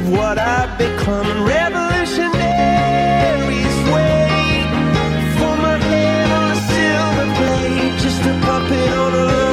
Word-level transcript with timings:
what 0.00 0.38
I've 0.38 0.76
become. 0.78 1.44
Revolutionaries 1.44 3.76
wait 3.94 4.66
for 5.38 5.56
my 5.62 5.78
head 5.78 6.30
on 6.30 6.50
a 6.50 6.56
silver 6.70 7.26
plate, 7.36 7.98
just 8.00 8.22
a 8.22 8.40
puppet 8.44 8.92
on 8.92 9.14
a 9.14 9.45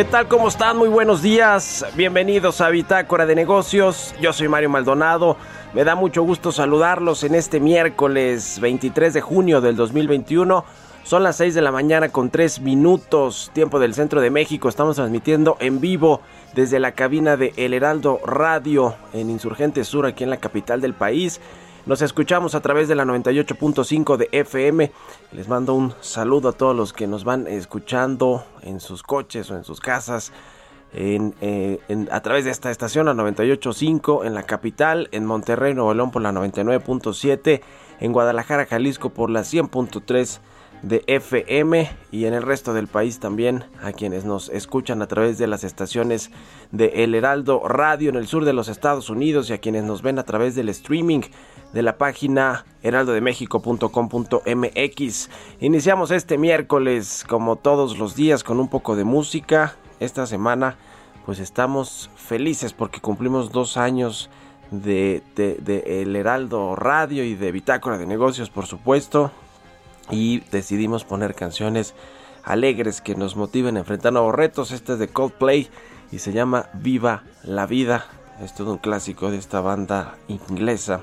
¿Qué 0.00 0.06
tal? 0.06 0.28
¿Cómo 0.28 0.48
están? 0.48 0.78
Muy 0.78 0.88
buenos 0.88 1.20
días. 1.20 1.84
Bienvenidos 1.94 2.62
a 2.62 2.70
Bitácora 2.70 3.26
de 3.26 3.34
Negocios. 3.34 4.14
Yo 4.18 4.32
soy 4.32 4.48
Mario 4.48 4.70
Maldonado. 4.70 5.36
Me 5.74 5.84
da 5.84 5.94
mucho 5.94 6.22
gusto 6.22 6.52
saludarlos 6.52 7.22
en 7.22 7.34
este 7.34 7.60
miércoles 7.60 8.58
23 8.60 9.12
de 9.12 9.20
junio 9.20 9.60
del 9.60 9.76
2021. 9.76 10.64
Son 11.02 11.22
las 11.22 11.36
6 11.36 11.54
de 11.54 11.60
la 11.60 11.70
mañana 11.70 12.08
con 12.08 12.30
3 12.30 12.60
minutos, 12.60 13.50
tiempo 13.52 13.78
del 13.78 13.92
centro 13.92 14.22
de 14.22 14.30
México. 14.30 14.70
Estamos 14.70 14.96
transmitiendo 14.96 15.58
en 15.60 15.82
vivo 15.82 16.22
desde 16.54 16.80
la 16.80 16.92
cabina 16.92 17.36
de 17.36 17.52
El 17.58 17.74
Heraldo 17.74 18.20
Radio 18.24 18.94
en 19.12 19.28
Insurgente 19.28 19.84
Sur, 19.84 20.06
aquí 20.06 20.24
en 20.24 20.30
la 20.30 20.38
capital 20.38 20.80
del 20.80 20.94
país. 20.94 21.42
Nos 21.90 22.02
escuchamos 22.02 22.54
a 22.54 22.60
través 22.60 22.86
de 22.86 22.94
la 22.94 23.04
98.5 23.04 24.16
de 24.16 24.28
FM. 24.30 24.92
Les 25.32 25.48
mando 25.48 25.74
un 25.74 25.92
saludo 26.00 26.50
a 26.50 26.52
todos 26.52 26.76
los 26.76 26.92
que 26.92 27.08
nos 27.08 27.24
van 27.24 27.48
escuchando 27.48 28.44
en 28.62 28.78
sus 28.78 29.02
coches 29.02 29.50
o 29.50 29.56
en 29.56 29.64
sus 29.64 29.80
casas. 29.80 30.32
En, 30.92 31.34
eh, 31.40 31.80
a 32.12 32.20
través 32.20 32.44
de 32.44 32.52
esta 32.52 32.70
estación, 32.70 33.06
la 33.06 33.14
98.5 33.14 34.24
en 34.24 34.34
la 34.34 34.44
capital, 34.44 35.08
en 35.10 35.26
Monterrey, 35.26 35.74
Nuevo 35.74 35.92
León 35.92 36.12
por 36.12 36.22
la 36.22 36.30
99.7, 36.30 37.60
en 37.98 38.12
Guadalajara, 38.12 38.66
Jalisco 38.66 39.10
por 39.10 39.28
la 39.28 39.40
100.3 39.40 40.38
de 40.82 41.02
FM 41.06 41.90
y 42.10 42.24
en 42.24 42.34
el 42.34 42.42
resto 42.42 42.72
del 42.72 42.86
país 42.86 43.20
también 43.20 43.64
a 43.82 43.92
quienes 43.92 44.24
nos 44.24 44.48
escuchan 44.48 45.02
a 45.02 45.06
través 45.06 45.36
de 45.38 45.46
las 45.46 45.62
estaciones 45.64 46.30
de 46.72 47.04
El 47.04 47.14
Heraldo 47.14 47.66
Radio 47.68 48.08
en 48.10 48.16
el 48.16 48.26
sur 48.26 48.44
de 48.44 48.52
los 48.54 48.68
Estados 48.68 49.10
Unidos 49.10 49.50
y 49.50 49.52
a 49.52 49.58
quienes 49.58 49.84
nos 49.84 50.02
ven 50.02 50.18
a 50.18 50.24
través 50.24 50.54
del 50.54 50.68
streaming 50.70 51.20
de 51.74 51.82
la 51.82 51.98
página 51.98 52.64
heraldodemexico.com.mx. 52.82 55.30
Iniciamos 55.60 56.10
este 56.10 56.38
miércoles 56.38 57.24
como 57.28 57.56
todos 57.56 57.98
los 57.98 58.14
días 58.16 58.42
con 58.44 58.60
un 58.60 58.68
poco 58.68 58.96
de 58.96 59.04
música. 59.04 59.76
Esta 60.00 60.26
semana 60.26 60.76
pues 61.26 61.38
estamos 61.38 62.10
felices 62.16 62.72
porque 62.72 63.00
cumplimos 63.00 63.52
dos 63.52 63.76
años 63.76 64.30
de, 64.70 65.22
de- 65.36 65.56
de 65.56 66.02
El 66.02 66.16
Heraldo 66.16 66.74
Radio 66.76 67.24
y 67.24 67.34
de 67.34 67.52
Bitácora 67.52 67.98
de 67.98 68.06
Negocios 68.06 68.48
por 68.50 68.66
supuesto 68.66 69.30
y 70.10 70.40
decidimos 70.50 71.04
poner 71.04 71.34
canciones 71.34 71.94
alegres 72.44 73.00
que 73.00 73.14
nos 73.14 73.36
motiven 73.36 73.76
a 73.76 73.80
enfrentar 73.80 74.12
nuevos 74.12 74.34
retos. 74.34 74.70
Este 74.70 74.94
es 74.94 74.98
de 74.98 75.08
Coldplay 75.08 75.68
y 76.12 76.18
se 76.18 76.32
llama 76.32 76.68
Viva 76.74 77.24
la 77.42 77.66
Vida. 77.66 78.06
Es 78.42 78.54
todo 78.54 78.72
un 78.72 78.78
clásico 78.78 79.30
de 79.30 79.38
esta 79.38 79.60
banda 79.60 80.16
inglesa. 80.28 81.02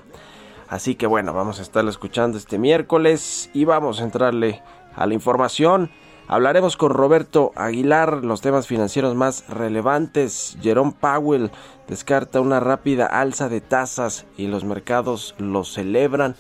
Así 0.70 0.96
que 0.96 1.08
bueno, 1.08 1.34
vamos 1.34 1.60
a 1.60 1.62
estarlo 1.62 1.90
escuchando 1.90 2.38
este 2.38 2.58
miércoles 2.58 3.50
y 3.54 3.66
vamos 3.66 4.02
a 4.02 4.04
entrarle 4.04 4.62
a 4.96 5.06
la 5.06 5.14
información. 5.14 5.90
Hablaremos 6.28 6.76
con 6.76 6.92
Roberto 6.92 7.54
Aguilar 7.56 8.26
los 8.26 8.42
temas 8.42 8.68
financieros 8.68 9.16
más 9.16 9.48
relevantes. 9.48 10.58
Jerome 10.62 10.94
Powell 11.00 11.52
descarta 11.88 12.42
una 12.42 12.60
rápida 12.60 13.06
alza 13.06 13.48
de 13.48 13.62
tasas 13.62 14.26
y 14.36 14.48
los 14.48 14.66
mercados 14.66 15.36
lo 15.38 15.64
celebran. 15.64 16.36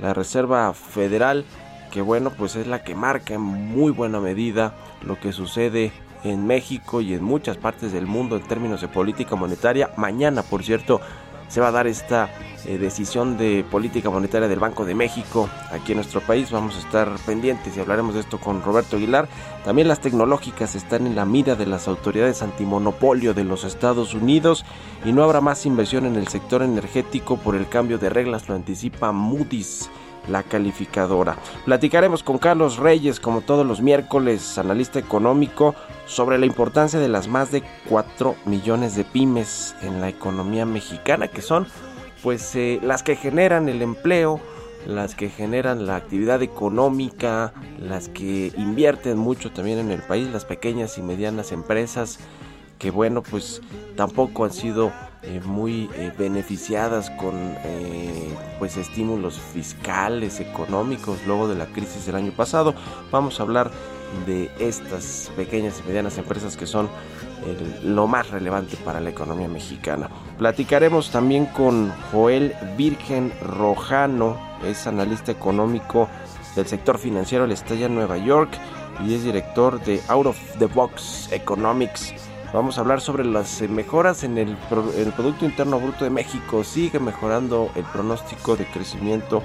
La 0.00 0.12
Reserva 0.12 0.72
Federal, 0.74 1.44
que 1.90 2.00
bueno, 2.00 2.30
pues 2.30 2.56
es 2.56 2.66
la 2.66 2.82
que 2.82 2.94
marca 2.94 3.34
en 3.34 3.40
muy 3.40 3.92
buena 3.92 4.20
medida 4.20 4.74
lo 5.02 5.18
que 5.18 5.32
sucede 5.32 5.92
en 6.24 6.46
México 6.46 7.00
y 7.00 7.14
en 7.14 7.22
muchas 7.22 7.56
partes 7.56 7.92
del 7.92 8.06
mundo 8.06 8.36
en 8.36 8.42
términos 8.42 8.80
de 8.80 8.88
política 8.88 9.36
monetaria. 9.36 9.90
Mañana, 9.96 10.42
por 10.42 10.64
cierto, 10.64 11.00
se 11.48 11.60
va 11.60 11.68
a 11.68 11.72
dar 11.72 11.86
esta 11.86 12.28
eh, 12.66 12.76
decisión 12.76 13.38
de 13.38 13.64
política 13.70 14.10
monetaria 14.10 14.48
del 14.48 14.58
Banco 14.58 14.84
de 14.84 14.94
México 14.94 15.48
aquí 15.72 15.92
en 15.92 15.96
nuestro 15.96 16.20
país. 16.20 16.50
Vamos 16.50 16.76
a 16.76 16.80
estar 16.80 17.08
pendientes 17.24 17.76
y 17.76 17.80
hablaremos 17.80 18.14
de 18.14 18.20
esto 18.20 18.38
con 18.38 18.62
Roberto 18.62 18.96
Aguilar. 18.96 19.28
También 19.64 19.88
las 19.88 20.00
tecnológicas 20.00 20.74
están 20.74 21.06
en 21.06 21.16
la 21.16 21.24
mira 21.24 21.54
de 21.54 21.66
las 21.66 21.88
autoridades 21.88 22.42
antimonopolio 22.42 23.32
de 23.32 23.44
los 23.44 23.64
Estados 23.64 24.14
Unidos 24.14 24.64
y 25.04 25.12
no 25.12 25.24
habrá 25.24 25.40
más 25.40 25.64
inversión 25.64 26.04
en 26.04 26.16
el 26.16 26.28
sector 26.28 26.62
energético 26.62 27.38
por 27.38 27.56
el 27.56 27.68
cambio 27.68 27.98
de 27.98 28.10
reglas, 28.10 28.48
lo 28.48 28.54
anticipa 28.54 29.12
Moody's 29.12 29.88
la 30.28 30.42
calificadora. 30.42 31.36
Platicaremos 31.64 32.22
con 32.22 32.38
Carlos 32.38 32.76
Reyes, 32.78 33.20
como 33.20 33.40
todos 33.40 33.66
los 33.66 33.80
miércoles, 33.80 34.58
analista 34.58 34.98
económico, 34.98 35.74
sobre 36.06 36.38
la 36.38 36.46
importancia 36.46 36.98
de 36.98 37.08
las 37.08 37.28
más 37.28 37.50
de 37.50 37.62
4 37.88 38.36
millones 38.46 38.94
de 38.96 39.04
pymes 39.04 39.74
en 39.82 40.00
la 40.00 40.08
economía 40.08 40.64
mexicana, 40.66 41.28
que 41.28 41.42
son 41.42 41.66
pues 42.22 42.54
eh, 42.56 42.80
las 42.82 43.02
que 43.02 43.16
generan 43.16 43.68
el 43.68 43.82
empleo, 43.82 44.40
las 44.86 45.14
que 45.14 45.28
generan 45.28 45.86
la 45.86 45.96
actividad 45.96 46.42
económica, 46.42 47.52
las 47.78 48.08
que 48.08 48.52
invierten 48.56 49.18
mucho 49.18 49.50
también 49.52 49.78
en 49.78 49.90
el 49.90 50.02
país, 50.02 50.28
las 50.32 50.44
pequeñas 50.44 50.98
y 50.98 51.02
medianas 51.02 51.52
empresas 51.52 52.18
que 52.78 52.90
bueno 52.90 53.22
pues 53.22 53.60
tampoco 53.96 54.44
han 54.44 54.52
sido 54.52 54.92
eh, 55.22 55.40
muy 55.44 55.90
eh, 55.94 56.12
beneficiadas 56.16 57.10
con 57.10 57.34
eh, 57.64 58.34
pues 58.58 58.76
estímulos 58.76 59.38
fiscales 59.38 60.40
económicos 60.40 61.18
luego 61.26 61.48
de 61.48 61.56
la 61.56 61.66
crisis 61.66 62.06
del 62.06 62.16
año 62.16 62.32
pasado 62.32 62.74
vamos 63.10 63.40
a 63.40 63.42
hablar 63.42 63.70
de 64.26 64.50
estas 64.58 65.30
pequeñas 65.36 65.80
y 65.84 65.88
medianas 65.88 66.16
empresas 66.18 66.56
que 66.56 66.66
son 66.66 66.88
lo 67.82 68.06
más 68.06 68.30
relevante 68.30 68.76
para 68.78 69.00
la 69.00 69.10
economía 69.10 69.48
mexicana 69.48 70.08
platicaremos 70.38 71.10
también 71.10 71.46
con 71.46 71.90
Joel 72.10 72.54
Virgen 72.76 73.32
Rojano 73.42 74.38
es 74.64 74.86
analista 74.86 75.30
económico 75.30 76.08
del 76.56 76.66
sector 76.66 76.98
financiero, 76.98 77.44
él 77.44 77.52
está 77.52 77.74
en 77.74 77.94
Nueva 77.94 78.16
York 78.18 78.50
y 79.04 79.14
es 79.14 79.24
director 79.24 79.80
de 79.84 80.00
Out 80.08 80.26
of 80.26 80.38
the 80.58 80.66
Box 80.66 81.28
Economics. 81.30 82.12
Vamos 82.50 82.78
a 82.78 82.80
hablar 82.80 83.02
sobre 83.02 83.26
las 83.26 83.60
eh, 83.60 83.68
mejoras 83.68 84.24
en 84.24 84.38
el, 84.38 84.56
el 84.96 85.12
Producto 85.12 85.44
Interno 85.44 85.78
Bruto 85.78 86.04
de 86.04 86.10
México. 86.10 86.64
Sigue 86.64 86.98
mejorando 86.98 87.70
el 87.74 87.84
pronóstico 87.84 88.56
de 88.56 88.64
crecimiento 88.64 89.42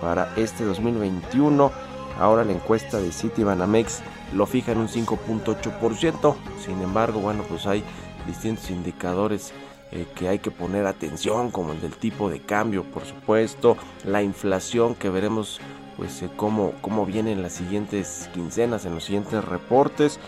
para 0.00 0.32
este 0.36 0.64
2021. 0.64 1.70
Ahora 2.18 2.44
la 2.44 2.52
encuesta 2.52 2.98
de 2.98 3.12
Citibanamex 3.12 4.00
lo 4.32 4.46
fija 4.46 4.72
en 4.72 4.78
un 4.78 4.88
5.8%. 4.88 6.34
Sin 6.64 6.80
embargo, 6.80 7.20
bueno, 7.20 7.44
pues 7.46 7.66
hay 7.66 7.84
distintos 8.26 8.70
indicadores 8.70 9.52
eh, 9.92 10.06
que 10.14 10.28
hay 10.28 10.38
que 10.38 10.50
poner 10.50 10.86
atención, 10.86 11.50
como 11.50 11.72
el 11.72 11.80
del 11.82 11.94
tipo 11.94 12.30
de 12.30 12.40
cambio, 12.40 12.84
por 12.84 13.04
supuesto, 13.04 13.76
la 14.02 14.22
inflación 14.22 14.94
que 14.94 15.10
veremos 15.10 15.60
pues 15.96 16.22
eh, 16.22 16.30
cómo, 16.36 16.72
cómo 16.80 17.06
viene 17.06 17.32
en 17.32 17.42
las 17.42 17.52
siguientes 17.52 18.30
quincenas, 18.32 18.86
en 18.86 18.94
los 18.94 19.04
siguientes 19.04 19.44
reportes. 19.44 20.18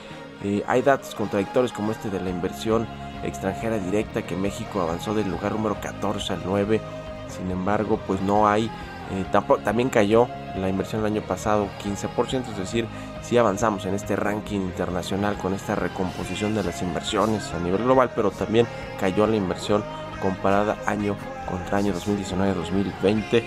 Eh, 0.45 0.63
hay 0.67 0.83
datos 0.83 1.15
contradictorios 1.15 1.73
como 1.73 1.93
este 1.93 2.11
de 2.11 2.21
la 2.21 2.31
inversión 2.31 2.87
extranjera 3.25 3.79
directa 3.79 4.23
que 4.23 4.37
México 4.37 4.81
avanzó 4.81 5.15
del 5.15 5.31
lugar 5.31 5.53
número 5.53 5.81
14 5.81 6.35
al 6.35 6.43
9. 6.45 6.81
Sin 7.29 7.51
embargo, 7.51 8.01
pues 8.07 8.21
no 8.23 8.49
hay 8.49 8.71
eh, 9.11 9.25
también 9.65 9.89
cayó 9.89 10.29
la 10.57 10.69
inversión 10.69 11.01
el 11.01 11.07
año 11.07 11.23
pasado 11.23 11.69
15%, 11.83 12.51
es 12.51 12.59
decir, 12.59 12.87
sí 13.23 13.39
avanzamos 13.39 13.87
en 13.87 13.95
este 13.95 14.17
ranking 14.17 14.61
internacional 14.61 15.39
con 15.39 15.55
esta 15.55 15.75
recomposición 15.75 16.55
de 16.55 16.63
las 16.63 16.83
inversiones 16.83 17.53
a 17.55 17.59
nivel 17.59 17.85
global, 17.85 18.11
pero 18.15 18.31
también 18.31 18.67
cayó 19.01 19.27
la 19.27 19.37
inversión 19.37 19.83
comparada 20.21 20.77
año 20.85 21.17
contra 21.49 21.79
año 21.79 21.95
2019-2020. 21.95 23.45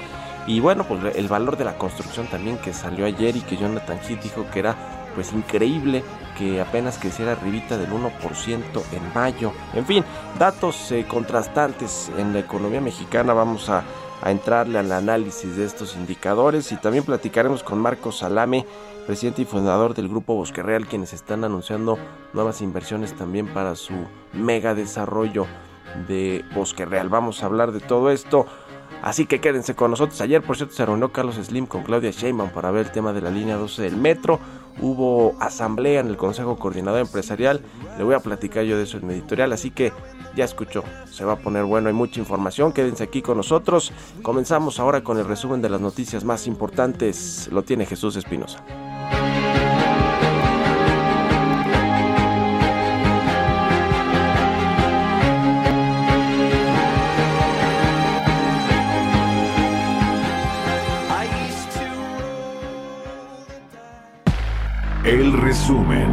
Y 0.48 0.60
bueno, 0.60 0.84
pues 0.86 1.16
el 1.16 1.28
valor 1.28 1.58
de 1.58 1.66
la 1.66 1.78
construcción 1.78 2.26
también 2.28 2.58
que 2.58 2.74
salió 2.74 3.06
ayer 3.06 3.36
y 3.36 3.42
que 3.42 3.58
Jonathan 3.58 4.00
Heath 4.00 4.24
dijo 4.24 4.46
que 4.52 4.60
era 4.60 4.76
pues 5.14 5.32
increíble 5.34 6.04
que 6.42 6.60
apenas 6.60 6.98
creciera 6.98 7.34
arribita 7.34 7.78
del 7.78 7.92
1% 7.92 8.62
en 8.92 9.14
mayo. 9.14 9.54
En 9.76 9.86
fin, 9.86 10.04
datos 10.40 10.92
eh, 10.92 11.06
contrastantes 11.08 12.12
en 12.18 12.34
la 12.34 12.40
economía 12.40 12.82
mexicana. 12.82 13.34
Vamos 13.34 13.70
a 13.70 13.84
a 14.22 14.32
entrarle 14.32 14.78
al 14.78 14.92
análisis 14.92 15.56
de 15.56 15.66
estos 15.66 15.96
indicadores 15.96 16.72
y 16.72 16.78
también 16.78 17.04
platicaremos 17.04 17.64
con 17.64 17.80
Marcos 17.80 18.20
Salame, 18.20 18.66
presidente 19.08 19.42
y 19.42 19.46
fundador 19.46 19.96
del 19.96 20.08
grupo 20.08 20.36
Bosque 20.36 20.62
Real, 20.62 20.86
quienes 20.86 21.14
están 21.14 21.44
anunciando 21.44 21.98
nuevas 22.34 22.62
inversiones 22.62 23.16
también 23.16 23.48
para 23.48 23.76
su 23.76 23.94
mega 24.34 24.76
desarrollo 24.76 25.48
de 26.08 26.46
Bosque 26.54 26.86
Real. 26.86 27.10
Vamos 27.10 27.42
a 27.42 27.48
hablar 27.48 27.72
de 27.72 27.80
todo 27.80 28.12
esto. 28.12 28.46
Así 29.02 29.26
que 29.26 29.42
quédense 29.42 29.74
con 29.74 29.90
nosotros. 29.90 30.22
Ayer, 30.22 30.44
por 30.44 30.56
cierto, 30.56 30.76
se 30.76 30.86
reunió 30.86 31.12
Carlos 31.12 31.36
Slim 31.36 31.66
con 31.66 31.82
Claudia 31.82 32.12
Sheinbaum 32.12 32.52
para 32.52 32.70
ver 32.70 32.86
el 32.86 32.92
tema 32.92 33.14
de 33.14 33.22
la 33.22 33.32
línea 33.32 33.56
12 33.56 33.82
del 33.82 33.98
metro. 33.98 34.40
Hubo 34.80 35.36
asamblea 35.40 36.00
en 36.00 36.08
el 36.08 36.18
Consejo 36.18 36.58
Coordinador 36.58 37.02
Empresarial. 37.02 37.62
Le 37.98 38.04
voy 38.04 38.16
a 38.16 38.20
platicar 38.20 38.64
yo 38.64 38.78
de 38.78 38.84
eso 38.84 38.98
en 38.98 39.08
mi 39.08 39.14
editorial. 39.14 39.52
Así 39.54 39.72
que 39.72 39.92
ya 40.36 40.46
escuchó, 40.46 40.84
se 41.10 41.26
va 41.26 41.34
a 41.34 41.38
poner 41.38 41.66
bueno, 41.66 41.88
hay 41.88 41.94
mucha 41.94 42.20
información, 42.20 42.72
quédense 42.72 43.04
aquí 43.04 43.22
con 43.22 43.38
nosotros. 43.38 43.92
Comenzamos 44.22 44.80
ahora 44.80 45.04
con 45.04 45.18
el 45.18 45.26
resumen 45.26 45.62
de 45.62 45.70
las 45.70 45.82
noticias 45.82 46.24
más 46.24 46.48
importantes, 46.48 47.50
lo 47.52 47.64
tiene 47.64 47.86
Jesús 47.86 48.16
Espinosa. 48.16 48.64
El 65.12 65.34
resumen. 65.34 66.11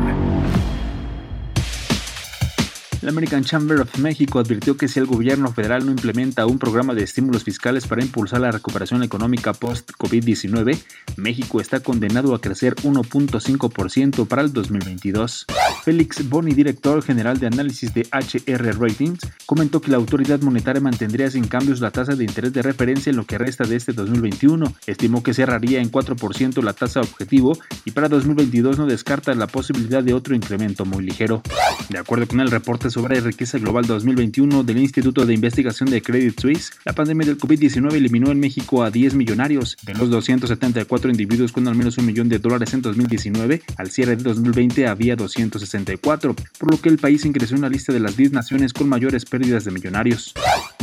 La 3.00 3.10
American 3.10 3.44
Chamber 3.44 3.80
of 3.80 3.96
Mexico 3.98 4.40
advirtió 4.40 4.76
que 4.76 4.88
si 4.88 4.98
el 4.98 5.06
gobierno 5.06 5.52
federal 5.52 5.86
no 5.86 5.92
implementa 5.92 6.46
un 6.46 6.58
programa 6.58 6.94
de 6.94 7.04
estímulos 7.04 7.44
fiscales 7.44 7.86
para 7.86 8.02
impulsar 8.02 8.40
la 8.40 8.50
recuperación 8.50 9.04
económica 9.04 9.52
post-COVID-19, 9.52 10.76
México 11.16 11.60
está 11.60 11.78
condenado 11.78 12.34
a 12.34 12.40
crecer 12.40 12.74
1.5% 12.76 14.26
para 14.26 14.42
el 14.42 14.52
2022. 14.52 15.46
Félix 15.84 16.28
Boni, 16.28 16.54
director 16.54 17.00
general 17.00 17.38
de 17.38 17.46
análisis 17.46 17.94
de 17.94 18.02
HR 18.10 18.76
Ratings, 18.80 19.20
comentó 19.46 19.80
que 19.80 19.92
la 19.92 19.96
autoridad 19.96 20.40
monetaria 20.40 20.80
mantendría 20.80 21.30
sin 21.30 21.46
cambios 21.46 21.80
la 21.80 21.92
tasa 21.92 22.16
de 22.16 22.24
interés 22.24 22.52
de 22.52 22.62
referencia 22.62 23.10
en 23.10 23.16
lo 23.16 23.26
que 23.26 23.38
resta 23.38 23.62
de 23.62 23.76
este 23.76 23.92
2021. 23.92 24.74
Estimó 24.88 25.22
que 25.22 25.34
cerraría 25.34 25.80
en 25.80 25.92
4% 25.92 26.62
la 26.64 26.72
tasa 26.72 27.00
objetivo 27.00 27.56
y 27.84 27.92
para 27.92 28.08
2022 28.08 28.76
no 28.76 28.86
descarta 28.86 29.32
la 29.34 29.46
posibilidad 29.46 30.02
de 30.02 30.14
otro 30.14 30.34
incremento 30.34 30.84
muy 30.84 31.04
ligero. 31.04 31.42
De 31.90 31.98
acuerdo 31.98 32.26
con 32.26 32.40
el 32.40 32.50
reporte 32.50 32.87
sobre 32.90 33.20
riqueza 33.20 33.58
global 33.58 33.86
2021 33.86 34.62
del 34.64 34.78
Instituto 34.78 35.26
de 35.26 35.34
Investigación 35.34 35.90
de 35.90 36.02
Credit 36.02 36.38
Suisse, 36.40 36.72
la 36.84 36.92
pandemia 36.92 37.26
del 37.26 37.38
COVID-19 37.38 37.94
eliminó 37.94 38.30
en 38.30 38.40
México 38.40 38.82
a 38.82 38.90
10 38.90 39.14
millonarios. 39.14 39.76
De 39.82 39.94
los 39.94 40.10
274 40.10 41.10
individuos 41.10 41.52
con 41.52 41.68
al 41.68 41.74
menos 41.74 41.98
un 41.98 42.06
millón 42.06 42.28
de 42.28 42.38
dólares 42.38 42.74
en 42.74 42.82
2019, 42.82 43.62
al 43.76 43.90
cierre 43.90 44.16
de 44.16 44.22
2020 44.22 44.86
había 44.86 45.16
264, 45.16 46.34
por 46.34 46.70
lo 46.70 46.80
que 46.80 46.88
el 46.88 46.98
país 46.98 47.24
ingresó 47.24 47.54
en 47.54 47.62
la 47.62 47.68
lista 47.68 47.92
de 47.92 48.00
las 48.00 48.16
10 48.16 48.32
naciones 48.32 48.72
con 48.72 48.88
mayores 48.88 49.24
pérdidas 49.24 49.64
de 49.64 49.70
millonarios. 49.70 50.34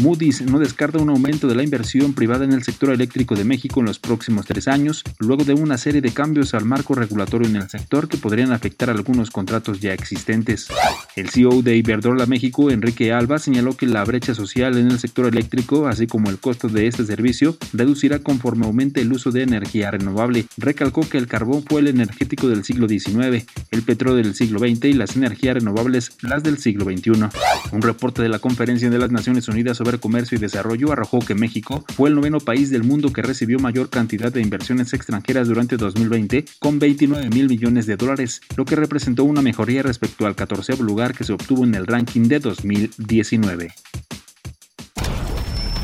Moody's 0.02 0.42
no 0.42 0.60
descarta 0.60 1.00
un 1.00 1.10
aumento 1.10 1.48
de 1.48 1.56
la 1.56 1.64
inversión 1.64 2.14
privada 2.14 2.46
en 2.46 2.54
el 2.54 2.64
sector 2.64 2.92
eléctrico 2.92 3.36
de 3.36 3.46
México 3.46 3.80
en 3.80 3.88
los 3.88 4.00
próximos 4.00 4.46
tres 4.46 4.68
años, 4.68 5.04
luego 5.20 5.44
de 5.44 5.54
una 5.54 5.78
serie 5.78 6.02
de 6.02 6.12
cambios 6.12 6.54
al 6.54 6.66
marco 6.66 6.96
regulatorio 6.96 7.48
en 7.48 7.56
el 7.56 7.70
sector 7.70 8.08
que 8.08 8.18
podrían 8.18 8.52
afectar 8.52 8.90
algunos 8.90 9.32
contratos 9.32 9.80
ya 9.80 9.94
existentes. 9.94 10.68
El 11.16 11.30
CEO 11.30 11.62
de 11.62 11.78
Iberdrola 11.78 11.95
Iberdrola 11.96 12.26
México, 12.26 12.72
Enrique 12.72 13.14
Alba, 13.14 13.40
señaló 13.40 13.78
que 13.78 13.86
la 13.86 14.04
brecha 14.04 14.36
social 14.36 14.78
en 14.78 14.92
el 14.92 15.00
sector 15.00 15.28
eléctrico, 15.28 15.88
así 15.88 16.08
como 16.08 16.30
el 16.30 16.40
costo 16.40 16.68
de 16.68 16.88
este 16.88 17.06
servicio, 17.06 17.56
reducirá 17.72 18.20
conforme 18.20 18.66
aumente 18.66 19.00
el 19.00 19.14
uso 19.14 19.32
de 19.32 19.44
energía 19.44 19.92
renovable. 19.92 20.46
Recalcó 20.58 21.08
que 21.08 21.18
el 21.18 21.28
carbón 21.28 21.64
fue 21.64 21.80
el 21.80 21.88
energético 21.88 22.50
del 22.50 22.66
siglo 22.66 22.90
XIX, 22.90 23.46
el 23.72 23.82
petróleo 23.84 24.18
del 24.18 24.36
siglo 24.36 24.60
XX 24.60 24.86
y 24.86 24.94
las 24.94 25.16
energías 25.16 25.56
renovables 25.56 26.18
las 26.20 26.44
del 26.44 26.58
siglo 26.58 26.84
XXI. 26.84 27.30
Un 27.72 27.82
reporte 27.82 28.22
de 28.22 28.28
la 28.28 28.40
Conferencia 28.40 28.90
de 28.90 29.00
las 29.00 29.12
Naciones 29.12 29.48
Unidas 29.48 29.78
sobre 29.78 29.98
Comercio 29.98 30.38
y 30.38 30.42
Desarrollo 30.42 30.92
arrojó 30.92 31.20
que 31.20 31.34
México 31.34 31.86
fue 31.96 32.10
el 32.10 32.16
noveno 32.16 32.42
país 32.42 32.72
del 32.72 32.84
mundo 32.84 33.14
que 33.14 33.22
recibió 33.22 33.58
mayor 33.60 33.90
cantidad 33.90 34.34
de 34.34 34.42
inversiones 34.42 34.92
extranjeras 34.92 35.48
durante 35.48 35.78
2020, 35.78 36.44
con 36.60 36.78
29 36.78 37.30
mil 37.30 37.48
millones 37.48 37.86
de 37.86 37.96
dólares, 37.96 38.42
lo 38.58 38.66
que 38.66 38.76
representó 38.76 39.24
una 39.24 39.42
mejoría 39.42 39.82
respecto 39.82 40.26
al 40.26 40.36
14 40.36 40.66
lugar 40.84 41.14
que 41.14 41.24
se 41.24 41.34
obtuvo 41.34 41.64
en 41.64 41.76
el 41.76 41.85
ranking 41.86 42.28
de 42.28 42.40
2019. 42.40 43.74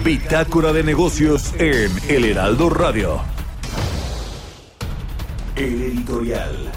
Bitácora 0.03 0.73
de 0.73 0.83
negocios 0.83 1.53
en 1.59 1.91
El 2.09 2.25
Heraldo 2.25 2.69
Radio. 2.69 3.21
El 5.55 5.81
editorial. 5.81 6.71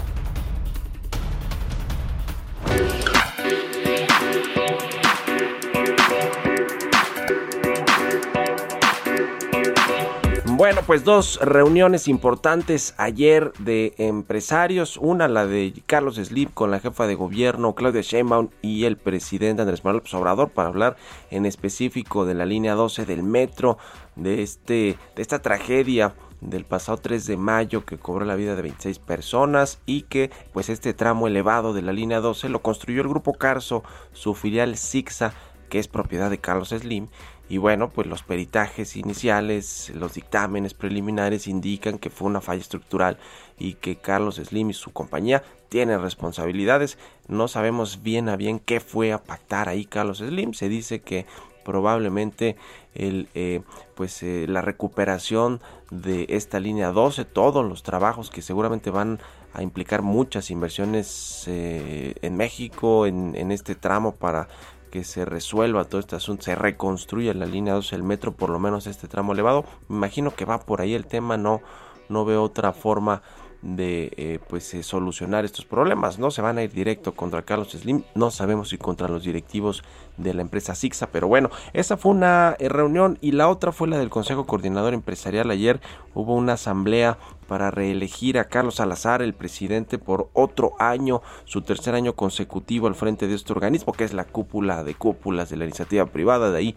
Bueno, 10.57 10.83
pues 10.87 11.03
dos 11.03 11.37
reuniones 11.41 12.07
importantes 12.07 12.95
ayer 12.97 13.51
de 13.59 13.93
empresarios. 13.97 14.95
Una, 14.95 15.27
la 15.27 15.45
de 15.45 15.73
Carlos 15.85 16.15
Slim 16.15 16.49
con 16.49 16.71
la 16.71 16.79
jefa 16.79 17.07
de 17.07 17.15
gobierno 17.15 17.75
Claudia 17.75 17.99
Sheinbaum 18.01 18.47
y 18.61 18.85
el 18.85 18.95
presidente 18.95 19.63
Andrés 19.63 19.83
Manuel 19.83 19.97
López 19.97 20.13
Obrador 20.13 20.51
para 20.51 20.69
hablar 20.69 20.95
en 21.29 21.45
específico 21.45 22.25
de 22.25 22.35
la 22.35 22.45
línea 22.45 22.73
12 22.73 23.05
del 23.05 23.21
metro, 23.21 23.77
de, 24.15 24.43
este, 24.43 24.97
de 25.17 25.21
esta 25.21 25.41
tragedia 25.41 26.15
del 26.39 26.63
pasado 26.63 26.99
3 26.99 27.25
de 27.25 27.35
mayo 27.35 27.83
que 27.83 27.97
cobró 27.97 28.23
la 28.23 28.35
vida 28.35 28.55
de 28.55 28.61
26 28.61 28.99
personas 28.99 29.79
y 29.85 30.03
que 30.03 30.31
pues 30.53 30.69
este 30.69 30.93
tramo 30.93 31.27
elevado 31.27 31.73
de 31.73 31.81
la 31.81 31.91
línea 31.91 32.21
12 32.21 32.47
lo 32.47 32.61
construyó 32.61 33.01
el 33.01 33.09
grupo 33.09 33.33
Carso, 33.33 33.83
su 34.13 34.33
filial 34.33 34.77
Sixa, 34.77 35.33
que 35.69 35.79
es 35.79 35.89
propiedad 35.89 36.29
de 36.29 36.37
Carlos 36.37 36.69
Slim 36.69 37.09
y 37.47 37.57
bueno, 37.57 37.89
pues 37.89 38.07
los 38.07 38.23
peritajes 38.23 38.95
iniciales, 38.95 39.91
los 39.93 40.15
dictámenes 40.15 40.73
preliminares 40.73 41.47
indican 41.47 41.99
que 41.99 42.09
fue 42.09 42.27
una 42.27 42.41
falla 42.41 42.61
estructural 42.61 43.17
y 43.59 43.75
que 43.75 43.97
Carlos 43.97 44.35
Slim 44.35 44.71
y 44.71 44.73
su 44.73 44.91
compañía 44.91 45.43
tienen 45.69 46.01
responsabilidades. 46.01 46.97
No 47.27 47.47
sabemos 47.47 48.01
bien 48.01 48.29
a 48.29 48.35
bien 48.35 48.59
qué 48.59 48.79
fue 48.79 49.13
a 49.13 49.23
pactar 49.23 49.69
ahí 49.69 49.85
Carlos 49.85 50.17
Slim. 50.19 50.53
Se 50.53 50.69
dice 50.69 51.01
que 51.01 51.27
probablemente 51.63 52.55
el, 52.93 53.27
eh, 53.35 53.61
pues, 53.95 54.23
eh, 54.23 54.45
la 54.47 54.61
recuperación 54.61 55.61
de 55.91 56.25
esta 56.29 56.59
línea 56.59 56.91
12, 56.91 57.25
todos 57.25 57.65
los 57.65 57.83
trabajos 57.83 58.29
que 58.29 58.41
seguramente 58.41 58.89
van 58.89 59.19
a 59.53 59.63
implicar 59.63 60.01
muchas 60.01 60.51
inversiones 60.51 61.45
eh, 61.47 62.15
en 62.21 62.37
México, 62.37 63.05
en, 63.05 63.35
en 63.35 63.51
este 63.51 63.75
tramo 63.75 64.15
para 64.15 64.47
que 64.95 65.03
se 65.03 65.25
resuelva 65.25 65.83
todo 65.83 65.99
este 65.99 66.15
asunto, 66.15 66.43
se 66.43 66.55
reconstruya 66.55 67.33
la 67.33 67.45
línea 67.45 67.73
2 67.73 67.91
el 67.91 68.03
metro, 68.03 68.31
por 68.31 68.49
lo 68.49 68.59
menos 68.59 68.87
este 68.87 69.09
tramo 69.09 69.33
elevado. 69.33 69.65
Me 69.89 69.97
imagino 69.97 70.33
que 70.33 70.45
va 70.45 70.61
por 70.61 70.79
ahí 70.79 70.93
el 70.93 71.05
tema, 71.05 71.35
no, 71.35 71.61
no 72.07 72.23
ve 72.23 72.37
otra 72.37 72.71
forma 72.71 73.21
de 73.61 74.13
eh, 74.15 74.39
pues 74.47 74.73
eh, 74.73 74.83
solucionar 74.83 75.43
estos 75.43 75.65
problemas. 75.65 76.17
No 76.17 76.31
se 76.31 76.41
van 76.41 76.57
a 76.57 76.63
ir 76.63 76.71
directo 76.71 77.13
contra 77.13 77.41
Carlos 77.41 77.71
Slim, 77.71 78.03
no 78.15 78.31
sabemos 78.31 78.69
si 78.69 78.77
contra 78.77 79.09
los 79.09 79.25
directivos 79.25 79.83
de 80.17 80.33
la 80.33 80.41
empresa 80.41 80.75
Sixa, 80.75 81.07
pero 81.07 81.27
bueno, 81.27 81.49
esa 81.73 81.97
fue 81.97 82.11
una 82.11 82.55
eh, 82.59 82.69
reunión 82.69 83.17
y 83.21 83.31
la 83.31 83.47
otra 83.49 83.71
fue 83.71 83.87
la 83.87 83.97
del 83.97 84.09
Consejo 84.09 84.45
Coordinador 84.45 84.93
Empresarial. 84.93 85.51
Ayer 85.51 85.81
hubo 86.13 86.35
una 86.35 86.53
asamblea 86.53 87.17
para 87.47 87.71
reelegir 87.71 88.39
a 88.39 88.45
Carlos 88.45 88.75
Salazar, 88.75 89.21
el 89.21 89.33
presidente, 89.33 89.97
por 89.97 90.29
otro 90.33 90.73
año, 90.79 91.21
su 91.45 91.61
tercer 91.61 91.95
año 91.95 92.13
consecutivo 92.13 92.87
al 92.87 92.95
frente 92.95 93.27
de 93.27 93.35
este 93.35 93.53
organismo, 93.53 93.93
que 93.93 94.03
es 94.03 94.13
la 94.13 94.25
cúpula 94.25 94.83
de 94.83 94.95
cúpulas 94.95 95.49
de 95.49 95.57
la 95.57 95.65
iniciativa 95.65 96.05
privada. 96.07 96.51
De 96.51 96.57
ahí 96.57 96.75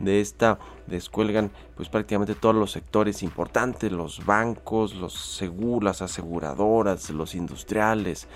de 0.00 0.20
esta 0.20 0.58
descuelgan 0.86 1.50
pues 1.74 1.88
prácticamente 1.88 2.34
todos 2.34 2.54
los 2.54 2.72
sectores 2.72 3.22
importantes, 3.22 3.92
los 3.92 4.24
bancos, 4.24 4.94
los 4.94 5.14
seguros, 5.14 5.82
las 5.82 6.02
aseguradoras, 6.02 7.10
los 7.10 7.34
industriales, 7.34 8.28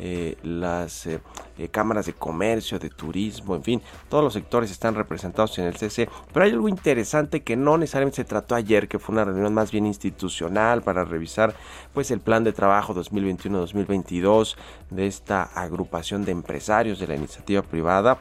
eh, 0.00 0.36
las 0.42 1.06
eh, 1.06 1.20
eh, 1.58 1.68
cámaras 1.68 2.06
de 2.06 2.12
comercio, 2.12 2.78
de 2.78 2.88
turismo, 2.88 3.56
en 3.56 3.62
fin, 3.64 3.82
todos 4.08 4.22
los 4.22 4.32
sectores 4.32 4.70
están 4.70 4.94
representados 4.94 5.58
en 5.58 5.66
el 5.66 5.76
CC. 5.76 6.08
Pero 6.32 6.44
hay 6.44 6.52
algo 6.52 6.68
interesante 6.68 7.42
que 7.42 7.56
no 7.56 7.76
necesariamente 7.78 8.16
se 8.16 8.24
trató 8.24 8.54
ayer, 8.54 8.86
que 8.86 8.98
fue 8.98 9.14
una 9.14 9.24
reunión 9.24 9.52
más 9.54 9.72
bien 9.72 9.86
institucional 9.86 10.82
para 10.82 11.04
revisar 11.04 11.54
pues 11.94 12.10
el 12.10 12.20
plan 12.20 12.44
de 12.44 12.52
trabajo 12.52 12.94
2021-2022 12.94 14.56
de 14.90 15.06
esta 15.06 15.42
agrupación 15.42 16.24
de 16.24 16.32
empresarios 16.32 16.98
de 17.00 17.08
la 17.08 17.16
iniciativa 17.16 17.62
privada. 17.62 18.18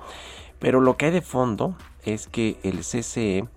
Pero 0.60 0.82
lo 0.82 0.98
que 0.98 1.06
hay 1.06 1.12
de 1.12 1.22
fondo 1.22 1.76
es 2.04 2.28
que 2.28 2.58
el 2.64 2.80
CCE 2.80 3.48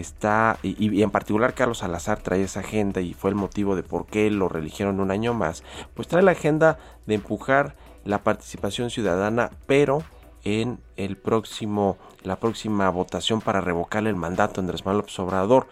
está, 0.00 0.58
y, 0.62 1.02
en 1.02 1.10
particular 1.10 1.54
Carlos 1.54 1.78
Salazar 1.78 2.20
trae 2.20 2.42
esa 2.42 2.60
agenda 2.60 3.00
y 3.00 3.14
fue 3.14 3.30
el 3.30 3.36
motivo 3.36 3.76
de 3.76 3.82
por 3.82 4.06
qué 4.06 4.30
lo 4.30 4.48
religieron 4.48 5.00
un 5.00 5.10
año 5.10 5.34
más, 5.34 5.62
pues 5.94 6.08
trae 6.08 6.22
la 6.22 6.32
agenda 6.32 6.78
de 7.06 7.14
empujar 7.14 7.76
la 8.04 8.22
participación 8.22 8.90
ciudadana, 8.90 9.50
pero 9.66 10.02
en 10.44 10.78
el 10.96 11.16
próximo, 11.16 11.98
la 12.22 12.36
próxima 12.36 12.88
votación 12.90 13.40
para 13.40 13.60
revocar 13.60 14.06
el 14.06 14.16
mandato 14.16 14.60
Andrés 14.60 14.84
Manuel 14.84 14.98
López 14.98 15.18
Obrador 15.18 15.66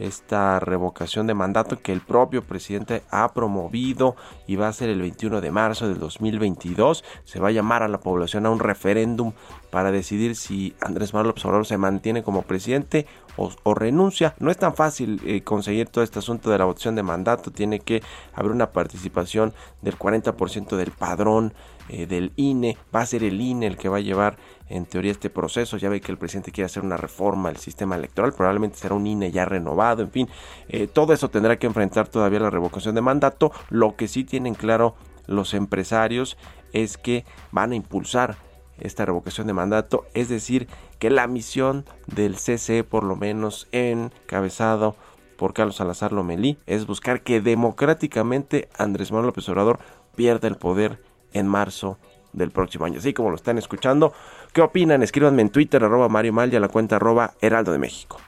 esta 0.00 0.58
revocación 0.60 1.26
de 1.26 1.34
mandato 1.34 1.78
que 1.78 1.92
el 1.92 2.00
propio 2.00 2.42
presidente 2.42 3.02
ha 3.10 3.32
promovido 3.34 4.16
y 4.46 4.56
va 4.56 4.68
a 4.68 4.72
ser 4.72 4.88
el 4.88 5.00
21 5.00 5.40
de 5.40 5.50
marzo 5.50 5.88
del 5.88 5.98
2022. 5.98 7.04
Se 7.24 7.38
va 7.38 7.48
a 7.48 7.52
llamar 7.52 7.82
a 7.82 7.88
la 7.88 8.00
población 8.00 8.46
a 8.46 8.50
un 8.50 8.60
referéndum 8.60 9.32
para 9.70 9.92
decidir 9.92 10.36
si 10.36 10.74
Andrés 10.80 11.12
Manuel 11.12 11.28
López 11.28 11.44
Obrador 11.44 11.66
se 11.66 11.76
mantiene 11.76 12.22
como 12.22 12.42
presidente 12.42 13.06
o, 13.36 13.74
renuncia. 13.74 14.34
No 14.38 14.50
es 14.50 14.58
tan 14.58 14.74
fácil 14.74 15.20
eh, 15.24 15.42
conseguir 15.42 15.88
todo 15.88 16.04
este 16.04 16.18
asunto 16.18 16.50
de 16.50 16.58
la 16.58 16.64
votación 16.64 16.94
de 16.94 17.02
mandato. 17.02 17.50
Tiene 17.50 17.80
que 17.80 18.02
haber 18.34 18.52
una 18.52 18.72
participación 18.72 19.54
del 19.82 19.98
40% 19.98 20.76
del 20.76 20.90
padrón 20.90 21.54
eh, 21.88 22.06
del 22.06 22.32
INE. 22.36 22.76
Va 22.94 23.00
a 23.00 23.06
ser 23.06 23.24
el 23.24 23.40
INE 23.40 23.66
el 23.66 23.76
que 23.76 23.88
va 23.88 23.98
a 23.98 24.00
llevar 24.00 24.36
en 24.68 24.86
teoría 24.86 25.12
este 25.12 25.30
proceso. 25.30 25.76
Ya 25.76 25.88
ve 25.88 26.00
que 26.00 26.12
el 26.12 26.18
presidente 26.18 26.52
quiere 26.52 26.66
hacer 26.66 26.84
una 26.84 26.96
reforma 26.96 27.48
al 27.48 27.56
sistema 27.56 27.96
electoral. 27.96 28.32
Probablemente 28.32 28.78
será 28.78 28.94
un 28.94 29.06
INE 29.06 29.32
ya 29.32 29.44
renovado. 29.44 30.02
En 30.02 30.10
fin, 30.10 30.28
eh, 30.68 30.86
todo 30.86 31.12
eso 31.12 31.30
tendrá 31.30 31.58
que 31.58 31.66
enfrentar 31.66 32.08
todavía 32.08 32.40
la 32.40 32.50
revocación 32.50 32.94
de 32.94 33.00
mandato. 33.00 33.52
Lo 33.70 33.96
que 33.96 34.08
sí 34.08 34.24
tienen 34.24 34.54
claro 34.54 34.94
los 35.26 35.54
empresarios 35.54 36.36
es 36.72 36.98
que 36.98 37.24
van 37.52 37.72
a 37.72 37.76
impulsar 37.76 38.36
esta 38.80 39.04
revocación 39.04 39.46
de 39.46 39.52
mandato, 39.52 40.04
es 40.14 40.28
decir, 40.28 40.68
que 40.98 41.10
la 41.10 41.26
misión 41.26 41.84
del 42.06 42.36
CCE, 42.36 42.84
por 42.84 43.04
lo 43.04 43.16
menos 43.16 43.68
encabezado 43.72 44.96
por 45.36 45.54
Carlos 45.54 45.76
Salazar 45.76 46.12
Lomelí, 46.12 46.58
es 46.66 46.86
buscar 46.86 47.22
que 47.22 47.40
democráticamente 47.40 48.68
Andrés 48.76 49.10
Manuel 49.10 49.28
López 49.28 49.48
Obrador 49.48 49.78
pierda 50.14 50.48
el 50.48 50.56
poder 50.56 51.02
en 51.32 51.46
marzo 51.46 51.98
del 52.32 52.50
próximo 52.50 52.84
año. 52.84 52.98
Así 52.98 53.12
como 53.12 53.30
lo 53.30 53.36
están 53.36 53.58
escuchando, 53.58 54.12
¿qué 54.52 54.60
opinan? 54.60 55.02
Escríbanme 55.02 55.42
en 55.42 55.50
Twitter, 55.50 55.82
arroba 55.82 56.08
Mario 56.08 56.32
Mal 56.32 56.52
y 56.52 56.56
a 56.56 56.60
la 56.60 56.68
cuenta 56.68 56.96
arroba 56.96 57.32
Heraldo 57.40 57.72
de 57.72 57.78
México. 57.78 58.18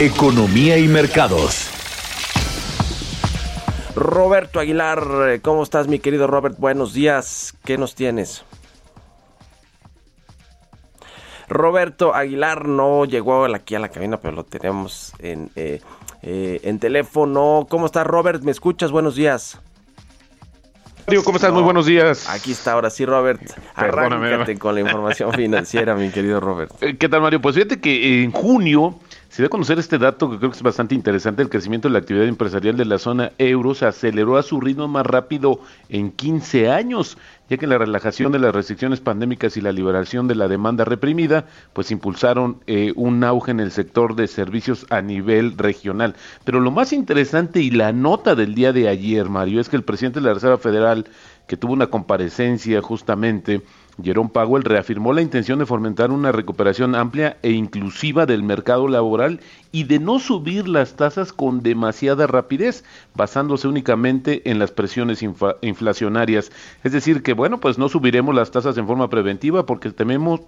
Economía 0.00 0.78
y 0.78 0.86
mercados. 0.86 1.70
Roberto 3.96 4.60
Aguilar, 4.60 5.40
¿cómo 5.42 5.64
estás 5.64 5.88
mi 5.88 5.98
querido 5.98 6.28
Robert? 6.28 6.56
Buenos 6.56 6.94
días, 6.94 7.54
¿qué 7.64 7.76
nos 7.76 7.96
tienes? 7.96 8.44
Roberto 11.48 12.14
Aguilar 12.14 12.66
no 12.66 13.04
llegó 13.04 13.44
aquí 13.46 13.74
a 13.74 13.78
la 13.78 13.88
cabina, 13.88 14.18
pero 14.18 14.34
lo 14.34 14.44
tenemos 14.44 15.12
en, 15.18 15.50
eh, 15.56 15.80
eh, 16.22 16.60
en 16.64 16.78
teléfono. 16.78 17.66
¿Cómo 17.68 17.86
estás, 17.86 18.06
Robert? 18.06 18.42
¿Me 18.42 18.50
escuchas? 18.50 18.90
Buenos 18.90 19.14
días. 19.14 19.58
¿cómo 21.24 21.36
estás? 21.36 21.52
Muy 21.52 21.62
buenos 21.62 21.86
días. 21.86 22.28
Aquí 22.28 22.52
está, 22.52 22.72
ahora 22.72 22.90
sí, 22.90 23.06
Robert. 23.06 23.40
Arráncate 23.74 24.58
con 24.58 24.74
la 24.74 24.82
información 24.82 25.32
financiera, 25.32 25.94
mi 25.94 26.10
querido 26.10 26.38
Robert. 26.38 26.70
Eh, 26.82 26.96
¿Qué 26.98 27.08
tal, 27.08 27.22
Mario? 27.22 27.40
Pues 27.40 27.54
fíjate 27.54 27.80
que 27.80 28.22
en 28.22 28.32
junio 28.32 28.98
se 29.38 29.42
dio 29.42 29.46
a 29.46 29.50
conocer 29.50 29.78
este 29.78 29.98
dato 29.98 30.28
que 30.28 30.38
creo 30.38 30.50
que 30.50 30.56
es 30.56 30.62
bastante 30.64 30.96
interesante. 30.96 31.42
El 31.42 31.48
crecimiento 31.48 31.86
de 31.86 31.92
la 31.92 32.00
actividad 32.00 32.26
empresarial 32.26 32.76
de 32.76 32.84
la 32.84 32.98
zona 32.98 33.30
euro 33.38 33.72
se 33.72 33.86
aceleró 33.86 34.36
a 34.36 34.42
su 34.42 34.60
ritmo 34.60 34.88
más 34.88 35.06
rápido 35.06 35.60
en 35.88 36.10
15 36.10 36.68
años 36.72 37.16
ya 37.48 37.56
que 37.56 37.66
la 37.66 37.78
relajación 37.78 38.32
de 38.32 38.38
las 38.38 38.54
restricciones 38.54 39.00
pandémicas 39.00 39.56
y 39.56 39.60
la 39.60 39.72
liberación 39.72 40.28
de 40.28 40.34
la 40.34 40.48
demanda 40.48 40.84
reprimida, 40.84 41.46
pues 41.72 41.90
impulsaron 41.90 42.60
eh, 42.66 42.92
un 42.94 43.24
auge 43.24 43.50
en 43.50 43.60
el 43.60 43.70
sector 43.70 44.14
de 44.14 44.26
servicios 44.26 44.86
a 44.90 45.00
nivel 45.00 45.56
regional. 45.56 46.14
Pero 46.44 46.60
lo 46.60 46.70
más 46.70 46.92
interesante 46.92 47.60
y 47.60 47.70
la 47.70 47.92
nota 47.92 48.34
del 48.34 48.54
día 48.54 48.72
de 48.72 48.88
ayer, 48.88 49.28
Mario, 49.28 49.60
es 49.60 49.68
que 49.68 49.76
el 49.76 49.84
presidente 49.84 50.20
de 50.20 50.26
la 50.26 50.34
Reserva 50.34 50.58
Federal, 50.58 51.06
que 51.46 51.56
tuvo 51.56 51.72
una 51.72 51.86
comparecencia 51.86 52.82
justamente, 52.82 53.62
Jerome 54.02 54.30
Powell 54.32 54.62
reafirmó 54.62 55.12
la 55.12 55.22
intención 55.22 55.58
de 55.58 55.66
fomentar 55.66 56.12
una 56.12 56.30
recuperación 56.30 56.94
amplia 56.94 57.36
e 57.42 57.50
inclusiva 57.50 58.26
del 58.26 58.44
mercado 58.44 58.86
laboral 58.86 59.40
y 59.72 59.84
de 59.84 59.98
no 59.98 60.20
subir 60.20 60.68
las 60.68 60.94
tasas 60.94 61.32
con 61.32 61.62
demasiada 61.62 62.26
rapidez, 62.28 62.84
basándose 63.14 63.66
únicamente 63.66 64.48
en 64.50 64.58
las 64.60 64.70
presiones 64.70 65.24
inflacionarias. 65.62 66.52
Es 66.84 66.92
decir, 66.92 67.22
que 67.22 67.32
bueno, 67.32 67.58
pues 67.58 67.76
no 67.76 67.88
subiremos 67.88 68.34
las 68.34 68.52
tasas 68.52 68.78
en 68.78 68.86
forma 68.86 69.10
preventiva 69.10 69.66
porque 69.66 69.90
tememos, 69.90 70.42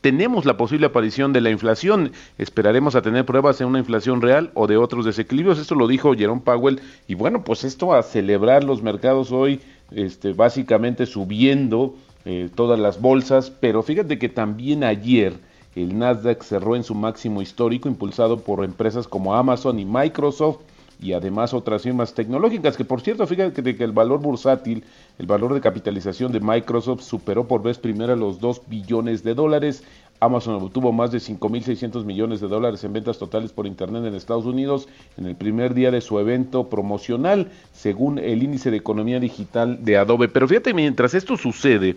tenemos 0.00 0.44
la 0.44 0.56
posible 0.56 0.86
aparición 0.86 1.32
de 1.32 1.40
la 1.40 1.50
inflación. 1.50 2.12
Esperaremos 2.38 2.96
a 2.96 3.02
tener 3.02 3.24
pruebas 3.24 3.58
de 3.58 3.64
una 3.64 3.78
inflación 3.78 4.20
real 4.20 4.50
o 4.54 4.66
de 4.66 4.76
otros 4.76 5.04
desequilibrios. 5.04 5.58
Esto 5.58 5.76
lo 5.76 5.86
dijo 5.86 6.14
Jerome 6.14 6.42
Powell. 6.44 6.80
Y 7.06 7.14
bueno, 7.14 7.44
pues 7.44 7.62
esto 7.62 7.94
a 7.94 8.02
celebrar 8.02 8.64
los 8.64 8.82
mercados 8.82 9.30
hoy 9.30 9.60
este, 9.90 10.32
básicamente 10.32 11.06
subiendo 11.06 11.94
eh, 12.24 12.50
todas 12.54 12.78
las 12.78 13.00
bolsas, 13.00 13.50
pero 13.50 13.82
fíjate 13.82 14.18
que 14.18 14.28
también 14.28 14.84
ayer 14.84 15.34
el 15.74 15.98
Nasdaq 15.98 16.42
cerró 16.42 16.76
en 16.76 16.84
su 16.84 16.94
máximo 16.94 17.40
histórico, 17.40 17.88
impulsado 17.88 18.38
por 18.40 18.64
empresas 18.64 19.06
como 19.06 19.34
Amazon 19.34 19.78
y 19.78 19.84
Microsoft 19.84 20.58
y 21.00 21.12
además 21.12 21.54
otras 21.54 21.82
firmas 21.82 22.12
tecnológicas, 22.12 22.76
que 22.76 22.84
por 22.84 23.00
cierto, 23.00 23.26
fíjate 23.26 23.76
que 23.76 23.84
el 23.84 23.92
valor 23.92 24.20
bursátil, 24.20 24.84
el 25.18 25.26
valor 25.26 25.54
de 25.54 25.60
capitalización 25.60 26.32
de 26.32 26.40
Microsoft 26.40 27.02
superó 27.02 27.46
por 27.46 27.62
vez 27.62 27.78
primera 27.78 28.16
los 28.16 28.40
2 28.40 28.62
billones 28.66 29.22
de 29.22 29.34
dólares, 29.34 29.84
Amazon 30.20 30.54
obtuvo 30.56 30.92
más 30.92 31.10
de 31.12 31.18
5.600 31.18 32.04
millones 32.04 32.40
de 32.40 32.48
dólares 32.48 32.82
en 32.84 32.92
ventas 32.92 33.18
totales 33.18 33.52
por 33.52 33.66
Internet 33.66 34.04
en 34.04 34.14
Estados 34.14 34.44
Unidos 34.44 34.88
en 35.16 35.26
el 35.26 35.36
primer 35.36 35.74
día 35.74 35.90
de 35.90 36.00
su 36.00 36.18
evento 36.18 36.68
promocional, 36.68 37.50
según 37.72 38.18
el 38.18 38.42
índice 38.42 38.70
de 38.70 38.78
economía 38.78 39.20
digital 39.20 39.84
de 39.84 39.96
Adobe. 39.96 40.28
Pero 40.28 40.48
fíjate, 40.48 40.74
mientras 40.74 41.14
esto 41.14 41.36
sucede, 41.36 41.96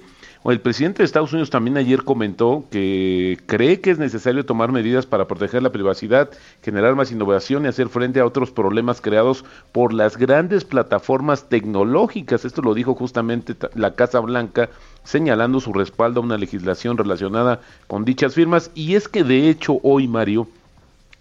el 0.50 0.60
presidente 0.60 1.04
de 1.04 1.06
Estados 1.06 1.34
Unidos 1.34 1.52
también 1.52 1.78
ayer 1.78 2.04
comentó 2.04 2.66
que 2.72 3.38
cree 3.46 3.80
que 3.80 3.92
es 3.92 4.00
necesario 4.00 4.44
tomar 4.44 4.72
medidas 4.72 5.06
para 5.06 5.28
proteger 5.28 5.62
la 5.62 5.72
privacidad, 5.72 6.32
generar 6.64 6.96
más 6.96 7.12
innovación 7.12 7.66
y 7.66 7.68
hacer 7.68 7.90
frente 7.90 8.20
a 8.20 8.26
otros 8.26 8.50
problemas 8.50 9.02
creados 9.02 9.46
por 9.72 9.94
las 9.94 10.18
grandes 10.18 10.66
plataformas 10.66 11.48
tecnológicas. 11.48 12.44
Esto 12.44 12.64
lo 12.64 12.74
dijo 12.74 12.96
justamente 12.96 13.56
la 13.76 13.94
Casa 13.94 14.20
Blanca 14.20 14.72
señalando 15.04 15.60
su 15.60 15.74
respaldo 15.74 16.22
a 16.22 16.24
una 16.24 16.38
legislación 16.38 16.98
relacionada 16.98 17.62
con 17.86 18.04
dichas 18.04 18.34
firmas. 18.34 18.72
Y 18.74 18.96
es 18.96 19.08
que 19.08 19.24
de 19.24 19.48
hecho 19.48 19.80
hoy, 19.84 20.08
Mario, 20.08 20.48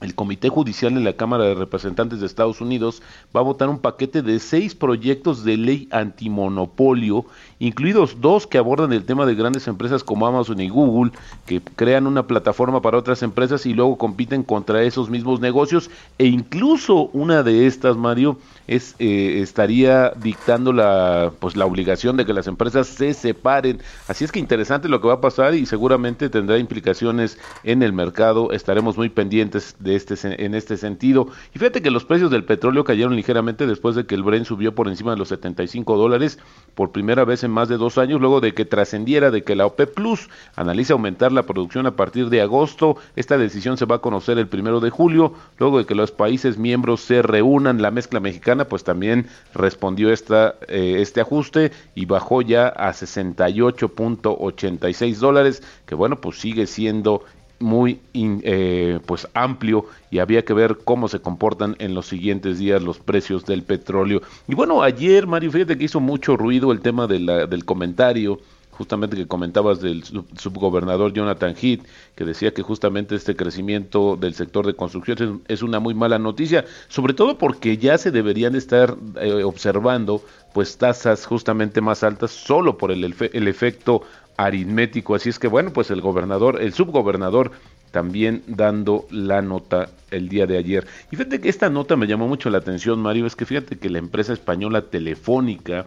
el 0.00 0.14
Comité 0.14 0.48
Judicial 0.48 0.94
de 0.94 1.00
la 1.00 1.12
Cámara 1.12 1.44
de 1.44 1.54
Representantes 1.54 2.20
de 2.20 2.26
Estados 2.26 2.60
Unidos 2.60 3.02
va 3.36 3.40
a 3.40 3.44
votar 3.44 3.68
un 3.68 3.78
paquete 3.78 4.22
de 4.22 4.38
seis 4.38 4.74
proyectos 4.74 5.44
de 5.44 5.58
ley 5.58 5.88
antimonopolio, 5.90 7.26
incluidos 7.60 8.20
dos 8.20 8.46
que 8.46 8.58
abordan 8.58 8.92
el 8.92 9.04
tema 9.04 9.26
de 9.26 9.34
grandes 9.36 9.68
empresas 9.68 10.02
como 10.02 10.26
Amazon 10.26 10.60
y 10.60 10.68
Google, 10.68 11.12
que 11.46 11.60
crean 11.60 12.06
una 12.06 12.26
plataforma 12.26 12.82
para 12.82 12.98
otras 12.98 13.22
empresas 13.22 13.66
y 13.66 13.74
luego 13.74 13.98
compiten 13.98 14.42
contra 14.42 14.82
esos 14.82 15.10
mismos 15.10 15.40
negocios, 15.40 15.90
e 16.18 16.26
incluso 16.26 17.10
una 17.12 17.42
de 17.42 17.66
estas, 17.66 17.96
Mario, 17.96 18.38
es, 18.66 18.94
eh, 18.98 19.40
estaría 19.42 20.10
dictando 20.16 20.72
la, 20.72 21.32
pues, 21.38 21.54
la 21.54 21.66
obligación 21.66 22.16
de 22.16 22.24
que 22.24 22.32
las 22.32 22.46
empresas 22.46 22.86
se 22.86 23.12
separen. 23.12 23.80
Así 24.08 24.24
es 24.24 24.32
que 24.32 24.38
interesante 24.38 24.88
lo 24.88 25.00
que 25.00 25.08
va 25.08 25.14
a 25.14 25.20
pasar 25.20 25.54
y 25.54 25.66
seguramente 25.66 26.30
tendrá 26.30 26.56
implicaciones 26.56 27.38
en 27.64 27.82
el 27.82 27.92
mercado. 27.92 28.52
Estaremos 28.52 28.96
muy 28.96 29.10
pendientes 29.10 29.76
de 29.80 29.96
este, 29.96 30.14
en 30.44 30.54
este 30.54 30.76
sentido. 30.76 31.28
Y 31.54 31.58
fíjate 31.58 31.82
que 31.82 31.90
los 31.90 32.04
precios 32.04 32.30
del 32.30 32.44
petróleo 32.44 32.84
cayeron 32.84 33.16
ligeramente 33.16 33.66
después 33.66 33.96
de 33.96 34.06
que 34.06 34.14
el 34.14 34.22
Brent 34.22 34.46
subió 34.46 34.74
por 34.74 34.88
encima 34.88 35.10
de 35.10 35.18
los 35.18 35.28
75 35.28 35.96
dólares 35.96 36.38
por 36.74 36.92
primera 36.92 37.24
vez 37.24 37.44
en 37.44 37.49
más 37.50 37.68
de 37.68 37.76
dos 37.76 37.98
años, 37.98 38.20
luego 38.20 38.40
de 38.40 38.54
que 38.54 38.64
trascendiera 38.64 39.30
de 39.30 39.42
que 39.42 39.56
la 39.56 39.66
OPEP 39.66 39.94
Plus 39.94 40.30
analiza 40.56 40.94
aumentar 40.94 41.32
la 41.32 41.42
producción 41.42 41.86
a 41.86 41.96
partir 41.96 42.30
de 42.30 42.40
agosto. 42.40 42.96
Esta 43.16 43.36
decisión 43.38 43.76
se 43.76 43.86
va 43.86 43.96
a 43.96 44.00
conocer 44.00 44.38
el 44.38 44.46
primero 44.48 44.80
de 44.80 44.90
julio, 44.90 45.34
luego 45.58 45.78
de 45.78 45.86
que 45.86 45.94
los 45.94 46.10
países 46.12 46.58
miembros 46.58 47.00
se 47.00 47.22
reúnan. 47.22 47.80
La 47.82 47.90
mezcla 47.90 48.20
mexicana, 48.20 48.66
pues 48.66 48.84
también 48.84 49.26
respondió 49.54 50.12
esta, 50.12 50.56
eh, 50.68 50.98
este 51.00 51.20
ajuste 51.20 51.72
y 51.94 52.06
bajó 52.06 52.42
ya 52.42 52.68
a 52.68 52.92
68.86 52.92 55.16
dólares, 55.16 55.62
que 55.86 55.94
bueno, 55.94 56.20
pues 56.20 56.40
sigue 56.40 56.66
siendo 56.66 57.24
muy 57.60 58.00
eh, 58.14 58.98
pues 59.06 59.28
amplio 59.34 59.86
y 60.10 60.18
había 60.18 60.44
que 60.44 60.54
ver 60.54 60.78
cómo 60.84 61.08
se 61.08 61.20
comportan 61.20 61.76
en 61.78 61.94
los 61.94 62.06
siguientes 62.06 62.58
días 62.58 62.82
los 62.82 62.98
precios 62.98 63.44
del 63.44 63.62
petróleo. 63.62 64.22
Y 64.48 64.54
bueno, 64.54 64.82
ayer 64.82 65.26
Mario, 65.26 65.52
fíjate 65.52 65.78
que 65.78 65.84
hizo 65.84 66.00
mucho 66.00 66.36
ruido 66.36 66.72
el 66.72 66.80
tema 66.80 67.06
de 67.06 67.20
del 67.20 67.64
comentario 67.64 68.40
justamente 68.80 69.14
que 69.14 69.26
comentabas 69.26 69.82
del 69.82 70.02
subgobernador 70.04 71.12
Jonathan 71.12 71.54
Heath, 71.54 71.82
que 72.14 72.24
decía 72.24 72.54
que 72.54 72.62
justamente 72.62 73.14
este 73.14 73.36
crecimiento 73.36 74.16
del 74.16 74.32
sector 74.32 74.66
de 74.66 74.72
construcción 74.72 75.42
es, 75.48 75.60
una 75.60 75.80
muy 75.80 75.92
mala 75.92 76.18
noticia, 76.18 76.64
sobre 76.88 77.12
todo 77.12 77.36
porque 77.36 77.76
ya 77.76 77.98
se 77.98 78.10
deberían 78.10 78.54
estar 78.54 78.96
eh, 79.20 79.44
observando 79.44 80.22
pues 80.54 80.78
tasas 80.78 81.26
justamente 81.26 81.82
más 81.82 82.02
altas 82.02 82.30
solo 82.30 82.78
por 82.78 82.90
el, 82.90 83.14
el 83.34 83.48
efecto 83.48 84.00
aritmético. 84.44 85.14
Así 85.14 85.28
es 85.28 85.38
que 85.38 85.48
bueno, 85.48 85.72
pues 85.72 85.90
el 85.90 86.00
gobernador, 86.00 86.60
el 86.62 86.72
subgobernador 86.72 87.52
también 87.90 88.42
dando 88.46 89.06
la 89.10 89.42
nota 89.42 89.90
el 90.10 90.28
día 90.28 90.46
de 90.46 90.56
ayer. 90.56 90.86
Y 91.10 91.16
fíjate 91.16 91.40
que 91.40 91.48
esta 91.48 91.68
nota 91.68 91.96
me 91.96 92.06
llamó 92.06 92.28
mucho 92.28 92.48
la 92.50 92.58
atención, 92.58 93.00
Mario, 93.00 93.26
es 93.26 93.36
que 93.36 93.44
fíjate 93.44 93.78
que 93.78 93.90
la 93.90 93.98
empresa 93.98 94.32
española 94.32 94.82
Telefónica 94.82 95.86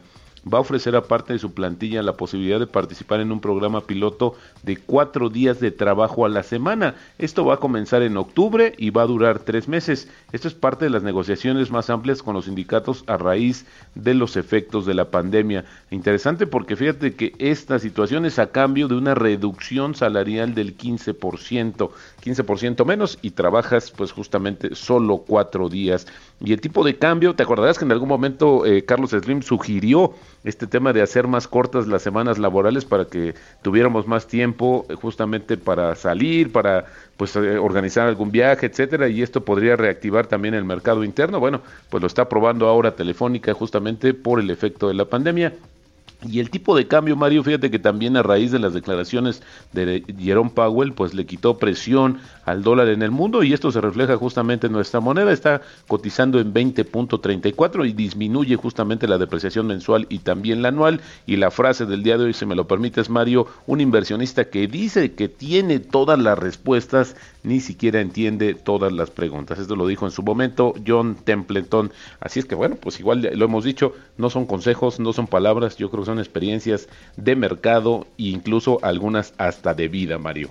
va 0.52 0.58
a 0.58 0.62
ofrecer 0.62 0.96
aparte 0.96 1.34
de 1.34 1.40
su 1.40 1.54
plantilla 1.54 2.04
la 2.04 2.18
posibilidad 2.18 2.60
de 2.60 2.68
participar 2.68 3.20
en 3.22 3.32
un 3.32 3.40
programa 3.40 3.82
piloto 3.82 4.36
de 4.64 4.78
cuatro 4.78 5.30
días 5.30 5.60
de 5.60 5.72
trabajo 5.72 6.26
a 6.26 6.30
la 6.30 6.44
semana. 6.44 6.96
Esto 7.18 7.46
va 7.46 7.56
a 7.56 7.60
comenzar 7.60 8.02
en 8.02 8.18
octubre 8.18 8.74
y 8.78 8.90
va 8.90 9.04
a 9.04 9.08
durar 9.08 9.40
tres 9.40 9.68
meses. 9.68 10.10
Esto 10.32 10.48
es 10.48 10.54
parte 10.54 10.86
de 10.86 10.92
las 10.92 11.04
negociaciones 11.04 11.72
más 11.72 11.90
amplias 11.90 12.22
con 12.22 12.34
los 12.34 12.46
sindicatos 12.46 13.04
a 13.08 13.18
raíz 13.18 13.66
de 13.96 14.14
los 14.14 14.36
efectos 14.36 14.86
de 14.86 14.94
la 14.94 15.10
pandemia. 15.10 15.66
Interesante 15.92 16.48
porque 16.48 16.76
fíjate 16.76 17.16
que 17.16 17.34
esta 17.40 17.80
situación 17.80 18.26
es 18.26 18.40
a 18.40 18.52
cambio 18.52 18.88
de 18.88 18.96
una 18.96 19.16
reducción 19.16 19.96
salarial 19.96 20.54
del 20.56 20.78
15%, 20.78 21.90
15% 22.24 22.86
menos 22.86 23.20
y 23.22 23.32
trabajas 23.32 23.92
pues 23.92 24.12
justamente 24.12 24.76
solo 24.76 25.24
cuatro 25.28 25.70
días. 25.70 26.08
Y 26.40 26.54
el 26.54 26.62
tipo 26.62 26.84
de 26.84 26.98
cambio, 26.98 27.36
te 27.36 27.44
acordarás 27.44 27.78
que 27.78 27.86
en 27.86 27.92
algún 27.92 28.10
momento 28.10 28.66
eh, 28.66 28.86
Carlos 28.86 29.12
Slim 29.12 29.42
sugirió 29.42 30.14
este 30.44 30.68
tema 30.68 30.94
de 30.94 31.02
hacer 31.02 31.28
más 31.28 31.48
cortas 31.48 31.88
las 31.88 32.02
semanas 32.02 32.38
laborales 32.38 32.86
para 32.86 33.06
que 33.06 33.34
tuviéramos 33.62 34.08
más 34.08 34.28
tiempo 34.28 34.86
eh, 34.90 34.96
justamente 34.96 35.58
para 35.58 35.96
salir, 35.96 36.52
para 36.52 36.86
pues 37.18 37.36
eh, 37.36 37.58
organizar 37.58 38.08
algún 38.08 38.32
viaje, 38.32 38.68
etcétera, 38.68 39.08
y 39.10 39.22
esto 39.22 39.44
podría 39.44 39.76
reactivar 39.76 40.28
también 40.28 40.54
el 40.54 40.64
mercado 40.64 41.04
interno. 41.04 41.40
Bueno, 41.40 41.62
pues 41.90 42.02
lo 42.02 42.08
está 42.08 42.30
probando 42.30 42.68
ahora 42.68 42.96
Telefónica 42.96 43.54
justamente 43.54 44.14
por 44.14 44.40
el 44.40 44.50
efecto 44.50 44.88
de 44.88 44.94
la 44.94 45.06
pandemia. 45.06 45.54
Y 46.24 46.40
el 46.40 46.50
tipo 46.50 46.76
de 46.76 46.88
cambio, 46.88 47.16
Mario, 47.16 47.44
fíjate 47.44 47.70
que 47.70 47.80
también 47.80 48.18
a 48.18 48.24
raíz 48.24 48.52
de 48.52 48.60
las 48.60 48.74
declaraciones 48.74 49.42
de 49.72 50.04
Jerome 50.20 50.52
Powell, 50.52 50.94
pues 50.94 51.14
le 51.14 51.26
quitó 51.26 51.58
presión 51.58 52.20
al 52.46 52.64
dólar 52.64 52.90
en 52.90 53.02
el 53.02 53.12
mundo 53.12 53.44
y 53.44 53.54
esto 53.54 53.72
se 53.72 53.82
refleja 53.82 54.18
justamente 54.18 54.68
en 54.68 54.74
nuestra 54.74 55.00
moneda, 55.00 55.32
está 55.32 55.62
cotizando 55.88 56.40
en 56.40 56.54
20.34 56.54 57.88
y 57.88 57.94
disminuye 57.94 58.56
justamente 58.56 59.08
la 59.08 59.18
depreciación 59.18 59.68
mensual 59.68 60.08
y 60.10 60.20
también 60.20 60.62
la 60.62 60.70
anual. 60.70 61.02
Y 61.26 61.38
la 61.38 61.52
frase 61.52 61.86
del 61.86 62.04
día 62.04 62.18
de 62.18 62.26
hoy, 62.26 62.34
si 62.34 62.46
me 62.46 62.56
lo 62.56 62.68
permites, 62.68 63.10
Mario, 63.10 63.48
un 63.68 63.82
inversionista 63.82 64.46
que 64.46 64.68
dice 64.68 65.14
que 65.14 65.30
tiene 65.30 65.80
todas 65.80 66.20
las 66.20 66.38
respuestas, 66.38 67.16
ni 67.44 67.60
siquiera 67.60 68.00
entiende 68.00 68.54
todas 68.54 68.92
las 68.92 69.10
preguntas. 69.10 69.60
Esto 69.60 69.76
lo 69.76 69.88
dijo 69.88 70.06
en 70.06 70.12
su 70.12 70.24
momento 70.24 70.74
John 70.86 71.16
Templeton. 71.24 71.92
Así 72.20 72.40
es 72.40 72.46
que 72.46 72.56
bueno, 72.56 72.76
pues 72.76 73.00
igual 73.00 73.30
lo 73.34 73.46
hemos 73.46 73.64
dicho, 73.64 73.94
no 74.18 74.30
son 74.30 74.46
consejos, 74.46 75.00
no 75.00 75.14
son 75.14 75.28
palabras, 75.28 75.78
yo 75.78 75.90
creo 75.90 76.04
que 76.04 76.08
son 76.08 76.13
experiencias 76.20 76.88
de 77.18 77.36
mercado 77.36 78.08
e 78.18 78.24
incluso 78.24 78.80
algunas 78.82 79.34
hasta 79.38 79.74
de 79.74 79.88
vida, 79.88 80.18
Mario. 80.18 80.50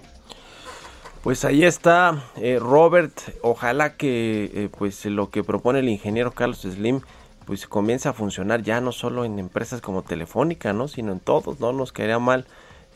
Pues 1.23 1.45
ahí 1.45 1.65
está, 1.65 2.25
eh, 2.37 2.59
Robert. 2.61 3.13
Ojalá 3.43 3.97
que 3.97 4.51
eh, 4.55 4.69
pues 4.77 5.05
lo 5.07 5.31
que 5.31 5.45
propone 5.45 5.79
el 5.79 5.89
ingeniero 5.89 6.33
Carlos 6.33 6.63
Slim 6.63 7.01
pues 7.47 7.67
comience 7.67 8.09
a 8.09 8.13
funcionar 8.13 8.63
ya 8.63 8.81
no 8.81 8.93
solo 8.93 9.25
en 9.25 9.39
empresas 9.39 9.81
como 9.81 10.03
Telefónica, 10.03 10.73
¿no? 10.73 10.89
sino 10.89 11.13
en 11.13 11.21
todos. 11.21 11.61
No 11.61 11.73
nos 11.73 11.93
quedaría 11.93 12.19
mal 12.19 12.47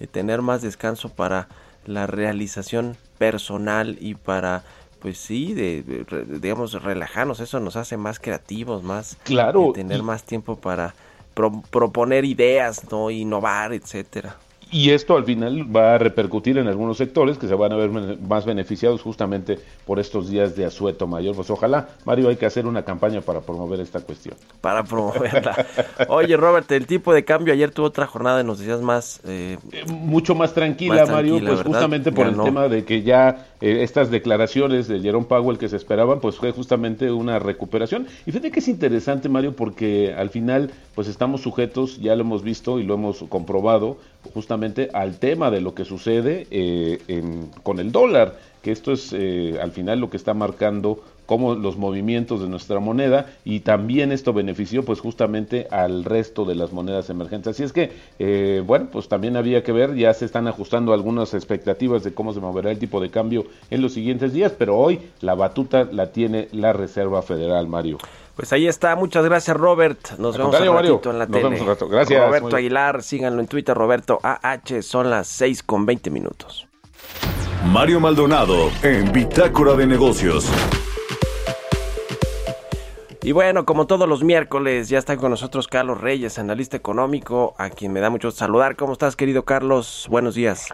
eh, 0.01 0.07
tener 0.07 0.43
más 0.43 0.63
descanso 0.63 1.09
para 1.09 1.49
la 1.85 2.07
realización 2.07 2.97
personal 3.19 3.97
y 4.01 4.15
para 4.15 4.65
pues 5.01 5.19
sí, 5.19 5.55
de, 5.55 5.85
digamos 6.41 6.83
relajarnos. 6.83 7.39
Eso 7.39 7.61
nos 7.61 7.77
hace 7.77 7.97
más 7.97 8.19
creativos, 8.19 8.83
más 8.83 9.17
claro, 9.23 9.71
tener 9.73 10.03
más 10.03 10.25
tiempo 10.25 10.57
para 10.57 10.95
proponer 11.71 12.25
ideas, 12.25 12.83
no 12.91 13.11
innovar, 13.11 13.73
etcétera. 13.73 14.37
Y 14.73 14.91
esto 14.91 15.17
al 15.17 15.25
final 15.25 15.65
va 15.75 15.95
a 15.95 15.99
repercutir 15.99 16.59
en 16.59 16.67
algunos 16.67 16.97
sectores 16.97 17.39
que 17.39 17.47
se 17.47 17.55
van 17.55 17.73
a 17.73 17.77
ver 17.77 17.89
más 17.91 18.45
beneficiados 18.45 19.01
justamente 19.01 19.61
por 19.85 20.01
estos 20.01 20.29
días 20.29 20.57
de 20.57 20.65
asueto 20.65 21.07
mayor. 21.07 21.37
Pues 21.37 21.51
ojalá, 21.51 21.91
Mario, 22.05 22.29
hay 22.29 22.37
que 22.37 22.47
hacer 22.47 22.67
una 22.67 22.85
campaña 22.85 23.21
para 23.21 23.41
promover 23.41 23.79
esta 23.79 24.01
cuestión. 24.01 24.35
Para 24.61 24.83
promoverla. 24.83 25.67
Oye, 26.09 26.37
Robert, 26.37 26.71
el 26.73 26.87
tipo 26.87 27.15
de 27.15 27.25
cambio 27.25 27.55
ayer 27.55 27.71
tuvo 27.71 27.87
otra 27.87 28.09
jornada, 28.09 28.43
nos 28.43 28.59
decías 28.59 28.81
más... 28.81 29.21
Eh, 29.25 29.57
eh, 29.71 29.85
mucho 29.89 30.35
más 30.35 30.53
tranquila, 30.53 31.07
Mario, 31.07 31.39
pues 31.39 31.63
justamente 31.63 32.11
por 32.11 32.27
el 32.27 32.37
tema 32.37 32.67
de 32.69 32.85
que 32.85 33.03
ya 33.03 33.47
eh, 33.61 33.83
estas 33.83 34.11
declaraciones 34.11 34.89
de 34.89 34.99
Jerome 34.99 35.27
Powell 35.27 35.59
que 35.59 35.69
se 35.69 35.77
esperaban, 35.77 36.19
pues 36.19 36.37
fue 36.37 36.51
justamente 36.51 37.13
una 37.13 37.39
recuperación. 37.39 38.09
Y 38.27 38.33
fíjate 38.33 38.51
que 38.51 38.59
es 38.59 38.67
interesante, 38.67 39.29
Mario, 39.29 39.55
porque 39.55 40.13
al 40.13 40.31
final, 40.31 40.73
pues 40.97 41.07
estamos 41.07 41.43
sujetos, 41.43 42.01
ya 42.01 42.17
lo 42.17 42.23
hemos 42.23 42.43
visto 42.43 42.81
y 42.81 42.83
lo 42.83 42.95
hemos 42.95 43.23
comprobado, 43.29 43.99
justamente 44.35 44.56
al 44.93 45.19
tema 45.19 45.51
de 45.51 45.61
lo 45.61 45.75
que 45.75 45.85
sucede 45.85 46.47
eh, 46.51 46.99
con 47.63 47.79
el 47.79 47.93
dólar, 47.93 48.37
que 48.63 48.73
esto 48.73 48.93
es 48.93 49.13
eh, 49.13 49.59
al 49.61 49.73
final 49.73 50.01
lo 50.01 50.11
que 50.11 50.17
está 50.17 50.35
marcando 50.35 51.03
como 51.27 51.55
los 51.55 51.77
movimientos 51.77 52.41
de 52.41 52.49
nuestra 52.49 52.81
moneda 52.81 53.27
y 53.45 53.61
también 53.61 54.13
esto 54.13 54.33
benefició 54.33 54.85
pues 54.85 55.01
justamente 55.01 55.67
al 55.71 56.05
resto 56.05 56.45
de 56.45 56.55
las 56.55 56.73
monedas 56.73 57.11
emergentes. 57.11 57.57
Así 57.57 57.63
es 57.63 57.73
que, 57.73 57.93
eh, 58.19 58.63
bueno, 58.65 58.89
pues 58.91 59.09
también 59.09 59.37
había 59.37 59.63
que 59.63 59.73
ver, 59.73 59.95
ya 59.95 60.15
se 60.15 60.25
están 60.25 60.49
ajustando 60.49 60.93
algunas 60.93 61.35
expectativas 61.35 62.03
de 62.05 62.15
cómo 62.15 62.33
se 62.33 62.41
moverá 62.41 62.71
el 62.71 62.79
tipo 62.79 63.01
de 63.01 63.11
cambio 63.11 63.45
en 63.71 63.83
los 63.83 63.93
siguientes 63.93 64.33
días, 64.33 64.53
pero 64.57 64.77
hoy 64.77 65.01
la 65.21 65.35
batuta 65.35 65.85
la 65.91 66.13
tiene 66.13 66.49
la 66.53 66.73
Reserva 66.73 67.23
Federal, 67.23 67.69
Mario. 67.69 67.99
Pues 68.37 68.53
ahí 68.53 68.67
está, 68.67 68.95
muchas 68.97 69.25
gracias 69.25 69.57
Robert. 69.57 70.19
Nos 70.19 70.37
vemos 70.37 70.61
un 70.61 70.75
ratito 70.75 71.11
en 71.11 71.19
la 71.19 71.27
Nos 71.27 71.43
Vemos 71.43 71.61
un 71.61 71.67
rato. 71.67 71.89
Gracias. 71.89 72.23
Roberto 72.23 72.57
Aguilar, 72.57 73.03
síganlo 73.03 73.41
en 73.41 73.47
Twitter, 73.47 73.75
Roberto 73.75 74.19
AH, 74.23 74.83
son 74.83 75.09
las 75.09 75.27
6 75.29 75.63
con 75.63 75.87
20 75.87 76.11
minutos. 76.11 76.69
Mario 77.65 77.99
Maldonado 77.99 78.71
en 78.83 79.11
Bitácora 79.11 79.75
de 79.75 79.87
Negocios. 79.87 80.51
Y 83.27 83.33
bueno, 83.33 83.65
como 83.65 83.89
todos 83.89 84.09
los 84.09 84.23
miércoles, 84.23 84.89
ya 84.89 84.99
está 84.99 85.17
con 85.17 85.31
nosotros 85.31 85.67
Carlos 85.67 86.01
Reyes, 86.01 86.39
analista 86.39 86.77
económico, 86.77 87.55
a 87.59 87.71
quien 87.71 87.93
me 87.93 87.99
da 87.99 88.09
mucho 88.09 88.31
saludar. 88.31 88.77
¿Cómo 88.77 88.93
estás, 88.93 89.17
querido 89.17 89.45
Carlos? 89.45 90.07
Buenos 90.09 90.37
días. 90.37 90.73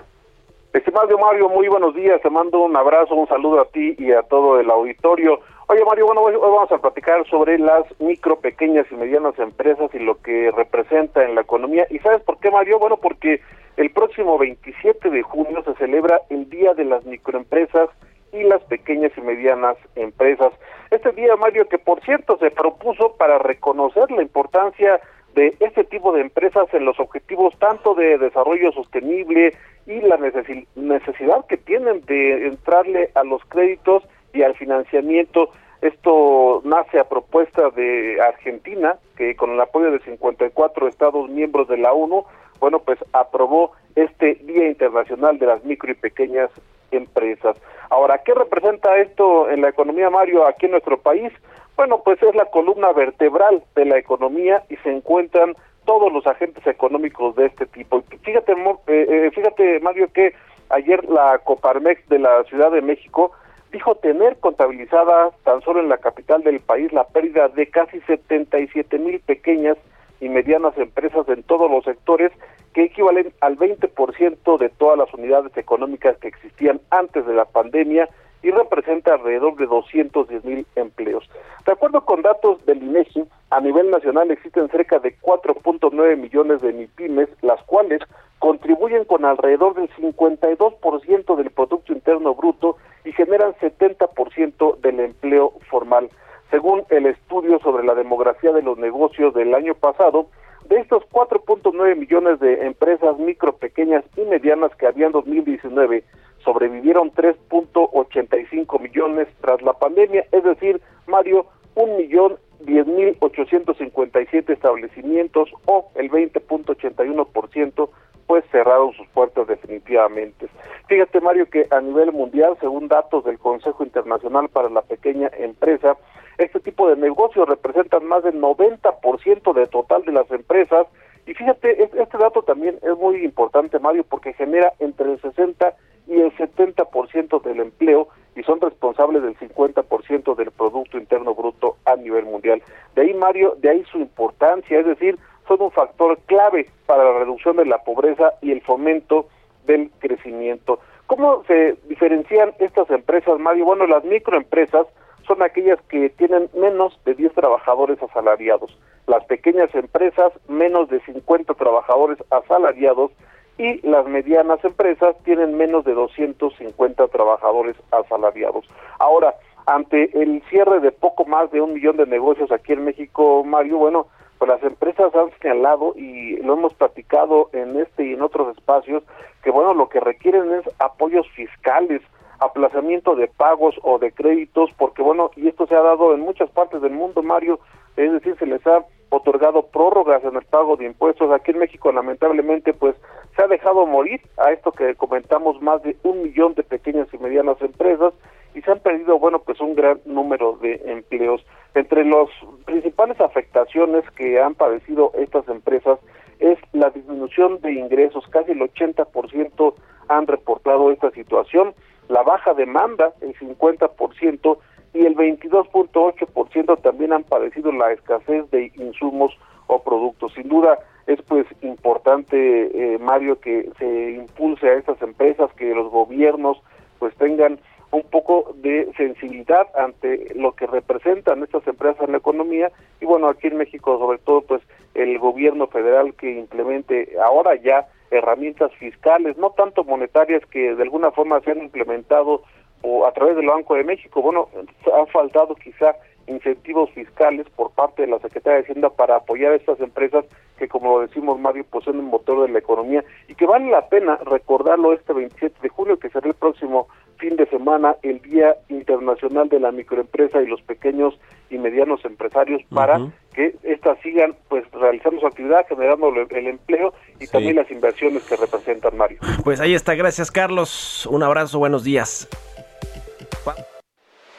Estimado 0.75 1.17
Mario, 1.17 1.49
muy 1.49 1.69
buenos 1.69 1.95
días. 1.95 2.21
Te 2.21 2.29
mando 2.29 2.61
un 2.61 2.77
abrazo, 2.77 3.15
un 3.15 3.27
saludo 3.27 3.63
a 3.63 3.65
ti 3.65 3.97
y 3.99 4.13
a 4.13 4.21
todo 4.25 4.61
el 4.61 4.71
auditorio. 4.71 5.41
Oye, 5.69 5.83
Mario, 5.83 6.05
bueno, 6.05 6.21
hoy, 6.21 6.35
vamos 6.37 6.71
a 6.71 6.77
platicar 6.77 7.27
sobre 7.31 7.59
las 7.59 7.87
micro, 8.01 8.39
pequeñas 8.39 8.85
y 8.91 8.97
medianas 8.97 9.39
empresas 9.39 9.89
y 9.95 10.01
lo 10.01 10.21
que 10.21 10.51
representa 10.51 11.25
en 11.25 11.35
la 11.35 11.41
economía. 11.41 11.87
¿Y 11.89 12.01
sabes 12.01 12.21
por 12.21 12.37
qué, 12.37 12.51
Mario? 12.51 12.79
Bueno, 12.79 12.99
porque 12.99 13.41
el 13.79 13.91
próximo 13.93 14.37
27 14.37 15.09
de 15.09 15.23
junio 15.23 15.65
se 15.65 15.73
celebra 15.77 16.21
el 16.29 16.51
Día 16.51 16.75
de 16.75 16.85
las 16.85 17.03
Microempresas 17.07 17.89
y 18.31 18.43
las 18.43 18.63
Pequeñas 18.65 19.13
y 19.17 19.23
Medianas 19.23 19.79
Empresas. 19.97 20.53
Este 20.93 21.11
día, 21.13 21.35
Mario, 21.37 21.67
que 21.69 21.79
por 21.79 22.03
cierto 22.03 22.37
se 22.37 22.51
propuso 22.51 23.17
para 23.17 23.39
reconocer 23.39 24.11
la 24.11 24.21
importancia 24.21 25.01
de 25.35 25.57
este 25.61 25.85
tipo 25.85 26.13
de 26.13 26.21
empresas 26.21 26.67
en 26.75 26.85
los 26.85 27.01
objetivos 27.01 27.59
tanto 27.59 27.95
de 27.95 28.19
desarrollo 28.19 28.73
sostenible 28.73 29.55
y 29.87 30.03
la 30.03 30.19
necesidad 30.19 31.47
que 31.47 31.57
tienen 31.57 32.03
de 32.03 32.47
entrarle 32.47 33.09
a 33.15 33.25
los 33.25 33.43
créditos 33.47 34.03
y 34.35 34.43
al 34.43 34.55
financiamiento. 34.55 35.49
Esto 35.81 36.61
nace 36.63 36.99
a 36.99 37.09
propuesta 37.09 37.71
de 37.71 38.21
Argentina, 38.21 38.99
que 39.17 39.35
con 39.35 39.53
el 39.53 39.61
apoyo 39.63 39.93
de 39.93 40.01
54 40.01 40.89
estados 40.89 41.31
miembros 41.31 41.69
de 41.69 41.79
la 41.79 41.95
ONU, 41.95 42.27
bueno, 42.61 42.81
pues 42.81 42.99
aprobó 43.15 43.73
este 43.97 44.35
Día 44.43 44.69
Internacional 44.69 45.39
de 45.39 45.47
las 45.47 45.65
Micro 45.65 45.91
y 45.91 45.95
Pequeñas 45.95 46.51
Empresas. 46.91 47.57
Ahora, 47.91 48.23
¿qué 48.25 48.35
representa 48.35 48.97
esto 48.99 49.51
en 49.51 49.63
la 49.63 49.69
economía, 49.69 50.11
Mario, 50.11 50.47
aquí 50.47 50.67
en 50.67 50.73
nuestro 50.73 50.99
país? 50.99 51.33
Bueno, 51.77 52.03
pues 52.05 52.23
es 52.23 52.35
la 52.35 52.47
columna 52.47 52.93
vertebral 52.93 53.63
de 53.75 53.85
la 53.87 53.99
economía 53.99 54.63
y 54.69 54.77
se 54.77 54.91
encuentran 54.91 55.57
todos 55.85 56.13
los 56.13 56.27
agentes 56.27 56.67
económicos 56.67 57.35
de 57.37 57.47
este 57.47 57.67
tipo. 57.67 58.03
Fíjate, 58.23 58.53
eh, 58.53 59.07
eh, 59.09 59.31
fíjate 59.35 59.81
Mario, 59.81 60.09
que 60.13 60.35
ayer 60.69 61.05
la 61.09 61.39
Coparmex 61.45 62.09
de 62.09 62.19
la 62.19 62.45
Ciudad 62.45 62.71
de 62.71 62.83
México 62.83 63.33
dijo 63.73 63.95
tener 63.97 64.37
contabilizada 64.39 65.31
tan 65.45 65.61
solo 65.63 65.81
en 65.81 65.89
la 65.89 65.99
capital 65.99 66.43
del 66.43 66.61
país 66.61 66.93
la 66.93 67.05
pérdida 67.05 67.49
de 67.49 67.67
casi 67.69 68.01
77 68.01 68.99
mil 68.99 69.21
pequeñas 69.21 69.79
y 70.23 70.29
medianas 70.29 70.79
empresas 70.79 71.29
en 71.29 71.43
todos 71.43 71.69
los 71.69 71.85
sectores 71.85 72.31
que 72.73 72.85
equivalen 72.85 73.33
al 73.41 73.59
20% 73.59 74.59
de 74.59 74.69
todas 74.71 74.97
las 74.97 75.13
unidades 75.13 75.55
económicas 75.57 76.17
que 76.19 76.29
existían 76.29 76.81
antes 76.91 77.27
de 77.27 77.35
la 77.35 77.45
pandemia 77.45 78.09
y 78.43 78.51
representa 78.53 79.15
alrededor 79.15 79.57
de 79.57 79.67
210 79.67 80.45
mil 80.45 80.67
empleos. 80.77 81.29
De 81.67 81.73
acuerdo 81.73 82.05
con 82.05 82.23
datos 82.23 82.65
del 82.67 82.83
INEGI, 82.83 83.25
a 83.51 83.61
nivel 83.61 83.91
nacional 83.91 84.31
existen 84.31 84.69
cerca 84.69 85.01
de 85.01 85.17
4.9 85.19 86.17
millones 86.17 86.63
de 86.63 86.73
MIPIMES, 86.73 87.29
las 87.43 87.63
cuales 87.65 88.01
contribuyen 88.39 89.05
con 89.05 89.25
alrededor 89.25 89.75
del 89.75 89.91
52% 89.91 91.37
del 91.37 91.51
Producto 91.51 91.93
Interno 91.93 92.35
Bruto 92.35 92.77
y 93.05 93.13
generan 93.13 93.55
70% 93.55 94.79
del 94.79 95.01
empleo 95.01 95.53
formal. 95.69 96.09
Según 96.53 96.85
el 96.91 97.07
estudio 97.07 97.59
sobre 97.61 97.83
la 97.83 97.95
demografía 97.95 98.53
de 98.53 98.61
los 98.61 98.77
negocios 98.77 99.33
del 99.33 99.55
año 99.55 99.75
pasado, 99.75 100.27
de 100.69 100.81
estos 100.81 101.03
4.9 101.11 101.97
millones 101.97 102.41
de 102.41 102.67
empresas 102.67 103.19
micro, 103.19 103.57
pequeñas 103.57 104.05
y 104.19 104.21
medianas 104.27 104.71
que 104.77 104.87
había 104.87 105.07
en 105.07 105.13
2019, 105.13 106.05
sobrevivieron 106.45 107.11
3.85 107.13 108.81
millones 108.81 109.29
tras 109.41 109.63
la 109.63 109.73
pandemia, 109.73 110.27
es 110.31 110.45
decir, 110.45 110.83
Mario, 111.07 111.47
un 111.75 111.97
millón 111.97 112.37
diez 112.61 112.87
mil 112.87 113.17
ochocientos 113.21 113.79
cincuenta 113.79 114.21
y 114.21 114.27
siete 114.27 114.53
establecimientos 114.53 115.49
o 115.65 115.91
el 115.95 116.11
20.81% 116.11 117.89
pues 118.33 118.47
cerraron 118.51 118.95
sus 118.95 119.07
puertas 119.09 119.47
definitivamente. 119.47 120.49
Fíjate 120.89 121.21
Mario 121.21 121.51
que 121.51 121.67
a 121.71 121.83
nivel 121.83 122.13
mundial, 122.13 122.57
según 122.63 122.89
datos 122.89 123.27
del 123.27 123.39
Consejo 123.39 123.85
Internacional 123.85 124.49
para 124.49 124.71
la 124.71 124.81
Pequeña 124.81 125.31
Empresa, 125.37 125.99
este 126.39 126.59
tipo 126.61 126.89
de 126.89 126.97
negocios 126.97 127.47
representan 127.47 128.07
más 128.07 128.25
del 128.25 128.41
90% 128.41 129.53
del 129.53 129.69
total 129.69 130.03
de 130.07 130.13
las 130.13 130.31
empresas 130.31 130.87
y 131.27 131.35
fíjate, 131.35 131.83
este 131.83 132.17
dato 132.17 132.41
también 132.41 132.79
es 132.81 132.97
muy 132.97 133.23
importante 133.23 133.79
Mario 133.79 134.03
porque 134.09 134.33
genera 134.33 134.73
entre 134.79 135.13
el 135.13 135.21
60 135.21 135.75
y 136.07 136.19
el 136.19 136.35
70% 136.35 137.43
del 137.43 137.61
empleo 137.61 138.09
y 138.35 138.43
son 138.45 138.63
responsables 138.63 139.23
del 139.23 139.37
50% 139.37 140.35
del 140.37 140.51
Producto 140.53 140.97
Interno 140.97 141.35
Bruto 141.35 141.77
a 141.85 141.97
nivel 141.97 142.25
mundial. 142.25 142.63
De 142.95 143.03
ahí, 143.03 143.13
Mario, 143.13 143.57
de 143.59 143.69
ahí 143.69 143.85
su 143.93 143.99
importancia, 143.99 144.81
es 144.81 144.87
decir, 144.87 145.19
son 145.49 145.63
un 145.63 145.71
factor 145.71 146.19
clave 146.27 146.69
para 146.87 147.05
la 147.05 147.19
reducción 147.21 147.57
de 147.57 147.67
la 147.67 147.79
pobreza 147.79 148.35
y 148.41 148.53
el 148.53 148.63
fomento 148.63 149.27
del 149.67 149.91
crecimiento. 149.99 150.81
¿Cómo 151.07 151.45
se 151.47 151.77
diferencian 151.89 152.55
estas 152.59 152.91
empresas, 152.91 153.39
Mario? 153.39 153.67
Bueno, 153.67 153.87
las 153.87 154.05
microempresas 154.05 154.87
son 155.27 155.43
aquellas 155.43 155.81
que 155.89 156.11
tienen 156.11 156.49
menos 156.55 156.99
de 157.05 157.15
10 157.15 157.35
trabajadores 157.35 158.03
asalariados, 158.03 158.77
las 159.07 159.25
pequeñas 159.27 159.75
empresas 159.75 160.33
menos 160.49 160.89
de 160.89 161.01
50 161.01 161.55
trabajadores 161.55 162.19
asalariados 162.31 163.13
y 163.59 163.87
las 163.87 164.07
medianas 164.07 164.65
empresas 164.65 165.15
tienen 165.25 165.57
menos 165.57 165.85
de 165.85 165.93
250 165.93 167.09
trabajadores 167.09 167.77
asalariados. 167.91 168.69
Ahora, 168.99 169.35
ante 169.67 170.11
el 170.21 170.43
cierre 170.51 170.81
de 170.81 170.91
poco 170.91 171.25
más 171.25 171.51
de 171.51 171.61
un 171.61 171.75
millón 171.75 171.97
de 171.97 172.07
negocios 172.07 172.51
aquí 172.51 172.73
en 172.73 172.85
México, 172.85 173.45
Mario, 173.45 173.79
bueno, 173.79 174.07
las 174.49 174.63
empresas 174.63 175.15
han 175.15 175.31
señalado 175.41 175.95
y 175.97 176.37
lo 176.39 176.55
hemos 176.55 176.75
platicado 176.75 177.51
en 177.53 177.81
este 177.81 178.07
y 178.07 178.15
en 178.15 178.23
otros 178.23 178.57
espacios 178.57 179.03
que 179.43 179.51
bueno, 179.51 179.75
lo 179.75 179.89
que 179.89 180.01
requieren 180.01 180.53
es 180.55 180.65
apoyos 180.79 181.29
fiscales, 181.31 182.01
aplazamiento 182.39 183.15
de 183.17 183.29
pagos 183.29 183.75
o 183.83 183.99
de 183.99 184.13
créditos, 184.13 184.71
porque 184.77 185.03
bueno, 185.03 185.31
y 185.37 185.49
esto 185.49 185.67
se 185.67 185.75
ha 185.75 185.83
dado 185.83 186.15
en 186.15 186.21
muchas 186.21 186.51
partes 186.51 186.81
del 186.81 186.93
mundo, 186.93 187.23
Mario, 187.23 187.59
es 187.97 188.13
decir, 188.13 188.37
se 188.39 188.47
les 188.47 188.65
ha 188.67 188.85
otorgado 189.11 189.67
prórrogas 189.67 190.25
en 190.25 190.37
el 190.37 190.45
pago 190.45 190.77
de 190.77 190.87
impuestos. 190.87 191.31
Aquí 191.31 191.51
en 191.51 191.59
México, 191.59 191.93
lamentablemente, 191.93 192.73
pues 192.73 192.97
se 193.37 193.43
ha 193.43 193.47
dejado 193.47 193.87
morir 193.87 194.23
a 194.39 194.53
esto 194.53 194.73
que 194.73 194.95
comentamos 194.95 195.61
más 195.61 195.83
de 195.83 195.97
un 196.03 196.23
millón 196.23 196.55
de 196.55 196.63
pequeñas 196.63 197.09
y 197.13 197.19
medianas 197.19 197.61
empresas 197.61 198.15
y 198.55 198.63
se 198.63 198.71
han 198.71 198.81
perdido, 198.81 199.19
bueno, 199.19 199.41
pues 199.41 199.61
un 199.61 199.75
gran 199.75 200.01
número 200.05 200.59
de 200.61 200.81
empleos. 200.85 201.45
Entre 201.75 202.05
las 202.05 202.29
principales 202.65 203.21
afectaciones 203.21 204.05
que 204.17 204.41
han 204.41 204.55
padecido 204.55 205.13
estas 205.15 205.49
empresas 205.49 205.99
es 206.39 206.59
la 206.73 206.91
disminución 206.91 207.61
de 207.61 207.73
ingresos, 207.73 208.27
casi 208.29 208.53
el 208.53 208.61
80% 208.61 209.75
han 210.09 210.27
reportado 210.27 210.91
esta 210.91 211.11
situación, 211.13 211.75
la 212.09 212.23
baja 212.23 212.53
demanda, 212.53 213.13
el 213.21 213.35
50%, 213.35 214.59
y 214.95 215.07
el 215.07 215.17
22.8% 215.17 216.83
también 216.83 217.13
han 217.13 217.25
padecido 217.25 217.73
la 217.73 217.93
escasez 217.93 218.51
de 218.51 218.71
insumos 218.75 219.33
o 219.67 219.83
productos. 219.83 220.35
Sin 220.35 220.49
duda 220.49 220.79
es 221.07 221.21
pues 221.23 221.47
importante, 221.63 222.95
eh, 222.95 222.99
Mario, 222.99 223.41
que 223.41 223.71
se 223.79 224.11
impulse 224.13 224.69
a 224.69 224.75
estas 224.75 225.01
empresas, 225.01 225.51
que 225.55 225.75
los 225.75 225.91
gobiernos 225.91 226.61
pues 226.99 227.15
tengan 227.17 227.59
un 227.93 228.03
poco 228.05 228.55
de 228.57 228.91
sensibilidad 228.97 229.67
ante 229.77 230.35
lo 230.35 230.53
que 230.53 230.67
representan 230.67 231.43
estas 231.43 231.67
empresas 231.67 232.03
en 232.03 232.13
la 232.13 232.19
economía 232.19 232.73
y 233.01 233.05
bueno, 233.05 233.29
aquí 233.29 233.49
en 233.49 233.59
México 233.59 233.99
sobre 233.99 234.19
todo 234.19 234.41
pues 234.43 234.63
el 234.95 235.19
gobierno 235.19 235.67
federal 235.67 236.15
que 236.15 236.31
implemente 236.31 237.13
ahora 237.23 237.55
ya 237.57 237.87
herramientas 238.11 238.73
fiscales, 238.75 239.37
no 239.37 239.51
tanto 239.51 239.85
monetarias 239.85 240.45
que 240.47 240.75
de 240.75 240.83
alguna 240.83 241.11
forma 241.13 241.41
se 241.41 241.53
han 241.53 241.63
implementado 241.63 242.43
o 242.83 243.07
a 243.07 243.13
través 243.13 243.37
del 243.37 243.47
Banco 243.47 243.75
de 243.75 243.85
México. 243.85 244.21
Bueno, 244.21 244.49
han 244.93 245.07
faltado 245.09 245.55
quizá 245.55 245.95
incentivos 246.33 246.91
fiscales 246.91 247.49
por 247.51 247.71
parte 247.73 248.03
de 248.03 248.09
la 248.09 248.19
Secretaría 248.19 248.59
de 248.59 248.63
Hacienda 248.65 248.91
para 248.91 249.17
apoyar 249.17 249.53
a 249.53 249.57
estas 249.57 249.81
empresas 249.81 250.25
que, 250.59 250.69
como 250.69 250.99
lo 250.99 251.07
decimos, 251.07 251.39
Mario, 251.41 251.65
pues 251.71 251.85
son 251.85 251.97
el 251.97 252.03
motor 252.03 252.47
de 252.47 252.53
la 252.53 252.59
economía 252.59 253.05
y 253.29 253.35
que 253.35 253.47
vale 253.47 253.71
la 253.71 253.89
pena 253.89 254.17
recordarlo 254.25 254.93
este 254.93 255.13
27 255.13 255.57
de 255.63 255.69
julio, 255.69 255.99
que 255.99 256.11
será 256.11 256.29
el 256.29 256.35
próximo 256.35 256.89
fin 257.19 257.37
de 257.37 257.47
semana, 257.47 257.97
el 258.03 258.21
Día 258.21 258.57
Internacional 258.69 259.49
de 259.49 259.61
la 259.61 259.71
Microempresa 259.71 260.43
y 260.43 260.47
los 260.47 260.61
Pequeños 260.63 261.19
y 261.51 261.59
Medianos 261.59 262.05
Empresarios, 262.05 262.63
para 262.73 262.99
que 263.33 263.55
éstas 263.63 263.99
sigan 264.03 264.35
pues 264.49 264.65
realizando 264.73 265.21
su 265.21 265.27
actividad, 265.27 265.67
generando 265.69 266.09
el 266.09 266.47
empleo 266.47 266.93
y 267.21 267.27
también 267.29 267.57
las 267.57 267.71
inversiones 267.71 268.25
que 268.25 268.37
representan, 268.37 268.97
Mario. 268.97 269.21
Pues 269.45 269.61
ahí 269.61 269.75
está, 269.75 269.95
gracias 269.95 270.31
Carlos, 270.31 271.07
un 271.07 271.23
abrazo, 271.23 271.59
buenos 271.59 271.85
días. 271.85 272.29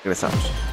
Regresamos. 0.03 0.72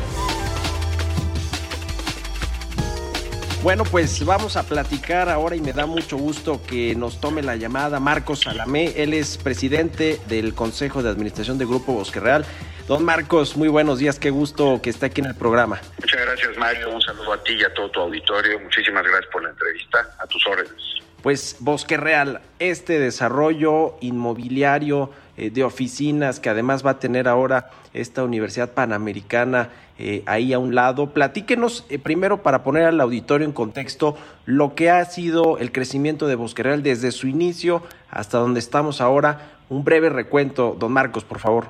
Bueno, 3.63 3.83
pues 3.83 4.25
vamos 4.25 4.57
a 4.57 4.63
platicar 4.63 5.29
ahora 5.29 5.55
y 5.55 5.61
me 5.61 5.71
da 5.71 5.85
mucho 5.85 6.17
gusto 6.17 6.59
que 6.65 6.95
nos 6.95 7.21
tome 7.21 7.43
la 7.43 7.55
llamada 7.55 7.99
Marcos 7.99 8.39
Salamé. 8.39 8.91
Él 8.95 9.13
es 9.13 9.37
presidente 9.37 10.19
del 10.27 10.55
Consejo 10.55 11.03
de 11.03 11.09
Administración 11.11 11.59
de 11.59 11.65
Grupo 11.65 11.93
Bosque 11.93 12.19
Real. 12.19 12.43
Don 12.87 13.05
Marcos, 13.05 13.55
muy 13.55 13.67
buenos 13.67 13.99
días, 13.99 14.17
qué 14.17 14.31
gusto 14.31 14.81
que 14.81 14.89
esté 14.89 15.05
aquí 15.05 15.21
en 15.21 15.27
el 15.27 15.35
programa. 15.35 15.79
Muchas 15.99 16.21
gracias 16.25 16.57
Mario, 16.57 16.89
un 16.89 17.01
saludo 17.03 17.33
a 17.33 17.43
ti 17.43 17.53
y 17.53 17.63
a 17.63 17.71
todo 17.71 17.91
tu 17.91 17.99
auditorio. 17.99 18.59
Muchísimas 18.61 19.03
gracias 19.03 19.31
por 19.31 19.43
la 19.43 19.49
entrevista, 19.51 20.09
a 20.17 20.25
tus 20.25 20.43
órdenes. 20.47 20.81
Pues 21.21 21.57
Bosque 21.59 21.97
Real, 21.97 22.41
este 22.57 22.97
desarrollo 22.97 23.95
inmobiliario 24.01 25.11
de 25.37 25.63
oficinas 25.63 26.39
que 26.39 26.49
además 26.49 26.85
va 26.85 26.91
a 26.91 26.99
tener 26.99 27.27
ahora 27.27 27.69
esta 27.93 28.23
Universidad 28.23 28.73
Panamericana 28.73 29.69
eh, 30.03 30.23
ahí 30.25 30.51
a 30.51 30.57
un 30.57 30.73
lado. 30.73 31.13
Platíquenos 31.13 31.85
eh, 31.89 31.99
primero 31.99 32.41
para 32.41 32.63
poner 32.63 32.85
al 32.85 32.99
auditorio 32.99 33.45
en 33.45 33.53
contexto 33.53 34.17
lo 34.47 34.73
que 34.73 34.89
ha 34.89 35.05
sido 35.05 35.59
el 35.59 35.71
crecimiento 35.71 36.25
de 36.27 36.33
Bosque 36.33 36.63
Real 36.63 36.81
desde 36.81 37.11
su 37.11 37.27
inicio 37.27 37.83
hasta 38.09 38.39
donde 38.39 38.59
estamos 38.59 38.99
ahora. 38.99 39.51
Un 39.69 39.83
breve 39.83 40.09
recuento, 40.09 40.75
don 40.79 40.91
Marcos, 40.91 41.23
por 41.23 41.37
favor. 41.37 41.67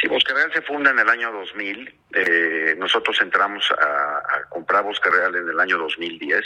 Sí, 0.00 0.08
Bosque 0.08 0.34
Real 0.34 0.50
se 0.52 0.62
funda 0.62 0.90
en 0.90 0.98
el 0.98 1.08
año 1.08 1.30
2000. 1.30 1.94
nosotros 2.78 3.16
entramos 3.22 3.64
a, 3.70 4.18
a 4.18 4.48
comprar 4.48 4.82
Bosque 4.82 5.08
Real 5.08 5.36
en 5.36 5.48
el 5.48 5.60
año 5.60 5.78
2010 5.78 6.44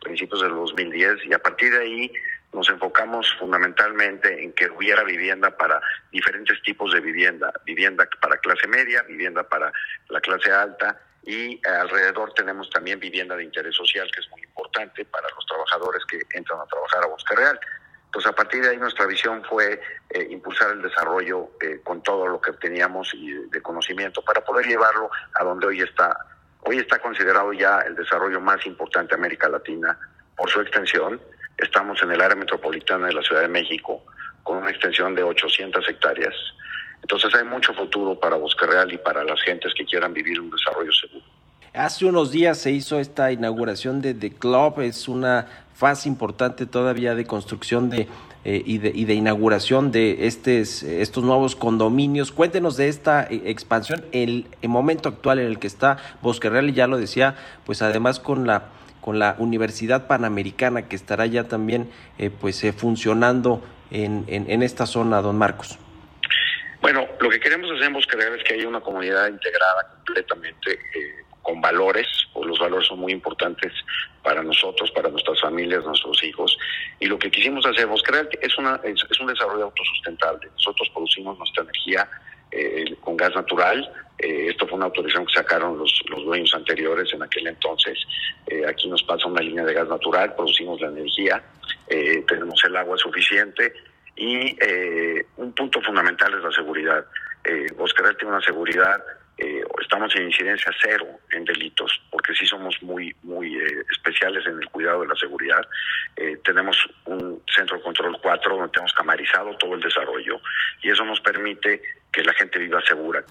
principios 0.00 0.42
del 0.42 0.50
2010 0.50 1.26
y 1.26 1.32
a 1.32 1.38
partir 1.38 1.72
de 1.72 1.80
ahí 1.80 2.12
nos 2.54 2.68
enfocamos 2.68 3.34
fundamentalmente 3.38 4.42
en 4.42 4.52
que 4.52 4.70
hubiera 4.70 5.02
vivienda 5.02 5.50
para 5.56 5.80
diferentes 6.12 6.62
tipos 6.62 6.92
de 6.92 7.00
vivienda, 7.00 7.52
vivienda 7.64 8.08
para 8.20 8.38
clase 8.38 8.66
media, 8.68 9.02
vivienda 9.02 9.42
para 9.42 9.72
la 10.08 10.20
clase 10.20 10.50
alta 10.52 10.98
y 11.26 11.60
alrededor 11.66 12.32
tenemos 12.34 12.68
también 12.70 13.00
vivienda 13.00 13.34
de 13.36 13.44
interés 13.44 13.74
social, 13.74 14.10
que 14.14 14.20
es 14.20 14.30
muy 14.30 14.42
importante 14.42 15.04
para 15.06 15.26
los 15.34 15.46
trabajadores 15.46 16.04
que 16.04 16.20
entran 16.36 16.60
a 16.60 16.66
trabajar 16.66 17.04
a 17.04 17.06
Bosque 17.06 17.34
Real. 17.34 17.58
Entonces, 18.06 18.30
a 18.30 18.34
partir 18.34 18.62
de 18.62 18.70
ahí 18.70 18.76
nuestra 18.76 19.06
visión 19.06 19.42
fue 19.44 19.80
eh, 20.10 20.26
impulsar 20.30 20.70
el 20.70 20.82
desarrollo 20.82 21.50
eh, 21.60 21.80
con 21.82 22.02
todo 22.02 22.28
lo 22.28 22.40
que 22.40 22.52
teníamos 22.52 23.12
y 23.14 23.32
de 23.32 23.60
conocimiento 23.62 24.22
para 24.22 24.44
poder 24.44 24.66
llevarlo 24.66 25.10
a 25.34 25.44
donde 25.44 25.66
hoy 25.66 25.80
está. 25.80 26.16
Hoy 26.60 26.78
está 26.78 26.98
considerado 27.00 27.52
ya 27.52 27.80
el 27.80 27.96
desarrollo 27.96 28.40
más 28.40 28.64
importante 28.66 29.14
de 29.14 29.20
América 29.20 29.48
Latina 29.48 29.98
por 30.36 30.48
su 30.48 30.60
extensión. 30.60 31.20
Estamos 31.58 32.02
en 32.02 32.10
el 32.12 32.20
área 32.20 32.36
metropolitana 32.36 33.06
de 33.06 33.14
la 33.14 33.22
Ciudad 33.22 33.42
de 33.42 33.48
México 33.48 34.02
con 34.42 34.58
una 34.58 34.70
extensión 34.70 35.14
de 35.14 35.22
800 35.22 35.88
hectáreas. 35.88 36.34
Entonces 37.02 37.34
hay 37.34 37.44
mucho 37.44 37.72
futuro 37.74 38.18
para 38.18 38.36
Bosque 38.36 38.66
Real 38.66 38.92
y 38.92 38.98
para 38.98 39.24
las 39.24 39.40
gentes 39.42 39.72
que 39.74 39.84
quieran 39.84 40.12
vivir 40.14 40.40
un 40.40 40.50
desarrollo 40.50 40.92
seguro. 40.92 41.24
Hace 41.74 42.06
unos 42.06 42.30
días 42.30 42.58
se 42.58 42.70
hizo 42.70 43.00
esta 43.00 43.32
inauguración 43.32 44.00
de 44.00 44.14
The 44.14 44.30
Club, 44.30 44.80
es 44.80 45.08
una 45.08 45.48
fase 45.74 46.08
importante 46.08 46.66
todavía 46.66 47.16
de 47.16 47.26
construcción 47.26 47.90
de, 47.90 48.06
eh, 48.44 48.62
y, 48.64 48.78
de, 48.78 48.92
y 48.94 49.06
de 49.06 49.14
inauguración 49.14 49.90
de 49.90 50.24
estos 50.24 51.24
nuevos 51.24 51.56
condominios. 51.56 52.30
Cuéntenos 52.30 52.76
de 52.76 52.88
esta 52.88 53.24
eh, 53.24 53.42
expansión, 53.46 54.04
el, 54.12 54.46
el 54.62 54.68
momento 54.68 55.08
actual 55.08 55.40
en 55.40 55.46
el 55.46 55.58
que 55.58 55.66
está 55.66 55.98
Bosque 56.22 56.48
Real, 56.48 56.68
y 56.70 56.74
ya 56.74 56.86
lo 56.86 56.96
decía, 56.96 57.34
pues 57.66 57.82
además 57.82 58.20
con 58.20 58.46
la 58.46 58.68
con 59.04 59.18
la 59.18 59.36
Universidad 59.36 60.06
Panamericana 60.06 60.88
que 60.88 60.96
estará 60.96 61.26
ya 61.26 61.44
también 61.44 61.90
eh, 62.16 62.30
pues 62.30 62.64
eh, 62.64 62.72
funcionando 62.72 63.62
en, 63.90 64.24
en, 64.28 64.62
esta 64.62 64.86
zona, 64.86 65.20
don 65.20 65.36
Marcos. 65.36 65.78
Bueno, 66.80 67.06
lo 67.20 67.28
que 67.28 67.38
queremos 67.38 67.70
hacer 67.70 67.84
en 67.84 68.18
Real 68.18 68.38
es 68.38 68.44
que 68.44 68.54
haya 68.54 68.66
una 68.66 68.80
comunidad 68.80 69.28
integrada 69.28 69.90
completamente 69.94 70.72
eh, 70.72 71.22
con 71.42 71.60
valores, 71.60 72.06
o 72.32 72.46
los 72.46 72.58
valores 72.58 72.88
son 72.88 72.98
muy 73.00 73.12
importantes 73.12 73.74
para 74.22 74.42
nosotros, 74.42 74.90
para 74.92 75.10
nuestras 75.10 75.38
familias, 75.38 75.84
nuestros 75.84 76.24
hijos. 76.24 76.56
Y 76.98 77.04
lo 77.04 77.18
que 77.18 77.30
quisimos 77.30 77.66
hacer 77.66 77.82
en 77.82 77.90
Bosque 77.90 78.10
Real 78.10 78.30
es, 78.40 78.56
una, 78.56 78.80
es, 78.84 79.04
es 79.10 79.20
un 79.20 79.26
desarrollo 79.26 79.64
autosustentable. 79.64 80.48
Nosotros 80.50 80.88
producimos 80.94 81.36
nuestra 81.36 81.62
energía 81.64 82.08
eh, 82.50 82.96
con 83.02 83.18
gas 83.18 83.34
natural. 83.34 83.86
Eh, 84.24 84.48
esto 84.48 84.66
fue 84.66 84.76
una 84.76 84.86
autorización 84.86 85.26
que 85.26 85.34
sacaron 85.34 85.76
los, 85.76 86.02
los 86.08 86.24
dueños 86.24 86.54
anteriores 86.54 87.12
en 87.12 87.22
aquel 87.22 87.46
entonces. 87.46 87.98
Eh, 88.46 88.64
aquí 88.66 88.88
nos 88.88 89.02
pasa 89.02 89.26
una 89.26 89.42
línea 89.42 89.64
de 89.64 89.74
gas 89.74 89.88
natural, 89.88 90.34
producimos 90.34 90.80
la 90.80 90.88
energía, 90.88 91.42
eh, 91.88 92.24
tenemos 92.26 92.64
el 92.64 92.74
agua 92.74 92.96
suficiente 92.96 93.74
y 94.16 94.56
eh, 94.60 95.26
un 95.36 95.52
punto 95.52 95.82
fundamental 95.82 96.32
es 96.32 96.42
la 96.42 96.52
seguridad. 96.52 97.04
Eh, 97.44 97.66
tiene 98.18 98.32
una 98.32 98.40
seguridad, 98.40 99.04
eh, 99.36 99.62
estamos 99.82 100.14
en 100.16 100.24
incidencia 100.24 100.72
cero 100.80 101.06
en 101.32 101.44
delitos, 101.44 102.00
porque 102.10 102.34
sí 102.34 102.46
somos 102.46 102.74
muy, 102.82 103.14
muy 103.22 103.56
eh, 103.56 103.84
especiales 103.90 104.46
en 104.46 104.58
el 104.58 104.68
cuidado 104.70 105.02
de 105.02 105.08
la 105.08 105.16
seguridad. 105.16 105.62
Tenemos 106.44 106.76
un 107.06 107.42
centro 107.54 107.76
de 107.76 107.82
control 107.82 108.16
4 108.22 108.56
donde 108.56 108.72
tenemos 108.72 108.92
camarizado 108.92 109.56
todo 109.56 109.74
el 109.74 109.80
desarrollo 109.80 110.40
y 110.82 110.90
eso 110.90 111.04
nos 111.04 111.20
permite 111.20 111.82
que 112.14 112.22
la 112.22 112.32
gente 112.32 112.58
viva 112.58 112.80
segura. 112.86 113.24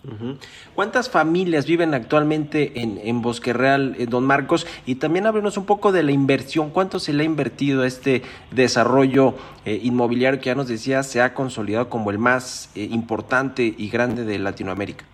¿Cuántas 0.76 1.10
familias 1.10 1.66
viven 1.66 1.94
actualmente 1.94 2.82
en, 2.82 3.00
en 3.02 3.22
Bosque 3.22 3.54
Real, 3.54 3.96
eh, 3.98 4.06
don 4.08 4.26
Marcos? 4.26 4.68
Y 4.86 4.96
también 4.96 5.26
háblenos 5.26 5.56
un 5.58 5.66
poco 5.66 5.92
de 5.92 6.04
la 6.04 6.12
inversión. 6.12 6.70
¿Cuánto 6.70 7.00
se 7.00 7.14
le 7.14 7.24
ha 7.24 7.26
invertido 7.26 7.84
a 7.84 7.88
este 7.88 8.24
desarrollo 8.52 9.36
eh, 9.66 9.80
inmobiliario 9.82 10.40
que 10.40 10.48
ya 10.48 10.56
nos 10.56 10.68
decía 10.68 11.02
se 11.04 11.22
ha 11.22 11.34
consolidado 11.34 11.90
como 11.90 12.12
el 12.12 12.18
más 12.18 12.72
eh, 12.76 12.82
importante 12.92 13.74
y 13.78 13.90
grande 13.90 14.26
de 14.26 14.38
Latinoamérica? 14.38 15.06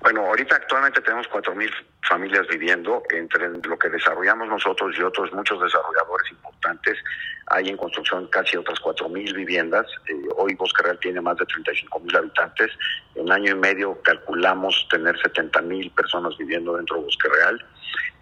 Bueno, 0.00 0.22
ahorita 0.22 0.56
actualmente 0.56 1.02
tenemos 1.02 1.28
4.000 1.28 1.70
familias 2.08 2.46
viviendo, 2.48 3.02
entre 3.10 3.48
lo 3.48 3.78
que 3.78 3.88
desarrollamos 3.88 4.48
nosotros 4.48 4.94
y 4.98 5.02
otros 5.02 5.32
muchos 5.32 5.60
desarrolladores 5.62 6.30
importantes. 6.30 6.98
Hay 7.46 7.68
en 7.68 7.76
construcción 7.76 8.26
casi 8.28 8.56
otras 8.56 8.80
4.000 8.80 9.34
viviendas. 9.34 9.86
Eh, 10.08 10.14
hoy 10.36 10.54
Bosque 10.54 10.82
Real 10.82 10.98
tiene 11.00 11.20
más 11.20 11.36
de 11.36 11.44
35.000 11.46 12.16
habitantes. 12.16 12.70
En 13.16 13.30
año 13.30 13.52
y 13.52 13.54
medio 13.56 14.00
calculamos 14.02 14.86
tener 14.90 15.16
70.000 15.16 15.92
personas 15.94 16.36
viviendo 16.38 16.76
dentro 16.76 16.96
de 16.96 17.02
Bosque 17.04 17.28
Real. 17.28 17.64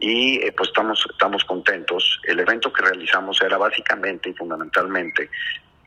Y 0.01 0.39
eh, 0.39 0.53
pues 0.57 0.71
estamos, 0.71 1.07
estamos 1.11 1.45
contentos. 1.45 2.21
El 2.25 2.41
evento 2.41 2.73
que 2.73 2.83
realizamos 2.83 3.41
era 3.43 3.59
básicamente 3.59 4.31
y 4.31 4.35
fundamentalmente 4.35 5.31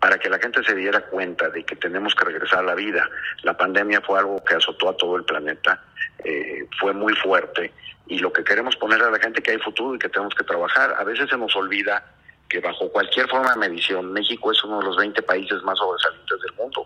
para 0.02 0.18
que 0.18 0.30
la 0.30 0.40
gente 0.40 0.64
se 0.64 0.74
diera 0.74 1.00
cuenta 1.02 1.50
de 1.50 1.64
que 1.64 1.76
tenemos 1.76 2.16
que 2.16 2.26
regresar 2.26 2.60
a 2.60 2.64
la 2.64 2.76
vida. 2.76 3.08
La 3.44 3.56
pandemia 3.56 4.02
fue 4.02 4.20
algo 4.20 4.44
que 4.44 4.56
azotó 4.56 4.90
a 4.90 4.98
todo 4.98 5.16
el 5.16 5.24
planeta, 5.24 5.80
eh, 6.24 6.68
fue 6.80 6.94
muy 6.94 7.14
fuerte 7.16 7.72
y 8.08 8.20
lo 8.20 8.32
que 8.34 8.44
queremos 8.44 8.76
poner 8.76 9.02
a 9.02 9.10
la 9.10 9.20
gente 9.20 9.42
que 9.42 9.52
hay 9.52 9.58
futuro 9.60 9.96
y 9.96 10.00
que 10.00 10.10
tenemos 10.10 10.36
que 10.36 10.44
trabajar. 10.44 10.96
A 10.98 11.04
veces 11.04 11.30
se 11.30 11.38
nos 11.38 11.56
olvida 11.56 12.04
que 12.50 12.60
bajo 12.60 12.92
cualquier 12.92 13.30
forma 13.30 13.54
de 13.54 13.60
medición, 13.60 14.12
México 14.12 14.52
es 14.52 14.62
uno 14.64 14.80
de 14.80 14.86
los 14.86 14.98
20 14.98 15.22
países 15.22 15.62
más 15.64 15.78
sobresalientes 15.78 16.38
del 16.42 16.54
mundo. 16.56 16.86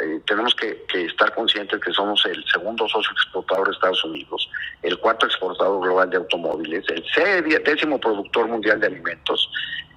Eh, 0.00 0.20
tenemos 0.26 0.54
que, 0.56 0.84
que, 0.88 1.04
estar 1.04 1.32
conscientes 1.34 1.80
que 1.80 1.92
somos 1.92 2.24
el 2.26 2.44
segundo 2.52 2.88
socio 2.88 3.12
exportador 3.12 3.68
de 3.68 3.74
Estados 3.74 4.04
Unidos, 4.04 4.50
el 4.82 4.98
cuarto 4.98 5.26
exportador 5.26 5.80
global 5.80 6.10
de 6.10 6.16
automóviles, 6.16 6.84
el 6.88 7.62
décimo 7.64 8.00
productor 8.00 8.48
mundial 8.48 8.80
de 8.80 8.88
alimentos 8.88 9.48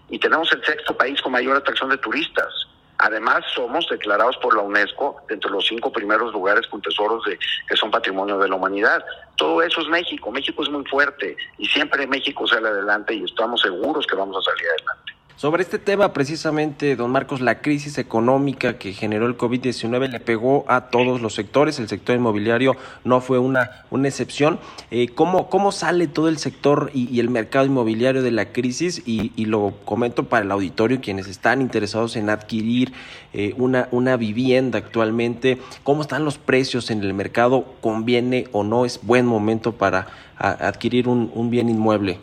y 0.10 0.20
tenemos 0.20 0.52
el 0.52 0.64
sexto 0.64 0.96
país 0.96 1.22
con 1.22 1.32
mayor 1.32 1.58
atracción 1.58 1.90
de 1.90 1.98
turistas. 1.98 2.54
Además, 3.00 3.46
somos 3.56 3.88
declarados 3.90 4.36
por 4.38 4.56
la 4.56 4.62
UNESCO 4.62 5.22
entre 5.30 5.50
los 5.52 5.66
cinco 5.66 5.90
primeros 5.92 6.34
lugares 6.34 6.68
con 6.68 6.82
tesoros 6.82 7.24
de, 7.26 7.40
que 7.68 7.78
son 7.78 7.92
patrimonio 7.92 8.38
de 8.38 8.50
la 8.50 8.56
humanidad. 8.56 9.04
Todo 9.38 9.62
eso 9.62 9.80
es 9.82 9.88
México. 9.88 10.30
México 10.32 10.64
es 10.64 10.70
muy 10.70 10.84
fuerte 10.86 11.38
y 11.58 11.66
siempre 11.66 12.06
México 12.08 12.46
sale 12.46 12.68
adelante 12.68 13.14
y 13.14 13.24
estamos 13.24 13.62
seguros 13.62 14.06
que 14.06 14.18
vamos 14.18 14.36
a 14.38 14.52
salir 14.52 14.68
adelante. 14.68 15.19
Sobre 15.40 15.64
este 15.64 15.80
tema, 15.80 16.12
precisamente, 16.12 16.98
don 16.98 17.12
Marcos, 17.12 17.40
la 17.40 17.62
crisis 17.62 17.98
económica 17.98 18.78
que 18.78 18.92
generó 18.92 19.26
el 19.26 19.38
COVID-19 19.38 20.10
le 20.10 20.20
pegó 20.20 20.66
a 20.68 20.90
todos 20.90 21.22
los 21.22 21.34
sectores. 21.34 21.80
El 21.80 21.88
sector 21.88 22.18
inmobiliario 22.18 22.76
no 23.06 23.22
fue 23.22 23.40
una, 23.40 23.86
una 23.90 24.10
excepción. 24.10 24.60
Eh, 24.92 25.08
¿cómo, 25.08 25.50
¿Cómo 25.50 25.72
sale 25.72 26.08
todo 26.08 26.28
el 26.28 26.40
sector 26.40 26.92
y, 26.94 27.22
el 27.22 27.30
mercado 27.30 27.66
inmobiliario 27.66 28.22
de 28.22 28.32
la 28.32 28.52
crisis? 28.52 29.02
Y, 29.06 29.32
y, 29.38 29.46
lo 29.46 29.76
comento 29.86 30.26
para 30.26 30.44
el 30.44 30.52
auditorio, 30.52 31.00
quienes 31.00 31.30
están 31.30 31.62
interesados 31.62 32.18
en 32.18 32.30
adquirir 32.30 32.92
eh, 33.32 33.54
una, 33.56 33.88
una 33.92 34.18
vivienda 34.18 34.80
actualmente. 34.80 35.58
¿Cómo 35.84 36.02
están 36.02 36.26
los 36.26 36.38
precios 36.38 36.92
en 36.92 37.02
el 37.02 37.14
mercado? 37.14 37.64
¿Conviene 37.80 38.50
o 38.52 38.66
no? 38.66 38.84
¿Es 38.84 39.00
buen 39.04 39.26
momento 39.26 39.72
para 39.72 40.08
adquirir 40.38 41.08
un, 41.08 41.32
un 41.34 41.50
bien 41.50 41.70
inmueble? 41.70 42.20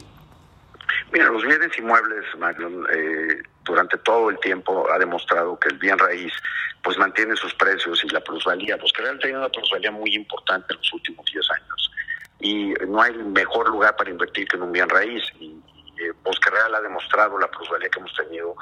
Mira, 1.16 1.30
los 1.30 1.46
bienes 1.46 1.78
inmuebles, 1.78 2.26
Marion, 2.36 2.86
eh, 2.92 3.42
durante 3.64 3.96
todo 3.96 4.28
el 4.28 4.38
tiempo 4.38 4.86
ha 4.92 4.98
demostrado 4.98 5.58
que 5.58 5.68
el 5.68 5.78
bien 5.78 5.98
raíz 5.98 6.30
pues 6.82 6.98
mantiene 6.98 7.34
sus 7.36 7.54
precios 7.54 8.04
y 8.04 8.08
la 8.10 8.20
plusvalía. 8.20 8.76
Pues 8.76 8.92
Real 8.92 9.16
ha 9.16 9.18
tenido 9.18 9.38
una 9.38 9.48
plusvalía 9.48 9.90
muy 9.90 10.14
importante 10.14 10.74
en 10.74 10.76
los 10.76 10.92
últimos 10.92 11.24
10 11.32 11.50
años. 11.52 11.90
Y 12.38 12.74
no 12.86 13.00
hay 13.00 13.14
mejor 13.14 13.70
lugar 13.70 13.96
para 13.96 14.10
invertir 14.10 14.46
que 14.46 14.58
en 14.58 14.64
un 14.64 14.72
bien 14.72 14.90
raíz. 14.90 15.22
Y, 15.40 15.58
eh, 15.96 16.12
Real 16.52 16.74
ha 16.74 16.82
demostrado 16.82 17.38
la 17.38 17.50
plusvalía 17.50 17.88
que 17.88 17.98
hemos 17.98 18.14
tenido, 18.14 18.54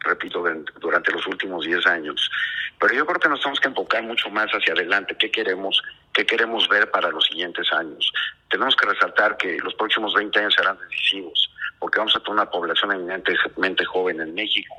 repito, 0.00 0.44
durante 0.80 1.12
los 1.12 1.26
últimos 1.26 1.64
10 1.64 1.86
años. 1.86 2.30
Pero 2.78 2.92
yo 2.92 3.06
creo 3.06 3.20
que 3.20 3.28
nos 3.30 3.40
tenemos 3.40 3.60
que 3.60 3.68
enfocar 3.68 4.02
mucho 4.02 4.28
más 4.28 4.50
hacia 4.50 4.74
adelante. 4.74 5.16
¿Qué 5.18 5.30
queremos? 5.30 5.82
¿Qué 6.12 6.26
queremos 6.26 6.68
ver 6.68 6.90
para 6.90 7.08
los 7.08 7.24
siguientes 7.24 7.72
años? 7.72 8.12
Tenemos 8.50 8.76
que 8.76 8.84
resaltar 8.84 9.38
que 9.38 9.56
los 9.60 9.72
próximos 9.76 10.12
20 10.12 10.38
años 10.40 10.54
serán 10.54 10.76
decisivos 10.78 11.51
porque 11.82 11.98
vamos 11.98 12.14
a 12.14 12.20
tener 12.20 12.34
una 12.34 12.48
población 12.48 12.92
eminentemente 12.92 13.84
joven 13.84 14.20
en 14.20 14.32
México, 14.34 14.72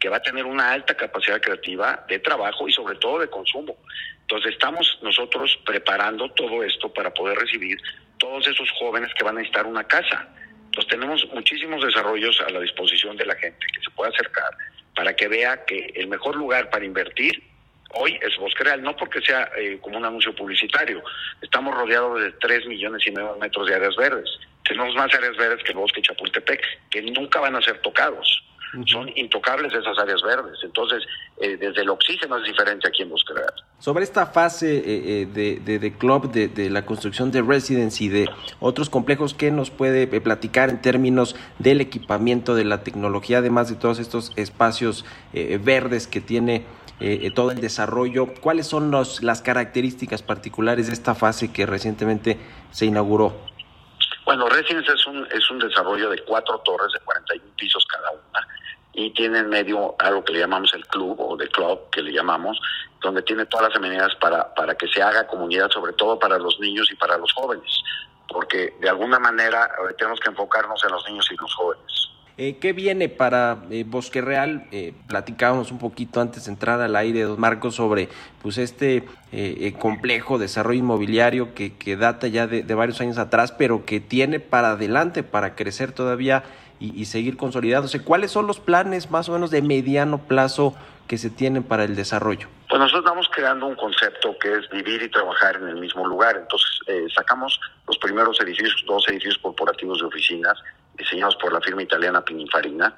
que 0.00 0.08
va 0.08 0.16
a 0.16 0.22
tener 0.22 0.46
una 0.46 0.72
alta 0.72 0.94
capacidad 0.96 1.38
creativa 1.38 2.02
de 2.08 2.18
trabajo 2.18 2.66
y 2.66 2.72
sobre 2.72 2.96
todo 2.96 3.18
de 3.18 3.28
consumo. 3.28 3.76
Entonces 4.22 4.52
estamos 4.52 4.98
nosotros 5.02 5.54
preparando 5.66 6.30
todo 6.30 6.64
esto 6.64 6.90
para 6.90 7.12
poder 7.12 7.36
recibir 7.36 7.76
todos 8.16 8.48
esos 8.48 8.70
jóvenes 8.78 9.12
que 9.18 9.22
van 9.22 9.36
a 9.36 9.40
necesitar 9.40 9.66
una 9.66 9.84
casa. 9.84 10.26
Entonces 10.64 10.90
tenemos 10.90 11.28
muchísimos 11.34 11.84
desarrollos 11.84 12.40
a 12.40 12.48
la 12.48 12.60
disposición 12.60 13.18
de 13.18 13.26
la 13.26 13.34
gente 13.34 13.66
que 13.74 13.82
se 13.82 13.90
pueda 13.90 14.08
acercar 14.08 14.56
para 14.94 15.14
que 15.14 15.28
vea 15.28 15.62
que 15.66 15.92
el 15.94 16.08
mejor 16.08 16.36
lugar 16.36 16.70
para 16.70 16.86
invertir 16.86 17.42
hoy 17.90 18.18
es 18.22 18.34
Bosque 18.38 18.64
Real, 18.64 18.82
no 18.82 18.96
porque 18.96 19.20
sea 19.20 19.50
eh, 19.58 19.78
como 19.82 19.98
un 19.98 20.06
anuncio 20.06 20.34
publicitario. 20.34 21.02
Estamos 21.42 21.74
rodeados 21.74 22.18
de 22.22 22.32
3 22.32 22.66
millones 22.66 23.06
y 23.06 23.10
medio 23.10 23.36
metros 23.36 23.68
de 23.68 23.74
áreas 23.74 23.94
verdes 23.96 24.38
tenemos 24.68 24.94
más 24.94 25.12
áreas 25.14 25.36
verdes 25.36 25.62
que 25.64 25.72
el 25.72 25.78
bosque 25.78 26.02
Chapultepec, 26.02 26.60
que 26.90 27.02
nunca 27.02 27.40
van 27.40 27.56
a 27.56 27.62
ser 27.62 27.80
tocados. 27.82 28.42
Son 28.86 29.08
intocables 29.14 29.72
esas 29.72 29.96
áreas 29.98 30.20
verdes. 30.22 30.58
Entonces, 30.62 31.02
eh, 31.40 31.56
desde 31.56 31.82
el 31.82 31.88
oxígeno 31.88 32.36
es 32.38 32.44
diferente 32.44 32.88
aquí 32.88 33.02
en 33.02 33.10
Bosque 33.10 33.32
Real. 33.32 33.54
Sobre 33.78 34.04
esta 34.04 34.26
fase 34.26 34.78
eh, 34.78 34.82
eh, 35.22 35.26
de, 35.26 35.60
de, 35.60 35.78
de 35.78 35.96
club, 35.96 36.30
de, 36.30 36.48
de, 36.48 36.68
la 36.68 36.84
construcción 36.84 37.30
de 37.30 37.42
Residence 37.42 38.02
y 38.02 38.08
de 38.08 38.28
otros 38.58 38.90
complejos, 38.90 39.34
¿qué 39.34 39.50
nos 39.50 39.70
puede 39.70 40.02
eh, 40.02 40.20
platicar 40.20 40.68
en 40.68 40.82
términos 40.82 41.36
del 41.58 41.80
equipamiento, 41.80 42.54
de 42.54 42.64
la 42.64 42.82
tecnología, 42.82 43.38
además 43.38 43.70
de 43.70 43.76
todos 43.76 43.98
estos 43.98 44.32
espacios 44.36 45.04
eh, 45.32 45.58
verdes 45.62 46.06
que 46.06 46.20
tiene 46.20 46.64
eh, 47.00 47.30
todo 47.34 47.52
el 47.52 47.60
desarrollo? 47.60 48.34
¿Cuáles 48.40 48.66
son 48.66 48.90
los, 48.90 49.22
las 49.22 49.42
características 49.42 50.22
particulares 50.22 50.88
de 50.88 50.92
esta 50.92 51.14
fase 51.14 51.52
que 51.52 51.66
recientemente 51.66 52.38
se 52.72 52.86
inauguró? 52.86 53.55
Bueno, 54.26 54.48
Residence 54.48 54.92
es 54.92 55.06
un, 55.06 55.24
es 55.30 55.48
un 55.52 55.60
desarrollo 55.60 56.10
de 56.10 56.18
cuatro 56.24 56.58
torres 56.58 56.92
de 56.92 56.98
41 56.98 57.52
pisos 57.56 57.86
cada 57.86 58.10
una 58.10 58.48
y 58.92 59.10
tiene 59.12 59.38
en 59.38 59.48
medio 59.48 59.94
algo 60.00 60.24
que 60.24 60.32
le 60.32 60.40
llamamos 60.40 60.74
el 60.74 60.84
club 60.88 61.14
o 61.20 61.36
de 61.36 61.46
club 61.46 61.88
que 61.92 62.02
le 62.02 62.12
llamamos, 62.12 62.58
donde 63.00 63.22
tiene 63.22 63.46
todas 63.46 63.68
las 63.68 63.76
amenidades 63.76 64.16
para, 64.16 64.52
para 64.52 64.74
que 64.74 64.88
se 64.88 65.00
haga 65.00 65.28
comunidad, 65.28 65.70
sobre 65.70 65.92
todo 65.92 66.18
para 66.18 66.38
los 66.38 66.58
niños 66.58 66.90
y 66.90 66.96
para 66.96 67.16
los 67.18 67.32
jóvenes, 67.34 67.70
porque 68.28 68.74
de 68.80 68.88
alguna 68.88 69.20
manera 69.20 69.70
eh, 69.88 69.94
tenemos 69.96 70.18
que 70.18 70.30
enfocarnos 70.30 70.82
en 70.82 70.90
los 70.90 71.08
niños 71.08 71.28
y 71.30 71.36
los 71.36 71.54
jóvenes. 71.54 72.10
Eh, 72.38 72.58
¿Qué 72.60 72.74
viene 72.74 73.08
para 73.08 73.62
eh, 73.70 73.84
Bosque 73.86 74.20
Real? 74.20 74.66
Eh, 74.70 74.92
platicábamos 75.08 75.72
un 75.72 75.78
poquito 75.78 76.20
antes 76.20 76.44
de 76.44 76.52
entrar 76.52 76.82
al 76.82 76.94
aire, 76.94 77.22
don 77.22 77.40
Marcos, 77.40 77.76
sobre 77.76 78.10
pues 78.42 78.58
este 78.58 79.04
eh, 79.32 79.74
complejo 79.78 80.36
desarrollo 80.36 80.78
inmobiliario 80.78 81.54
que, 81.54 81.74
que 81.78 81.96
data 81.96 82.26
ya 82.26 82.46
de, 82.46 82.62
varios 82.74 83.00
años 83.00 83.16
atrás, 83.16 83.52
pero 83.52 83.86
que 83.86 84.00
tiene 84.00 84.38
para 84.38 84.72
adelante, 84.72 85.22
para 85.22 85.54
crecer 85.54 85.92
todavía 85.92 86.44
y, 86.78 87.00
y 87.00 87.06
seguir 87.06 87.38
consolidándose. 87.38 88.04
¿Cuáles 88.04 88.32
son 88.32 88.46
los 88.46 88.60
planes 88.60 89.10
más 89.10 89.30
o 89.30 89.32
menos 89.32 89.50
de 89.50 89.62
mediano 89.62 90.18
plazo 90.18 90.74
que 91.08 91.16
se 91.16 91.30
tienen 91.30 91.62
para 91.62 91.84
el 91.84 91.96
desarrollo? 91.96 92.48
Pues 92.68 92.78
nosotros 92.78 93.04
estamos 93.04 93.30
creando 93.34 93.66
un 93.66 93.76
concepto 93.76 94.36
que 94.38 94.52
es 94.52 94.68
vivir 94.68 95.02
y 95.02 95.08
trabajar 95.08 95.56
en 95.56 95.68
el 95.68 95.76
mismo 95.76 96.06
lugar. 96.06 96.36
Entonces 96.36 96.80
eh, 96.86 97.06
sacamos 97.14 97.58
los 97.86 97.96
primeros 97.96 98.38
edificios, 98.42 98.84
dos 98.86 99.08
edificios 99.08 99.38
corporativos 99.38 100.00
de 100.00 100.04
oficinas 100.04 100.58
diseñados 100.96 101.36
por 101.36 101.52
la 101.52 101.60
firma 101.60 101.82
italiana 101.82 102.24
Pininfarina, 102.24 102.94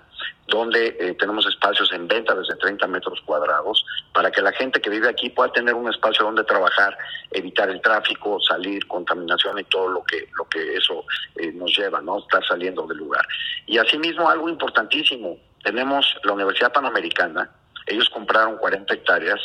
donde 0.47 0.97
eh, 0.99 1.15
tenemos 1.19 1.47
espacios 1.47 1.93
en 1.93 2.09
venta 2.09 2.35
desde 2.35 2.57
30 2.57 2.87
metros 2.87 3.21
cuadrados 3.25 3.85
para 4.13 4.31
que 4.31 4.41
la 4.41 4.53
gente 4.53 4.81
que 4.81 4.91
vive 4.91 5.09
aquí 5.09 5.31
pueda 5.31 5.53
tener 5.53 5.75
un 5.75 5.89
espacio 5.91 6.25
donde 6.25 6.45
trabajar, 6.45 6.97
evitar 7.31 7.69
el 7.69 7.81
tráfico, 7.81 8.41
salir, 8.41 8.87
contaminación 8.87 9.59
y 9.59 9.65
todo 9.65 9.89
lo 9.89 10.03
que 10.05 10.29
lo 10.37 10.49
que 10.49 10.77
eso 10.77 11.05
eh, 11.37 11.53
nos 11.53 11.77
lleva, 11.77 12.01
no 12.01 12.19
estar 12.19 12.45
saliendo 12.47 12.87
del 12.87 12.99
lugar. 12.99 13.27
Y 13.67 13.79
asimismo 13.79 14.29
algo 14.29 14.49
importantísimo, 14.49 15.37
tenemos 15.63 16.17
la 16.25 16.33
Universidad 16.33 16.73
Panamericana, 16.73 17.51
ellos 17.87 18.09
compraron 18.11 18.57
40 18.59 18.95
hectáreas, 18.95 19.41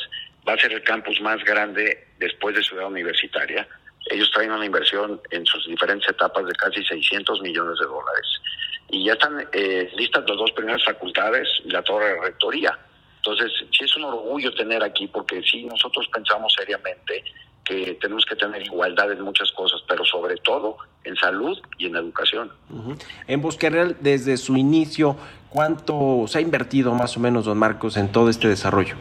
va 0.48 0.54
a 0.54 0.58
ser 0.58 0.74
el 0.74 0.84
campus 0.84 1.20
más 1.22 1.44
grande 1.44 2.08
después 2.20 2.56
de 2.56 2.64
Ciudad 2.64 2.88
Universitaria. 2.88 3.68
Ellos 4.10 4.30
traen 4.32 4.52
una 4.52 4.66
inversión 4.66 5.22
en 5.32 5.46
sus 5.46 5.66
diferentes 5.66 6.10
etapas 6.10 6.46
de 6.46 6.54
casi 6.54 6.84
600 6.84 7.42
millones 7.42 7.80
de 7.80 7.86
dólares. 7.86 8.42
Y 8.90 9.06
ya 9.06 9.14
están 9.14 9.48
eh, 9.52 9.92
listas 9.96 10.24
las 10.28 10.38
dos 10.38 10.52
primeras 10.52 10.84
facultades 10.84 11.48
y 11.66 11.70
la 11.70 11.82
torre 11.82 12.14
de 12.14 12.22
rectoría. 12.22 12.78
Entonces, 13.18 13.52
sí 13.72 13.86
es 13.86 13.96
un 13.96 14.04
orgullo 14.04 14.54
tener 14.54 14.84
aquí, 14.84 15.08
porque 15.08 15.42
sí 15.44 15.64
nosotros 15.64 16.08
pensamos 16.14 16.54
seriamente 16.58 17.24
que 17.64 17.98
tenemos 18.02 18.26
que 18.26 18.36
tener 18.36 18.62
igualdad 18.62 19.12
en 19.12 19.22
muchas 19.22 19.52
cosas, 19.54 19.82
pero 19.88 20.04
sobre 20.04 20.36
todo 20.38 20.78
en 21.06 21.16
salud 21.16 21.58
y 21.78 21.86
en 21.86 21.96
educación. 21.96 22.52
Uh 22.70 22.90
-huh. 22.90 23.04
En 23.28 23.42
Bosque 23.42 23.70
Real, 23.70 23.96
desde 24.02 24.36
su 24.38 24.58
inicio, 24.58 25.16
¿cuánto 25.50 26.26
se 26.28 26.40
ha 26.40 26.42
invertido 26.42 26.94
más 26.94 27.16
o 27.16 27.20
menos, 27.22 27.46
don 27.46 27.58
Marcos, 27.58 27.96
en 27.96 28.12
todo 28.12 28.30
este 28.30 28.50
desarrollo? 28.50 28.96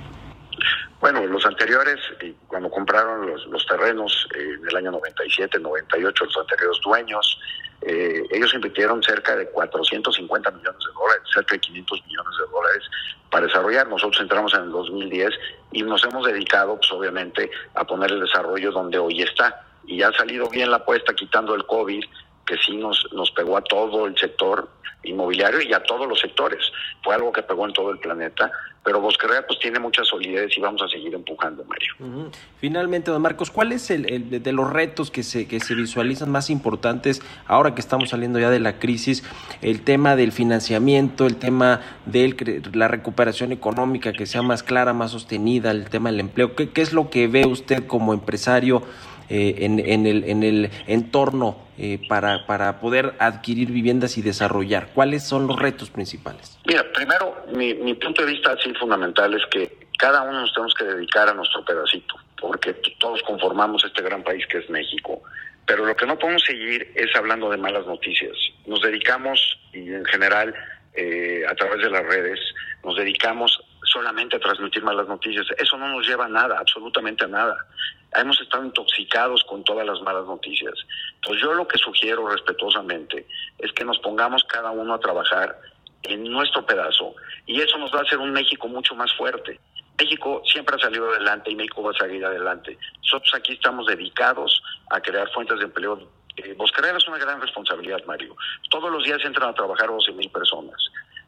Bueno, 1.00 1.26
los 1.26 1.44
anteriores, 1.44 1.98
cuando 2.46 2.70
compraron 2.70 3.26
los, 3.26 3.44
los 3.46 3.66
terrenos 3.66 4.28
eh, 4.36 4.54
en 4.60 4.68
el 4.68 4.76
año 4.76 4.92
97, 4.92 5.58
98, 5.58 6.24
los 6.24 6.36
anteriores 6.36 6.78
dueños, 6.84 7.40
eh, 7.84 8.22
ellos 8.30 8.54
invirtieron 8.54 9.02
cerca 9.02 9.36
de 9.36 9.48
450 9.50 10.50
millones 10.50 10.80
de 10.86 10.92
dólares, 10.92 11.22
cerca 11.32 11.54
de 11.54 11.60
500 11.60 12.02
millones 12.06 12.32
de 12.38 12.52
dólares 12.52 12.84
para 13.30 13.46
desarrollar. 13.46 13.88
Nosotros 13.88 14.20
entramos 14.20 14.54
en 14.54 14.62
el 14.62 14.70
2010 14.70 15.30
y 15.72 15.82
nos 15.82 16.04
hemos 16.04 16.26
dedicado, 16.26 16.76
pues 16.76 16.90
obviamente, 16.92 17.50
a 17.74 17.84
poner 17.84 18.12
el 18.12 18.20
desarrollo 18.20 18.70
donde 18.72 18.98
hoy 18.98 19.22
está. 19.22 19.66
Y 19.84 20.02
ha 20.02 20.12
salido 20.12 20.48
bien 20.48 20.70
la 20.70 20.76
apuesta 20.76 21.12
quitando 21.14 21.54
el 21.54 21.66
COVID, 21.66 22.04
que 22.46 22.56
sí 22.58 22.76
nos, 22.76 23.06
nos 23.12 23.30
pegó 23.30 23.56
a 23.56 23.62
todo 23.62 24.06
el 24.06 24.16
sector 24.16 24.68
inmobiliario 25.04 25.60
y 25.62 25.72
a 25.72 25.82
todos 25.82 26.08
los 26.08 26.20
sectores. 26.20 26.60
Fue 27.02 27.14
algo 27.14 27.32
que 27.32 27.42
pegó 27.42 27.66
en 27.66 27.72
todo 27.72 27.90
el 27.90 27.98
planeta, 27.98 28.50
pero 28.84 29.00
Bosque 29.00 29.26
Real 29.26 29.44
pues 29.46 29.58
tiene 29.58 29.78
mucha 29.78 30.04
solidez 30.04 30.56
y 30.56 30.60
vamos 30.60 30.82
a 30.82 30.88
seguir 30.88 31.14
empujando, 31.14 31.64
Mario. 31.64 32.30
Finalmente, 32.58 33.10
don 33.10 33.22
Marcos, 33.22 33.50
¿cuál 33.50 33.72
es 33.72 33.90
el, 33.90 34.10
el, 34.10 34.42
de 34.42 34.52
los 34.52 34.70
retos 34.70 35.10
que 35.10 35.22
se, 35.22 35.46
que 35.46 35.60
se 35.60 35.74
visualizan 35.74 36.30
más 36.30 36.50
importantes 36.50 37.22
ahora 37.46 37.74
que 37.74 37.80
estamos 37.80 38.10
saliendo 38.10 38.38
ya 38.38 38.50
de 38.50 38.60
la 38.60 38.78
crisis? 38.78 39.24
El 39.60 39.82
tema 39.82 40.16
del 40.16 40.32
financiamiento, 40.32 41.26
el 41.26 41.36
tema 41.36 41.80
de 42.06 42.60
la 42.72 42.88
recuperación 42.88 43.52
económica 43.52 44.12
que 44.12 44.26
sea 44.26 44.42
más 44.42 44.62
clara, 44.62 44.92
más 44.92 45.12
sostenida, 45.12 45.70
el 45.70 45.88
tema 45.88 46.10
del 46.10 46.20
empleo. 46.20 46.54
¿Qué, 46.54 46.70
qué 46.70 46.82
es 46.82 46.92
lo 46.92 47.10
que 47.10 47.28
ve 47.28 47.46
usted 47.46 47.86
como 47.86 48.12
empresario? 48.12 48.82
Eh, 49.28 49.64
en, 49.64 49.78
en, 49.78 50.06
el, 50.06 50.24
en 50.24 50.42
el 50.42 50.70
entorno 50.86 51.56
eh, 51.78 51.98
para, 52.06 52.46
para 52.46 52.80
poder 52.80 53.14
adquirir 53.18 53.70
viviendas 53.70 54.18
y 54.18 54.22
desarrollar? 54.22 54.88
¿Cuáles 54.94 55.22
son 55.22 55.46
los 55.46 55.58
retos 55.58 55.90
principales? 55.90 56.58
Mira, 56.66 56.84
primero, 56.92 57.44
mi, 57.54 57.94
punto 57.94 58.24
de 58.24 58.32
vista 58.32 58.52
así 58.52 58.72
fundamental 58.74 59.32
es 59.34 59.42
que 59.50 59.88
cada 59.98 60.22
uno 60.22 60.42
nos 60.42 60.52
tenemos 60.52 60.74
que 60.74 60.84
dedicar 60.84 61.28
a 61.28 61.34
nuestro 61.34 61.64
pedacito, 61.64 62.16
porque 62.40 62.74
todos 62.98 63.22
conformamos 63.22 63.84
este 63.84 64.02
gran 64.02 64.22
país 64.22 64.46
que 64.48 64.58
es 64.58 64.68
México. 64.70 65.22
Pero 65.64 65.86
lo 65.86 65.96
que 65.96 66.06
no 66.06 66.18
podemos 66.18 66.42
seguir 66.42 66.92
es 66.94 67.14
hablando 67.16 67.48
de 67.48 67.56
malas 67.56 67.86
noticias. 67.86 68.36
Nos 68.66 68.82
dedicamos, 68.82 69.58
y 69.72 69.92
en 69.92 70.04
general, 70.04 70.54
eh, 70.94 71.42
a 71.48 71.54
través 71.54 71.82
de 71.82 71.90
las 71.90 72.04
redes, 72.04 72.38
nos 72.84 72.96
dedicamos 72.96 73.58
solamente 73.84 74.36
a 74.36 74.40
transmitir 74.40 74.82
malas 74.82 75.08
noticias. 75.08 75.46
Eso 75.58 75.76
no 75.78 75.88
nos 75.88 76.06
lleva 76.06 76.26
a 76.26 76.28
nada, 76.28 76.58
absolutamente 76.58 77.24
a 77.24 77.28
nada. 77.28 77.56
Hemos 78.14 78.40
estado 78.40 78.64
intoxicados 78.64 79.42
con 79.44 79.64
todas 79.64 79.86
las 79.86 80.00
malas 80.02 80.26
noticias. 80.26 80.74
Entonces 81.14 81.42
yo 81.42 81.54
lo 81.54 81.66
que 81.66 81.78
sugiero 81.78 82.28
respetuosamente 82.28 83.26
es 83.58 83.72
que 83.72 83.84
nos 83.84 83.98
pongamos 83.98 84.44
cada 84.44 84.70
uno 84.70 84.94
a 84.94 85.00
trabajar 85.00 85.58
en 86.02 86.24
nuestro 86.24 86.66
pedazo 86.66 87.14
y 87.46 87.60
eso 87.60 87.78
nos 87.78 87.92
va 87.94 88.00
a 88.00 88.02
hacer 88.02 88.18
un 88.18 88.32
México 88.32 88.68
mucho 88.68 88.94
más 88.94 89.12
fuerte. 89.12 89.58
México 89.98 90.42
siempre 90.44 90.76
ha 90.76 90.78
salido 90.78 91.08
adelante 91.10 91.50
y 91.50 91.54
México 91.54 91.82
va 91.82 91.92
a 91.92 91.98
salir 91.98 92.24
adelante. 92.24 92.76
Nosotros 92.98 93.34
aquí 93.34 93.52
estamos 93.52 93.86
dedicados 93.86 94.62
a 94.90 95.00
crear 95.00 95.30
fuentes 95.30 95.58
de 95.58 95.64
empleo. 95.64 96.08
Eh, 96.36 96.56
es 96.56 97.08
una 97.08 97.18
gran 97.18 97.40
responsabilidad, 97.40 98.02
Mario. 98.06 98.34
Todos 98.70 98.90
los 98.90 99.04
días 99.04 99.24
entran 99.24 99.50
a 99.50 99.54
trabajar 99.54 99.88
12 99.88 100.12
mil 100.12 100.30
personas. 100.30 100.76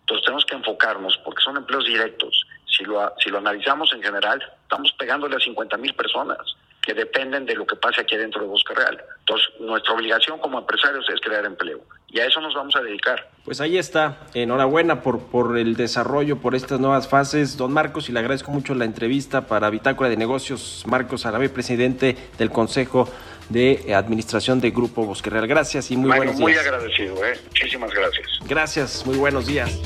Entonces 0.00 0.24
tenemos 0.24 0.44
que 0.44 0.56
enfocarnos 0.56 1.16
porque 1.18 1.42
son 1.42 1.56
empleos 1.56 1.84
directos. 1.84 2.46
Si 2.66 2.84
lo, 2.84 3.12
si 3.18 3.30
lo 3.30 3.38
analizamos 3.38 3.92
en 3.92 4.02
general, 4.02 4.42
estamos 4.62 4.92
pegándole 4.92 5.36
a 5.36 5.40
50 5.40 5.76
mil 5.76 5.94
personas 5.94 6.56
que 6.84 6.94
dependen 6.94 7.46
de 7.46 7.54
lo 7.54 7.66
que 7.66 7.76
pase 7.76 8.00
aquí 8.00 8.16
dentro 8.16 8.42
de 8.42 8.48
Bosque 8.48 8.74
Real. 8.74 9.02
Entonces, 9.20 9.48
nuestra 9.60 9.94
obligación 9.94 10.38
como 10.38 10.58
empresarios 10.58 11.08
es 11.08 11.20
crear 11.20 11.44
empleo 11.44 11.80
y 12.14 12.20
a 12.20 12.26
eso 12.26 12.40
nos 12.40 12.54
vamos 12.54 12.76
a 12.76 12.80
dedicar. 12.80 13.28
Pues 13.44 13.60
ahí 13.60 13.76
está. 13.76 14.18
Enhorabuena 14.34 15.02
por, 15.02 15.26
por 15.26 15.58
el 15.58 15.74
desarrollo, 15.74 16.38
por 16.38 16.54
estas 16.54 16.78
nuevas 16.78 17.08
fases. 17.08 17.56
Don 17.56 17.72
Marcos, 17.72 18.08
y 18.08 18.12
le 18.12 18.20
agradezco 18.20 18.52
mucho 18.52 18.72
la 18.76 18.84
entrevista 18.84 19.48
para 19.48 19.68
Bitácora 19.68 20.08
de 20.08 20.16
Negocios. 20.16 20.84
Marcos 20.86 21.26
Arabe, 21.26 21.48
presidente 21.48 22.16
del 22.38 22.50
Consejo 22.50 23.08
de 23.48 23.92
Administración 23.94 24.60
de 24.60 24.70
Grupo 24.70 25.04
Bosque 25.04 25.28
Real. 25.28 25.48
Gracias 25.48 25.90
y 25.90 25.96
muy 25.96 26.08
Mario, 26.08 26.32
buenos 26.32 26.38
días. 26.38 26.50
Muy 26.50 26.56
agradecido, 26.56 27.24
¿eh? 27.24 27.40
muchísimas 27.46 27.92
gracias. 27.92 28.28
Gracias, 28.46 29.06
muy 29.06 29.18
buenos 29.18 29.46
días. 29.48 29.76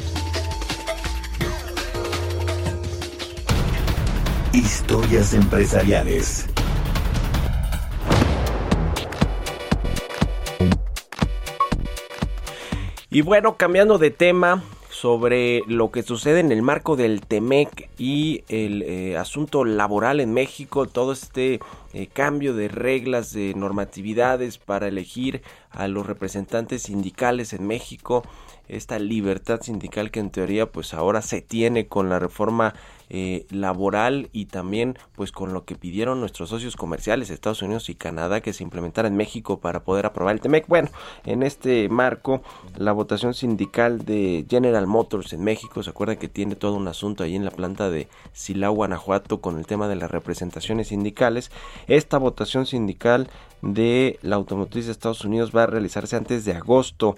Historias 4.53 5.33
empresariales. 5.33 6.47
Y 13.19 13.23
bueno, 13.23 13.57
cambiando 13.57 13.99
de 13.99 14.13
tema 14.13 14.63
sobre 14.91 15.65
lo 15.67 15.91
que 15.91 16.05
sucede 16.05 16.39
en 16.39 16.53
el 16.53 16.63
marco 16.63 16.95
del 16.95 17.21
TEMEC 17.21 17.91
y 17.99 18.45
el 18.47 18.83
eh, 18.83 19.17
asunto 19.17 19.65
laboral 19.65 20.21
en 20.21 20.33
México, 20.33 20.87
todo 20.87 21.11
este 21.11 21.59
eh, 21.95 22.07
cambio 22.07 22.55
de 22.55 22.69
reglas, 22.69 23.33
de 23.33 23.55
normatividades 23.55 24.59
para 24.59 24.87
elegir 24.87 25.43
a 25.73 25.89
los 25.89 26.07
representantes 26.07 26.83
sindicales 26.83 27.53
en 27.55 27.67
México. 27.67 28.23
Esta 28.69 28.99
libertad 28.99 29.61
sindical 29.63 30.11
que 30.11 30.21
en 30.21 30.31
teoría 30.31 30.71
pues 30.71 30.95
ahora 30.95 31.23
se 31.23 31.43
tiene 31.43 31.87
con 31.87 32.09
la 32.09 32.19
reforma 32.19 32.75
eh, 33.11 33.47
laboral 33.51 34.29
y 34.33 34.47
también 34.47 34.99
pues 35.17 35.33
con 35.33 35.55
lo 35.55 35.65
que 35.65 35.77
pidieron 35.77 36.21
nuestros 36.21 36.51
socios 36.51 36.77
comerciales 36.77 37.31
Estados 37.31 37.63
Unidos 37.63 37.89
y 37.89 37.95
Canadá 37.95 38.43
que 38.43 38.53
se 38.53 38.63
implementara 38.63 39.09
en 39.09 39.17
México 39.17 39.61
para 39.61 39.83
poder 39.83 40.05
aprobar 40.05 40.35
el 40.35 40.43
TEMEC. 40.43 40.67
Bueno, 40.69 40.91
en 41.25 41.43
este 41.43 41.89
marco 41.89 42.43
la 42.77 42.93
votación 42.93 43.33
sindical 43.33 44.05
de 44.05 44.45
General 44.49 44.87
Motors 44.87 45.33
en 45.33 45.43
México, 45.43 45.83
se 45.83 45.89
acuerda 45.89 46.17
que 46.17 46.29
tiene 46.29 46.55
todo 46.55 46.75
un 46.75 46.87
asunto 46.87 47.25
ahí 47.25 47.35
en 47.35 47.47
la 47.47 47.51
planta 47.51 47.89
de 47.89 48.09
Silao, 48.35 48.75
Guanajuato 48.75 49.41
con 49.41 49.59
el 49.59 49.67
tema 49.67 49.89
de 49.89 49.97
las 49.97 50.11
representaciones 50.11 50.89
sindicales. 50.89 51.51
Esta 51.87 52.19
votación 52.19 52.67
sindical 52.67 53.31
de 53.63 54.19
la 54.23 54.37
automotriz 54.37 54.85
de 54.87 54.93
Estados 54.93 55.25
Unidos 55.25 55.53
va 55.57 55.63
a 55.63 55.67
realizarse 55.67 56.17
antes 56.17 56.45
de 56.45 56.53
agosto 56.53 57.17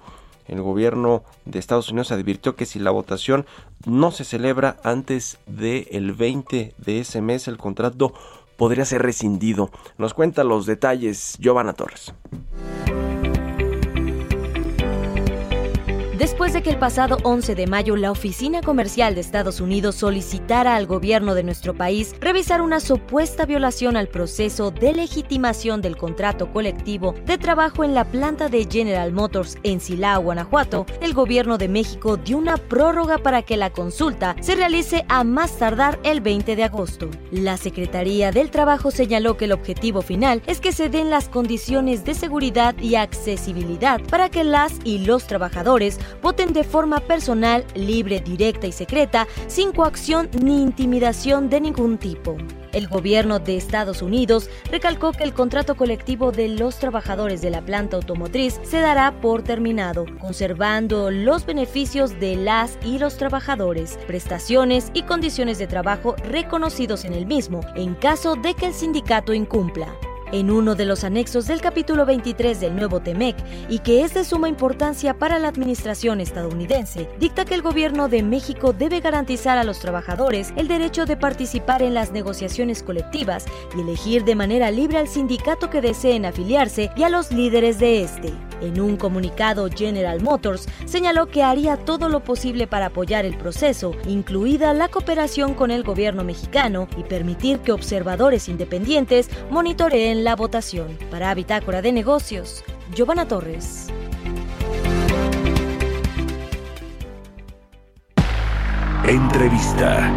el 0.51 0.63
gobierno 0.63 1.23
de 1.45 1.59
Estados 1.59 1.91
Unidos 1.91 2.13
advirtió 2.13 2.57
que 2.57 2.67
si 2.67 2.79
la 2.79 2.91
votación 2.91 3.47
no 3.87 4.11
se 4.11 4.25
celebra 4.25 4.77
antes 4.83 5.39
del 5.47 6.13
20 6.13 6.75
de 6.77 7.01
ese 7.01 7.21
mes, 7.21 7.49
el 7.49 7.57
contrato 7.57 8.13
podría 8.57 8.85
ser 8.85 9.03
rescindido. 9.03 9.71
Nos 9.97 10.13
cuenta 10.13 10.45
los 10.45 10.67
detalles 10.67 11.37
Giovanna 11.39 11.73
Torres. 11.73 12.13
Después 16.51 16.65
de 16.65 16.69
que 16.69 16.75
el 16.75 16.81
pasado 16.81 17.19
11 17.23 17.55
de 17.55 17.69
mayo 17.69 17.95
la 17.95 18.11
Oficina 18.11 18.61
Comercial 18.61 19.15
de 19.15 19.21
Estados 19.21 19.61
Unidos 19.61 19.95
solicitara 19.95 20.75
al 20.75 20.89
gobierno 20.89 21.37
de 21.37 21.45
nuestro 21.45 21.75
país 21.75 22.13
revisar 22.19 22.61
una 22.61 22.81
supuesta 22.81 23.47
violación 23.47 23.97
al 23.97 24.09
proceso 24.09 24.73
de 24.73 24.93
legitimación 24.93 25.81
del 25.81 25.97
contrato 25.97 26.53
colectivo 26.53 27.15
de 27.25 27.39
trabajo 27.39 27.85
en 27.85 27.95
la 27.95 28.05
planta 28.05 28.49
de 28.49 28.67
General 28.69 29.13
Motors 29.13 29.59
en 29.63 29.79
Silao, 29.79 30.23
Guanajuato, 30.23 30.87
el 31.01 31.15
gobierno 31.15 31.57
de 31.57 31.69
México 31.69 32.17
dio 32.17 32.37
una 32.37 32.57
prórroga 32.57 33.19
para 33.19 33.43
que 33.43 33.57
la 33.57 33.71
consulta 33.71 34.35
se 34.41 34.57
realice 34.57 35.05
a 35.09 35.23
más 35.23 35.57
tardar 35.57 36.01
el 36.03 36.21
20 36.21 36.57
de 36.57 36.65
agosto. 36.65 37.11
La 37.31 37.59
Secretaría 37.59 38.33
del 38.33 38.51
Trabajo 38.51 38.91
señaló 38.91 39.37
que 39.37 39.45
el 39.45 39.53
objetivo 39.53 40.03
final 40.03 40.43
es 40.49 40.61
que 40.61 40.73
se 40.73 40.89
den 40.89 41.11
las 41.11 41.29
condiciones 41.29 42.05
de 42.05 42.15
seguridad 42.15 42.77
y 42.81 42.97
accesibilidad 42.97 44.01
para 44.11 44.31
que 44.31 44.43
las 44.43 44.73
y 44.83 44.99
los 44.99 45.29
trabajadores 45.29 46.01
voten 46.21 46.40
de 46.49 46.65
forma 46.65 47.01
personal, 47.01 47.65
libre, 47.75 48.21
directa 48.21 48.67
y 48.67 48.73
secreta, 48.73 49.29
sin 49.47 49.73
coacción 49.73 50.31
ni 50.43 50.63
intimidación 50.63 51.51
de 51.51 51.61
ningún 51.61 51.99
tipo. 51.99 52.37
El 52.73 52.89
gobierno 52.89 53.39
de 53.39 53.57
Estados 53.57 54.01
Unidos 54.01 54.49
recalcó 54.71 55.13
que 55.13 55.25
el 55.25 55.35
contrato 55.35 55.77
colectivo 55.77 56.33
de 56.33 56.49
los 56.49 56.79
trabajadores 56.79 57.43
de 57.43 57.51
la 57.51 57.61
planta 57.61 57.97
automotriz 57.97 58.59
se 58.63 58.81
dará 58.81 59.21
por 59.21 59.43
terminado, 59.43 60.07
conservando 60.19 61.11
los 61.11 61.45
beneficios 61.45 62.19
de 62.19 62.37
las 62.37 62.79
y 62.85 62.99
los 62.99 63.17
trabajadores, 63.17 63.99
prestaciones 64.07 64.91
y 64.95 65.03
condiciones 65.03 65.59
de 65.59 65.67
trabajo 65.67 66.17
reconocidos 66.25 67.05
en 67.05 67.13
el 67.13 67.27
mismo, 67.27 67.61
en 67.77 67.95
caso 67.95 68.35
de 68.37 68.55
que 68.55 68.67
el 68.67 68.75
sindicato 68.75 69.35
incumpla 69.35 69.95
en 70.33 70.51
uno 70.51 70.75
de 70.75 70.85
los 70.85 71.05
anexos 71.05 71.47
del 71.47 71.61
capítulo 71.61 72.07
23 72.07 72.61
del 72.61 72.77
nuevo 72.77 73.01
TEMEC 73.01 73.37
y 73.69 73.81
que 73.81 74.05
es 74.05 74.15
de 74.15 74.25
suma 74.25 74.49
importancia 74.49 75.15
para 75.15 75.39
la 75.39 75.49
administración 75.49 76.21
estadounidense, 76.21 77.09
dicta 77.19 77.45
que 77.45 77.55
el 77.55 77.63
gobierno 77.63 78.09
de 78.09 78.23
México 78.23 78.73
debe 78.73 79.01
garantizar 79.01 79.59
a 79.59 79.65
los 79.65 79.81
trabajadores 79.81 80.53
el 80.57 80.69
derecho 80.69 81.07
de 81.07 81.17
participar 81.17 81.83
en 81.83 81.95
las 81.95 82.13
negociaciones 82.13 82.83
colectivas 82.83 83.47
y 83.77 83.81
elegir 83.81 84.25
de 84.25 84.35
manera 84.35 84.71
libre 84.71 84.99
al 84.99 85.09
sindicato 85.09 85.71
que 85.71 85.81
deseen 85.81 86.25
afiliarse 86.25 86.91
y 86.97 87.03
a 87.03 87.09
los 87.09 87.33
líderes 87.33 87.79
de 87.79 88.03
este. 88.03 88.33
En 88.61 88.81
un 88.81 88.97
comunicado, 88.97 89.69
General 89.71 90.21
Motors 90.21 90.69
señaló 90.85 91.27
que 91.27 91.43
haría 91.43 91.79
todo 91.79 92.09
lo 92.09 92.21
posible 92.21 92.67
para 92.67 92.87
apoyar 92.87 93.25
el 93.25 93.37
proceso, 93.37 93.95
incluida 94.07 94.75
la 94.75 94.89
cooperación 94.89 95.55
con 95.55 95.71
el 95.71 95.83
gobierno 95.83 96.25
mexicano 96.25 96.87
y 96.99 97.05
permitir 97.05 97.61
que 97.61 97.73
observadores 97.73 98.49
independientes 98.49 99.31
monitoreen 99.51 100.20
la 100.25 100.37
votación. 100.37 100.99
Para 101.11 101.35
Bitácora 101.35 101.83
de 101.83 101.93
Negocios, 101.93 102.63
Giovanna 102.95 103.27
Torres. 103.27 103.89
Entrevista. 109.07 110.13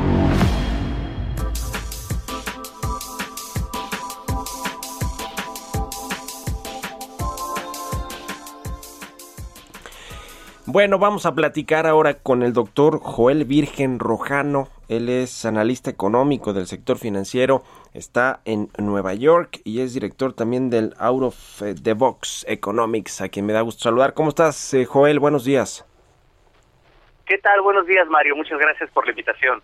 Bueno, 10.74 10.97
vamos 10.97 11.28
a 11.28 11.36
platicar 11.36 11.86
ahora 11.86 12.15
con 12.15 12.41
el 12.41 12.51
doctor 12.51 12.99
Joel 12.99 13.45
Virgen 13.45 13.99
Rojano. 13.99 14.69
Él 14.89 15.07
es 15.07 15.45
analista 15.45 15.91
económico 15.91 16.51
del 16.51 16.65
sector 16.65 16.97
financiero, 16.97 17.61
está 17.93 18.41
en 18.45 18.69
Nueva 18.80 19.13
York 19.13 19.61
y 19.65 19.82
es 19.82 19.93
director 19.93 20.34
también 20.34 20.71
del 20.71 20.95
Out 20.97 21.21
of 21.21 21.61
eh, 21.61 21.76
the 21.76 21.93
Box 21.93 22.43
Economics, 22.49 23.21
a 23.21 23.30
quien 23.30 23.45
me 23.45 23.53
da 23.53 23.61
gusto 23.61 23.84
saludar. 23.84 24.15
¿Cómo 24.15 24.30
estás, 24.30 24.74
eh, 24.74 24.86
Joel? 24.86 25.19
Buenos 25.19 25.45
días. 25.45 25.86
¿Qué 27.28 27.38
tal? 27.38 27.61
Buenos 27.61 27.86
días, 27.86 28.07
Mario. 28.07 28.36
Muchas 28.36 28.57
gracias 28.57 28.89
por 28.89 29.05
la 29.05 29.11
invitación. 29.11 29.61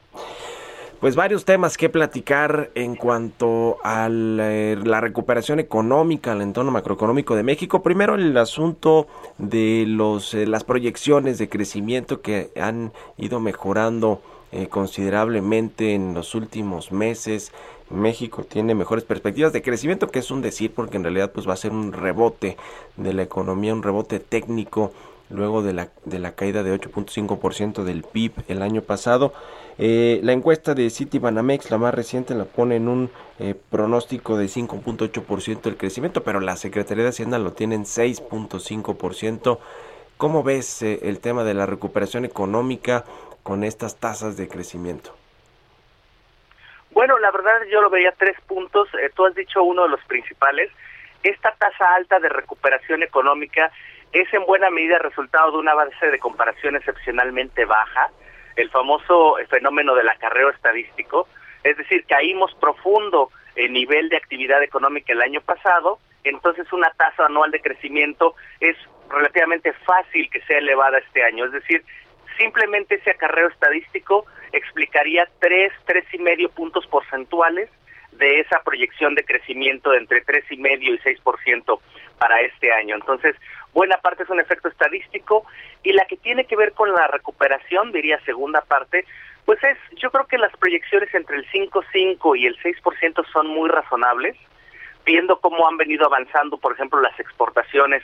Pues 1.00 1.16
varios 1.16 1.46
temas 1.46 1.78
que 1.78 1.88
platicar 1.88 2.72
en 2.76 2.98
cuanto 2.98 3.78
a 3.86 4.10
la 4.10 5.00
recuperación 5.00 5.62
económica, 5.62 6.34
al 6.34 6.42
entorno 6.42 6.72
macroeconómico 6.72 7.38
de 7.38 7.44
México. 7.44 7.82
Primero 7.82 8.16
el 8.16 8.36
asunto 8.36 9.08
de 9.38 9.86
los 9.88 10.34
eh, 10.34 10.46
las 10.46 10.66
proyecciones 10.66 11.38
de 11.38 11.48
crecimiento 11.48 12.20
que 12.20 12.52
han 12.60 12.92
ido 13.18 13.40
mejorando 13.40 14.22
eh, 14.52 14.68
considerablemente 14.68 15.94
en 15.94 16.14
los 16.14 16.36
últimos 16.36 16.92
meses. 16.92 17.54
México 17.90 18.44
tiene 18.44 18.76
mejores 18.76 19.06
perspectivas 19.06 19.54
de 19.54 19.62
crecimiento, 19.62 20.10
que 20.10 20.20
es 20.20 20.32
un 20.32 20.42
decir, 20.42 20.74
porque 20.76 20.98
en 20.98 21.04
realidad 21.04 21.32
pues 21.32 21.48
va 21.48 21.54
a 21.54 21.58
ser 21.58 21.72
un 21.72 21.94
rebote 21.94 22.58
de 22.98 23.14
la 23.14 23.24
economía, 23.24 23.74
un 23.74 23.84
rebote 23.84 24.20
técnico 24.20 24.92
luego 25.30 25.62
de 25.62 25.74
la, 25.74 25.90
de 26.06 26.20
la 26.20 26.36
caída 26.36 26.64
de 26.64 26.74
8.5% 26.74 27.84
del 27.84 28.04
PIB 28.04 28.34
el 28.48 28.62
año 28.62 28.82
pasado. 28.82 29.34
Eh, 29.78 30.20
la 30.24 30.34
encuesta 30.34 30.74
de 30.74 30.90
Citibanamex, 30.90 31.72
la 31.72 31.78
más 31.78 31.94
reciente, 31.94 32.36
la 32.36 32.46
pone 32.46 32.76
en 32.76 32.90
un 32.90 33.10
eh, 33.40 33.56
pronóstico 33.72 34.38
de 34.38 34.46
5.8% 34.48 35.62
del 35.62 35.78
crecimiento, 35.78 36.24
pero 36.24 36.42
la 36.42 36.58
Secretaría 36.58 37.04
de 37.04 37.12
Hacienda 37.12 37.40
lo 37.40 37.54
tiene 37.54 37.76
en 37.76 37.86
6.5%. 37.86 39.60
¿Cómo 40.18 40.44
ves 40.44 40.82
eh, 40.82 41.00
el 41.04 41.20
tema 41.20 41.46
de 41.46 41.54
la 41.54 41.66
recuperación 41.66 42.26
económica 42.26 43.06
con 43.42 43.64
estas 43.64 43.98
tasas 43.98 44.36
de 44.36 44.50
crecimiento? 44.50 45.16
Bueno, 46.92 47.18
la 47.20 47.32
verdad 47.32 47.62
yo 47.72 47.82
lo 47.82 47.90
veía 47.90 48.14
tres 48.18 48.36
puntos. 48.48 48.90
tú 49.16 49.26
has 49.26 49.36
dicho 49.36 49.64
uno 49.64 49.84
de 49.84 49.90
los 49.90 50.04
principales. 50.06 50.70
Esta 51.24 51.54
tasa 51.58 51.96
alta 51.96 52.20
de 52.20 52.28
recuperación 52.28 53.04
económica 53.04 53.72
es 54.12 54.34
en 54.34 54.46
buena 54.46 54.70
medida 54.70 54.98
resultado 55.00 55.52
de 55.52 55.58
una 55.58 55.74
base 55.74 56.10
de 56.10 56.20
comparación 56.20 56.76
excepcionalmente 56.76 57.66
baja 57.66 58.10
el 58.56 58.70
famoso 58.70 59.38
fenómeno 59.50 59.96
del 59.96 60.10
acarreo 60.10 60.50
estadístico, 60.50 61.28
es 61.64 61.78
decir, 61.78 62.06
caímos 62.06 62.54
profundo 62.56 63.32
en 63.56 63.74
nivel 63.74 64.10
de 64.10 64.18
actividad 64.18 64.62
económica 64.64 65.14
el 65.14 65.22
año 65.22 65.42
pasado, 65.42 66.00
entonces 66.24 66.72
una 66.74 66.90
tasa 66.92 67.26
anual 67.26 67.52
de 67.52 67.62
crecimiento 67.62 68.36
es 68.60 68.76
relativamente 69.10 69.74
fácil 69.86 70.30
que 70.30 70.42
sea 70.42 70.58
elevada 70.58 70.98
este 71.00 71.24
año, 71.24 71.46
es 71.46 71.52
decir, 71.52 71.84
simplemente 72.38 72.96
ese 72.96 73.12
acarreo 73.12 73.50
estadístico 73.50 74.26
explicaría 74.52 75.28
tres, 75.40 75.72
tres 75.86 76.06
y 76.14 76.18
medio 76.18 76.50
puntos 76.50 76.86
porcentuales 76.88 77.70
de 78.14 78.40
esa 78.40 78.62
proyección 78.64 79.16
de 79.16 79.24
crecimiento 79.24 79.92
de 79.92 79.98
entre 79.98 80.22
tres 80.22 80.44
y 80.50 80.58
medio 80.58 80.94
y 80.94 80.98
seis 81.00 81.20
por 81.22 81.40
ciento 81.42 81.82
para 82.18 82.42
este 82.42 82.72
año. 82.72 82.96
Entonces, 82.96 83.36
buena 83.74 83.98
parte 83.98 84.24
es 84.24 84.30
un 84.30 84.40
efecto 84.40 84.68
estadístico 84.68 85.46
y 85.84 85.94
la 85.94 86.06
que 86.06 86.18
tiene 86.18 86.46
que 86.46 86.56
ver 86.56 86.74
con 86.74 86.92
la 86.92 87.08
recuperación, 87.08 87.92
diría 87.92 88.20
segunda 88.26 88.62
parte, 88.62 89.06
pues 89.46 89.64
es, 89.64 89.78
yo 89.98 90.12
creo 90.12 90.28
que 90.28 90.38
las 90.38 90.56
proyecciones 90.58 91.14
entre 91.14 91.38
el 91.38 91.48
5.5 91.50 92.38
y 92.38 92.46
el 92.46 92.58
6% 92.58 93.26
son 93.32 93.48
muy 93.48 93.70
razonables, 93.70 94.36
viendo 95.06 95.40
cómo 95.40 95.68
han 95.68 95.78
venido 95.78 96.06
avanzando, 96.06 96.58
por 96.58 96.74
ejemplo, 96.74 97.02
las 97.02 97.20
exportaciones 97.20 98.04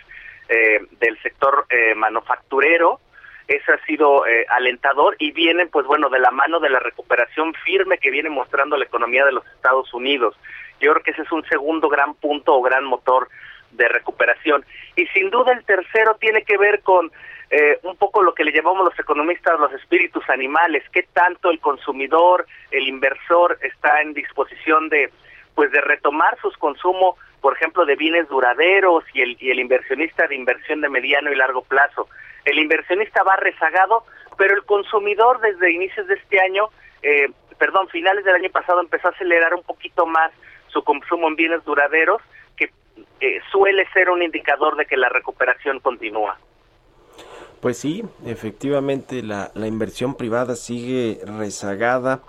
eh, 0.49 0.79
del 0.99 1.21
sector 1.21 1.65
eh, 1.69 1.93
manufacturero, 1.95 2.99
eso 3.47 3.73
ha 3.73 3.85
sido 3.85 4.25
eh, 4.25 4.45
alentador 4.49 5.15
y 5.19 5.31
vienen, 5.31 5.69
pues 5.69 5.85
bueno, 5.85 6.09
de 6.09 6.19
la 6.19 6.31
mano 6.31 6.59
de 6.59 6.69
la 6.69 6.79
recuperación 6.79 7.53
firme 7.63 7.99
que 7.99 8.09
viene 8.09 8.29
mostrando 8.29 8.75
la 8.75 8.85
economía 8.85 9.23
de 9.23 9.33
los 9.33 9.45
Estados 9.47 9.93
Unidos. 9.93 10.35
Yo 10.79 10.91
creo 10.91 11.03
que 11.03 11.11
ese 11.11 11.21
es 11.21 11.31
un 11.31 11.45
segundo 11.45 11.87
gran 11.87 12.15
punto 12.15 12.55
o 12.55 12.61
gran 12.61 12.85
motor 12.85 13.29
de 13.75 13.87
recuperación. 13.87 14.65
Y 14.95 15.05
sin 15.07 15.29
duda 15.29 15.53
el 15.53 15.63
tercero 15.65 16.15
tiene 16.15 16.43
que 16.43 16.57
ver 16.57 16.81
con 16.81 17.11
eh, 17.51 17.79
un 17.83 17.95
poco 17.95 18.23
lo 18.23 18.33
que 18.33 18.43
le 18.43 18.51
llamamos 18.51 18.85
los 18.85 18.99
economistas 18.99 19.59
los 19.59 19.71
espíritus 19.73 20.27
animales, 20.29 20.83
qué 20.91 21.03
tanto 21.13 21.51
el 21.51 21.59
consumidor, 21.59 22.47
el 22.71 22.87
inversor 22.87 23.57
está 23.61 24.01
en 24.01 24.13
disposición 24.13 24.89
de 24.89 25.11
pues 25.53 25.71
de 25.71 25.79
retomar 25.79 26.37
sus 26.41 26.57
consumos, 26.57 27.15
por 27.39 27.55
ejemplo, 27.55 27.85
de 27.85 27.95
bienes 27.95 28.27
duraderos 28.27 29.05
y 29.13 29.21
el, 29.21 29.37
y 29.39 29.51
el 29.51 29.59
inversionista 29.59 30.27
de 30.27 30.35
inversión 30.35 30.81
de 30.81 30.89
mediano 30.89 31.31
y 31.31 31.35
largo 31.35 31.63
plazo. 31.63 32.09
el 32.43 32.59
inversionista 32.59 33.23
va 33.23 33.37
rezagado, 33.37 34.05
pero 34.37 34.53
el 34.53 34.63
consumidor 34.63 35.39
desde 35.39 35.71
inicios 35.71 36.07
de 36.07 36.15
este 36.15 36.41
año, 36.41 36.69
eh, 37.01 37.29
perdón, 37.57 37.87
finales 37.87 38.25
del 38.25 38.35
año 38.35 38.49
pasado 38.49 38.81
empezó 38.81 39.07
a 39.07 39.11
acelerar 39.11 39.53
un 39.53 39.63
poquito 39.63 40.05
más 40.05 40.31
su 40.67 40.83
consumo 40.83 41.29
en 41.29 41.35
bienes 41.37 41.63
duraderos, 41.63 42.21
eh, 43.19 43.39
suele 43.51 43.85
ser 43.93 44.09
un 44.09 44.21
indicador 44.21 44.75
de 44.75 44.85
que 44.85 44.97
la 44.97 45.09
recuperación 45.09 45.79
continúa. 45.79 46.37
Pues 47.59 47.77
sí, 47.77 48.03
efectivamente 48.25 49.23
la, 49.23 49.51
inversión 49.55 50.15
privada 50.15 50.55
sigue 50.55 51.19
rezagada, 51.25 52.21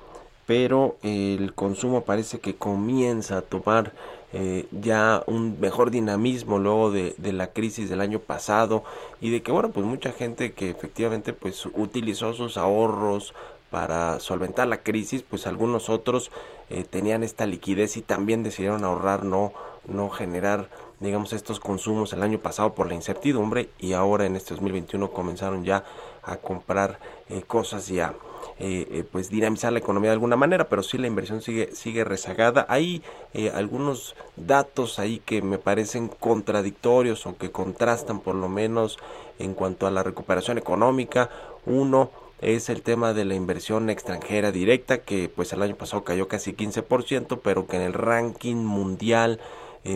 pero 0.47 0.97
el 1.03 1.53
consumo 1.55 2.05
parece 2.05 2.41
que 2.41 2.55
comienza 2.55 3.39
a 3.39 3.43
tomar 3.43 3.93
eh, 4.33 4.67
ya 4.71 5.23
un 5.27 5.61
mejor 5.61 5.91
dinamismo 5.91 6.59
luego 6.59 6.91
de, 6.91 7.15
de, 7.19 7.33
la 7.33 7.49
crisis 7.49 7.91
del 7.91 8.01
año 8.01 8.19
pasado 8.19 8.83
y 9.21 9.31
de 9.31 9.43
que 9.43 9.53
bueno 9.53 9.71
pues 9.71 9.87
mucha 9.87 10.13
gente 10.13 10.53
que 10.53 10.71
efectivamente 10.71 11.33
pues 11.33 11.67
utilizó 11.67 12.33
sus 12.33 12.57
ahorros 12.57 13.35
para 13.71 14.21
solventar 14.21 14.69
la 14.69 14.83
crisis 14.83 15.23
pues 15.23 15.47
algunos 15.47 15.89
otros 15.89 16.31
eh, 16.71 16.85
tenían 16.89 17.23
esta 17.23 17.47
liquidez 17.47 17.97
y 17.97 18.03
también 18.03 18.43
decidieron 18.43 18.85
ahorrar 18.85 19.25
no 19.25 19.53
no 19.87 20.11
generar 20.11 20.69
digamos 21.01 21.33
estos 21.33 21.61
consumos 21.61 22.13
el 22.13 22.23
año 22.23 22.39
pasado 22.39 22.75
por 22.75 22.89
la 22.89 22.95
incertidumbre 22.95 23.69
y 23.79 23.93
ahora 23.93 24.27
en 24.27 24.37
este 24.37 24.55
2021 24.55 25.11
comenzaron 25.11 25.65
ya 25.65 25.85
a 26.23 26.37
comprar 26.37 26.99
eh, 27.29 27.43
cosas 27.47 27.89
ya 27.89 28.15
eh, 28.59 28.87
eh, 28.91 29.05
pues 29.11 29.29
dinamizar 29.29 29.71
la 29.71 29.81
economía 29.81 30.09
de 30.09 30.15
alguna 30.15 30.37
manera, 30.37 30.69
pero 30.71 30.83
sí 30.83 30.97
la 30.97 31.07
inversión 31.07 31.43
sigue, 31.43 31.75
sigue 31.75 32.05
rezagada. 32.05 32.65
Hay 32.71 33.03
eh, 33.35 33.53
algunos 33.55 34.15
datos 34.37 34.99
ahí 34.99 35.21
que 35.27 35.43
me 35.43 35.59
parecen 35.59 36.09
contradictorios 36.09 37.27
o 37.27 37.37
que 37.37 37.51
contrastan 37.51 38.21
por 38.21 38.35
lo 38.35 38.49
menos 38.49 38.99
en 39.39 39.53
cuanto 39.53 39.87
a 39.87 39.91
la 39.91 40.03
recuperación 40.03 40.57
económica. 40.57 41.29
Uno 41.67 42.11
es 42.41 42.71
el 42.71 42.81
tema 42.81 43.13
de 43.13 43.27
la 43.27 43.35
inversión 43.35 43.91
extranjera 43.91 44.53
directa, 44.53 44.99
que 44.99 45.29
pues 45.29 45.53
el 45.53 45.61
año 45.61 45.77
pasado 45.77 46.05
cayó 46.05 46.27
casi 46.27 46.55
15%, 46.55 47.41
pero 47.43 47.67
que 47.67 47.77
en 47.77 47.83
el 47.83 47.93
ranking 47.93 48.57
mundial 48.57 49.39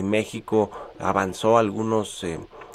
México 0.03 0.71
avanzó 0.99 1.57
algunos 1.57 2.25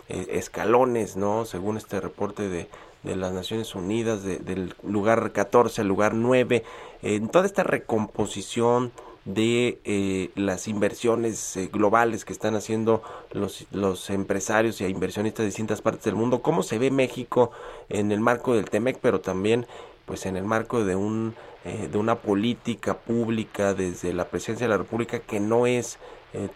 escalones, 0.08 1.16
¿no? 1.16 1.44
Según 1.44 1.76
este 1.76 2.00
reporte 2.00 2.48
de 2.48 2.68
de 3.06 3.16
las 3.16 3.32
Naciones 3.32 3.74
Unidas, 3.74 4.22
del 4.24 4.74
lugar 4.82 5.32
14 5.32 5.80
al 5.80 5.88
lugar 5.88 6.14
9, 6.14 6.64
en 7.02 7.28
toda 7.28 7.46
esta 7.46 7.62
recomposición 7.62 8.92
de 9.24 9.80
eh, 9.84 10.30
las 10.34 10.68
inversiones 10.68 11.56
eh, 11.56 11.68
globales 11.72 12.24
que 12.24 12.32
están 12.32 12.54
haciendo 12.54 13.02
los, 13.32 13.66
los 13.72 14.10
empresarios 14.10 14.80
y 14.80 14.84
inversionistas 14.84 15.42
de 15.42 15.46
distintas 15.46 15.82
partes 15.82 16.04
del 16.04 16.14
mundo, 16.14 16.42
cómo 16.42 16.62
se 16.62 16.78
ve 16.78 16.90
México 16.90 17.50
en 17.88 18.12
el 18.12 18.20
marco 18.20 18.54
del 18.54 18.70
TEMEC, 18.70 18.98
pero 19.00 19.20
también 19.20 19.66
pues 20.04 20.26
en 20.26 20.36
el 20.36 20.44
marco 20.44 20.84
de 20.84 20.94
un 20.94 21.34
eh, 21.64 21.88
de 21.90 21.98
una 21.98 22.14
política 22.14 22.96
pública 22.96 23.74
desde 23.74 24.12
la 24.12 24.26
presidencia 24.26 24.68
de 24.68 24.70
la 24.70 24.78
República 24.78 25.18
que 25.18 25.40
no 25.40 25.66
es 25.66 25.98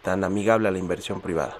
tan 0.03 0.25
amigable 0.25 0.69
a 0.69 0.71
la 0.71 0.79
inversión 0.79 1.21
privada. 1.21 1.57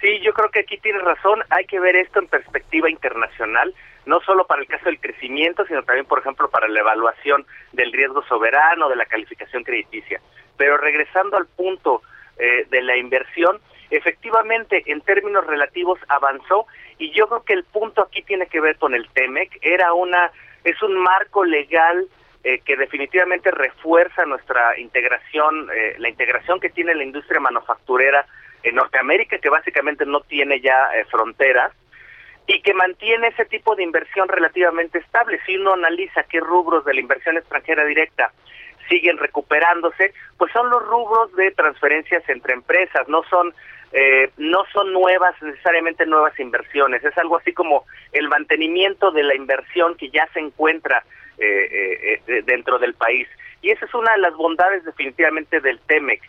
Sí, 0.00 0.18
yo 0.20 0.32
creo 0.32 0.50
que 0.50 0.60
aquí 0.60 0.78
tienes 0.78 1.02
razón. 1.02 1.42
Hay 1.50 1.66
que 1.66 1.78
ver 1.78 1.94
esto 1.94 2.20
en 2.20 2.26
perspectiva 2.26 2.88
internacional, 2.88 3.74
no 4.06 4.20
solo 4.20 4.46
para 4.46 4.62
el 4.62 4.68
caso 4.68 4.86
del 4.86 4.98
crecimiento, 4.98 5.66
sino 5.66 5.82
también, 5.82 6.06
por 6.06 6.20
ejemplo, 6.20 6.48
para 6.48 6.68
la 6.68 6.80
evaluación 6.80 7.44
del 7.72 7.92
riesgo 7.92 8.22
soberano, 8.24 8.88
de 8.88 8.96
la 8.96 9.04
calificación 9.04 9.62
crediticia. 9.62 10.20
Pero 10.56 10.78
regresando 10.78 11.36
al 11.36 11.46
punto 11.46 12.02
eh, 12.38 12.66
de 12.70 12.82
la 12.82 12.96
inversión, 12.96 13.60
efectivamente, 13.90 14.82
en 14.86 15.02
términos 15.02 15.46
relativos 15.46 15.98
avanzó 16.08 16.66
y 16.98 17.10
yo 17.10 17.26
creo 17.28 17.42
que 17.44 17.52
el 17.52 17.64
punto 17.64 18.02
aquí 18.02 18.22
tiene 18.22 18.46
que 18.46 18.60
ver 18.60 18.78
con 18.78 18.94
el 18.94 19.06
TEMEC. 19.10 19.58
Era 19.60 19.92
una, 19.92 20.30
es 20.64 20.82
un 20.82 20.96
marco 20.96 21.44
legal 21.44 22.06
eh, 22.42 22.60
que 22.60 22.76
definitivamente 22.76 23.50
refuerza 23.50 24.24
nuestra 24.24 24.78
integración, 24.78 25.68
eh, 25.74 25.96
la 25.98 26.08
integración 26.08 26.60
que 26.60 26.70
tiene 26.70 26.94
la 26.94 27.04
industria 27.04 27.40
manufacturera 27.40 28.24
en 28.62 28.76
Norteamérica, 28.76 29.38
que 29.38 29.48
básicamente 29.48 30.06
no 30.06 30.20
tiene 30.20 30.60
ya 30.60 30.88
eh, 30.94 31.04
fronteras, 31.10 31.72
y 32.46 32.62
que 32.62 32.74
mantiene 32.74 33.28
ese 33.28 33.44
tipo 33.44 33.76
de 33.76 33.84
inversión 33.84 34.28
relativamente 34.28 34.98
estable. 34.98 35.38
Si 35.46 35.56
uno 35.56 35.74
analiza 35.74 36.24
qué 36.24 36.40
rubros 36.40 36.84
de 36.84 36.94
la 36.94 37.00
inversión 37.00 37.36
extranjera 37.36 37.84
directa 37.84 38.32
siguen 38.88 39.18
recuperándose, 39.18 40.12
pues 40.36 40.52
son 40.52 40.68
los 40.68 40.84
rubros 40.84 41.34
de 41.36 41.52
transferencias 41.52 42.28
entre 42.28 42.54
empresas, 42.54 43.06
no 43.08 43.22
son 43.30 43.54
eh, 43.92 44.30
no 44.36 44.64
son 44.72 44.92
nuevas 44.92 45.34
necesariamente 45.42 46.06
nuevas 46.06 46.38
inversiones, 46.38 47.04
es 47.04 47.16
algo 47.18 47.38
así 47.38 47.52
como 47.52 47.84
el 48.12 48.28
mantenimiento 48.28 49.10
de 49.10 49.24
la 49.24 49.34
inversión 49.34 49.96
que 49.96 50.10
ya 50.10 50.28
se 50.32 50.40
encuentra 50.40 51.04
eh, 51.40 52.20
eh, 52.26 52.42
dentro 52.42 52.78
del 52.78 52.94
país. 52.94 53.26
Y 53.62 53.70
esa 53.70 53.86
es 53.86 53.94
una 53.94 54.12
de 54.12 54.18
las 54.18 54.34
bondades 54.34 54.84
definitivamente 54.84 55.60
del 55.60 55.80
TEMEC. 55.80 56.22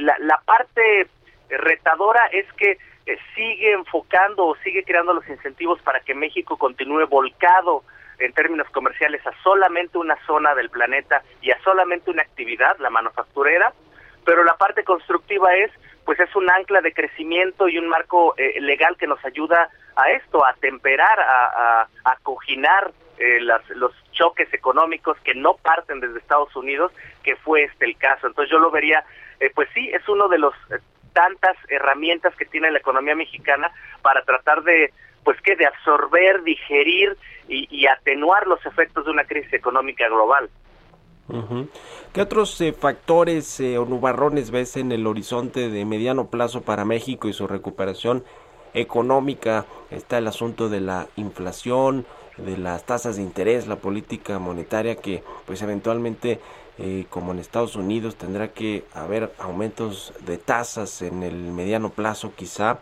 la, 0.00 0.16
la 0.18 0.40
parte 0.44 1.06
retadora 1.48 2.26
es 2.32 2.52
que 2.54 2.78
eh, 3.08 3.18
sigue 3.34 3.72
enfocando 3.72 4.44
o 4.44 4.56
sigue 4.56 4.84
creando 4.84 5.14
los 5.14 5.26
incentivos 5.28 5.80
para 5.80 6.00
que 6.00 6.14
México 6.14 6.58
continúe 6.58 7.06
volcado 7.06 7.82
en 8.18 8.34
términos 8.34 8.68
comerciales 8.68 9.26
a 9.26 9.32
solamente 9.42 9.96
una 9.96 10.18
zona 10.26 10.54
del 10.54 10.68
planeta 10.68 11.22
y 11.40 11.50
a 11.50 11.58
solamente 11.62 12.10
una 12.10 12.20
actividad, 12.22 12.76
la 12.80 12.90
manufacturera, 12.90 13.72
pero 14.26 14.44
la 14.44 14.58
parte 14.58 14.84
constructiva 14.84 15.54
es 15.54 15.70
pues 16.04 16.20
es 16.20 16.34
un 16.36 16.50
ancla 16.50 16.82
de 16.82 16.92
crecimiento 16.92 17.68
y 17.68 17.78
un 17.78 17.88
marco 17.88 18.34
eh, 18.36 18.60
legal 18.60 18.96
que 18.98 19.06
nos 19.06 19.24
ayuda 19.24 19.70
a 19.96 20.10
esto, 20.10 20.44
a 20.44 20.52
temperar, 20.54 21.18
a, 21.20 21.88
a, 22.04 22.16
coginar 22.22 22.92
eh, 23.18 23.40
las, 23.40 23.68
los 23.70 23.92
choques 24.12 24.52
económicos 24.52 25.16
que 25.24 25.34
no 25.34 25.56
parten 25.56 26.00
desde 26.00 26.18
Estados 26.18 26.54
Unidos, 26.56 26.92
que 27.22 27.36
fue 27.36 27.64
este 27.64 27.84
el 27.84 27.96
caso. 27.96 28.26
Entonces 28.26 28.50
yo 28.50 28.58
lo 28.58 28.70
vería, 28.70 29.04
pues 29.54 29.68
sí, 29.74 29.88
es 29.92 30.08
uno 30.08 30.28
de 30.28 30.38
los 30.38 30.54
tantas 31.12 31.56
herramientas 31.68 32.34
que 32.36 32.44
tiene 32.44 32.70
la 32.70 32.78
economía 32.78 33.16
mexicana 33.16 33.72
para 34.02 34.22
tratar 34.22 34.62
de, 34.62 34.92
pues 35.24 35.40
que 35.42 35.56
de 35.56 35.66
absorber, 35.66 36.42
digerir 36.44 37.16
y, 37.48 37.86
atenuar 37.86 38.46
los 38.46 38.64
efectos 38.66 39.04
de 39.04 39.10
una 39.10 39.24
crisis 39.24 39.52
económica 39.52 40.06
global. 40.08 40.48
¿Qué 42.12 42.22
otros 42.22 42.60
eh, 42.60 42.72
factores 42.72 43.58
eh, 43.60 43.78
o 43.78 43.84
nubarrones 43.84 44.50
ves 44.50 44.76
en 44.76 44.92
el 44.92 45.06
horizonte 45.06 45.68
de 45.68 45.84
mediano 45.84 46.28
plazo 46.28 46.62
para 46.62 46.84
México 46.84 47.28
y 47.28 47.32
su 47.32 47.46
recuperación 47.46 48.24
económica? 48.74 49.66
Está 49.90 50.18
el 50.18 50.26
asunto 50.28 50.68
de 50.68 50.80
la 50.80 51.08
inflación, 51.16 52.06
de 52.44 52.56
las 52.56 52.84
tasas 52.84 53.16
de 53.16 53.22
interés, 53.22 53.66
la 53.66 53.76
política 53.76 54.38
monetaria 54.38 54.96
que 54.96 55.22
pues 55.46 55.62
eventualmente 55.62 56.40
eh, 56.80 57.06
como 57.10 57.32
en 57.32 57.40
Estados 57.40 57.74
Unidos 57.74 58.14
tendrá 58.14 58.52
que 58.52 58.84
haber 58.94 59.32
aumentos 59.38 60.12
de 60.24 60.38
tasas 60.38 61.02
en 61.02 61.24
el 61.24 61.34
mediano 61.34 61.90
plazo 61.90 62.32
quizá. 62.36 62.78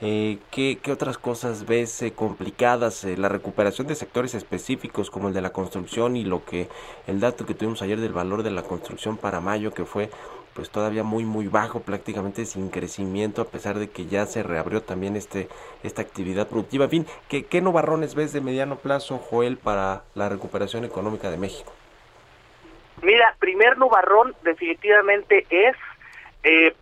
Eh, 0.00 0.38
¿qué, 0.50 0.80
otras 0.90 1.16
cosas 1.16 1.64
ves 1.64 2.02
eh, 2.02 2.12
complicadas? 2.12 3.04
la 3.04 3.28
recuperación 3.28 3.86
de 3.86 3.94
sectores 3.94 4.34
específicos 4.34 5.10
como 5.10 5.28
el 5.28 5.34
de 5.34 5.42
la 5.42 5.50
construcción 5.52 6.16
y 6.16 6.24
lo 6.24 6.44
que 6.44 6.68
el 7.06 7.20
dato 7.20 7.46
que 7.46 7.54
tuvimos 7.54 7.82
ayer 7.82 8.00
del 8.00 8.12
valor 8.12 8.42
de 8.42 8.50
la 8.50 8.62
construcción 8.62 9.16
para 9.16 9.40
mayo 9.40 9.72
que 9.72 9.84
fue 9.84 10.10
pues 10.56 10.70
todavía 10.70 11.04
muy 11.04 11.24
muy 11.24 11.46
bajo, 11.46 11.80
prácticamente 11.82 12.46
sin 12.46 12.70
crecimiento, 12.70 13.42
a 13.42 13.44
pesar 13.44 13.78
de 13.78 13.90
que 13.90 14.06
ya 14.06 14.24
se 14.24 14.42
reabrió 14.42 14.82
también 14.82 15.14
este 15.14 15.48
esta 15.84 16.00
actividad 16.00 16.48
productiva. 16.48 16.84
En 16.84 16.90
fin, 16.90 17.06
¿qué, 17.28 17.44
qué 17.44 17.60
novarrones 17.60 18.14
ves 18.14 18.32
de 18.32 18.40
mediano 18.40 18.76
plazo, 18.76 19.18
Joel, 19.18 19.58
para 19.58 20.04
la 20.14 20.30
recuperación 20.30 20.84
económica 20.86 21.30
de 21.30 21.36
México? 21.36 21.72
Mira, 23.02 23.36
primer 23.38 23.76
nubarrón 23.76 24.34
definitivamente 24.42 25.46
es 25.50 25.76
eh, 26.42 26.74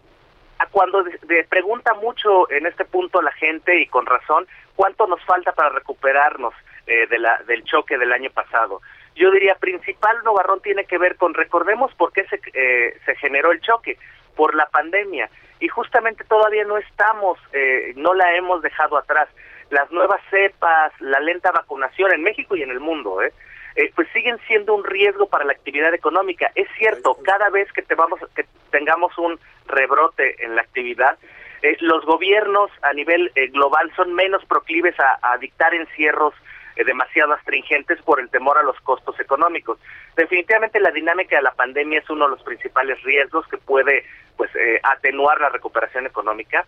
cuando 0.70 1.04
pregunta 1.48 1.94
mucho 1.94 2.48
en 2.50 2.66
este 2.66 2.84
punto 2.84 3.20
la 3.20 3.32
gente 3.32 3.80
y 3.80 3.86
con 3.86 4.06
razón 4.06 4.46
cuánto 4.76 5.06
nos 5.06 5.22
falta 5.24 5.52
para 5.52 5.70
recuperarnos 5.70 6.54
eh, 6.86 7.06
de 7.08 7.18
la, 7.18 7.42
del 7.46 7.64
choque 7.64 7.98
del 7.98 8.12
año 8.12 8.30
pasado. 8.30 8.80
Yo 9.14 9.30
diría 9.30 9.54
principal 9.56 10.16
nubarrón 10.24 10.60
tiene 10.60 10.84
que 10.84 10.98
ver 10.98 11.16
con 11.16 11.34
recordemos 11.34 11.94
por 11.94 12.12
qué 12.12 12.24
se, 12.26 12.40
eh, 12.52 12.98
se 13.04 13.14
generó 13.16 13.52
el 13.52 13.60
choque 13.60 13.98
por 14.36 14.54
la 14.54 14.66
pandemia 14.66 15.30
y 15.60 15.68
justamente 15.68 16.24
todavía 16.24 16.64
no 16.64 16.78
estamos, 16.78 17.38
eh, 17.52 17.92
no 17.96 18.14
la 18.14 18.36
hemos 18.36 18.62
dejado 18.62 18.96
atrás. 18.96 19.28
Las 19.70 19.90
nuevas 19.90 20.20
cepas, 20.30 20.92
la 21.00 21.20
lenta 21.20 21.52
vacunación 21.52 22.12
en 22.12 22.22
México 22.22 22.56
y 22.56 22.62
en 22.62 22.70
el 22.70 22.80
mundo, 22.80 23.22
¿eh? 23.22 23.32
Eh, 23.76 23.90
pues 23.96 24.08
siguen 24.12 24.38
siendo 24.46 24.74
un 24.74 24.84
riesgo 24.84 25.26
para 25.26 25.44
la 25.44 25.52
actividad 25.52 25.92
económica. 25.94 26.50
Es 26.54 26.68
cierto, 26.78 27.16
cada 27.24 27.50
vez 27.50 27.70
que, 27.72 27.82
que 27.82 28.46
tengamos 28.70 29.18
un 29.18 29.38
rebrote 29.66 30.44
en 30.44 30.54
la 30.54 30.62
actividad, 30.62 31.18
eh, 31.64 31.78
los 31.80 32.04
gobiernos 32.04 32.70
a 32.82 32.92
nivel 32.92 33.32
eh, 33.34 33.46
global 33.46 33.90
son 33.96 34.12
menos 34.12 34.44
proclives 34.44 34.94
a, 35.00 35.38
dictar 35.38 35.74
encierros 35.74 36.34
demasiado 36.82 37.32
astringentes 37.34 38.00
por 38.02 38.20
el 38.20 38.28
temor 38.30 38.58
a 38.58 38.62
los 38.62 38.78
costos 38.80 39.18
económicos. 39.20 39.78
Definitivamente 40.16 40.80
la 40.80 40.90
dinámica 40.90 41.36
de 41.36 41.42
la 41.42 41.52
pandemia 41.52 42.00
es 42.00 42.10
uno 42.10 42.24
de 42.24 42.32
los 42.32 42.42
principales 42.42 43.00
riesgos 43.02 43.46
que 43.48 43.58
puede 43.58 44.04
pues 44.36 44.50
atenuar 44.82 45.40
la 45.40 45.50
recuperación 45.50 46.06
económica. 46.06 46.66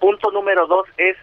Punto 0.00 0.30
número 0.32 0.66
dos 0.66 0.86
es 0.96 1.16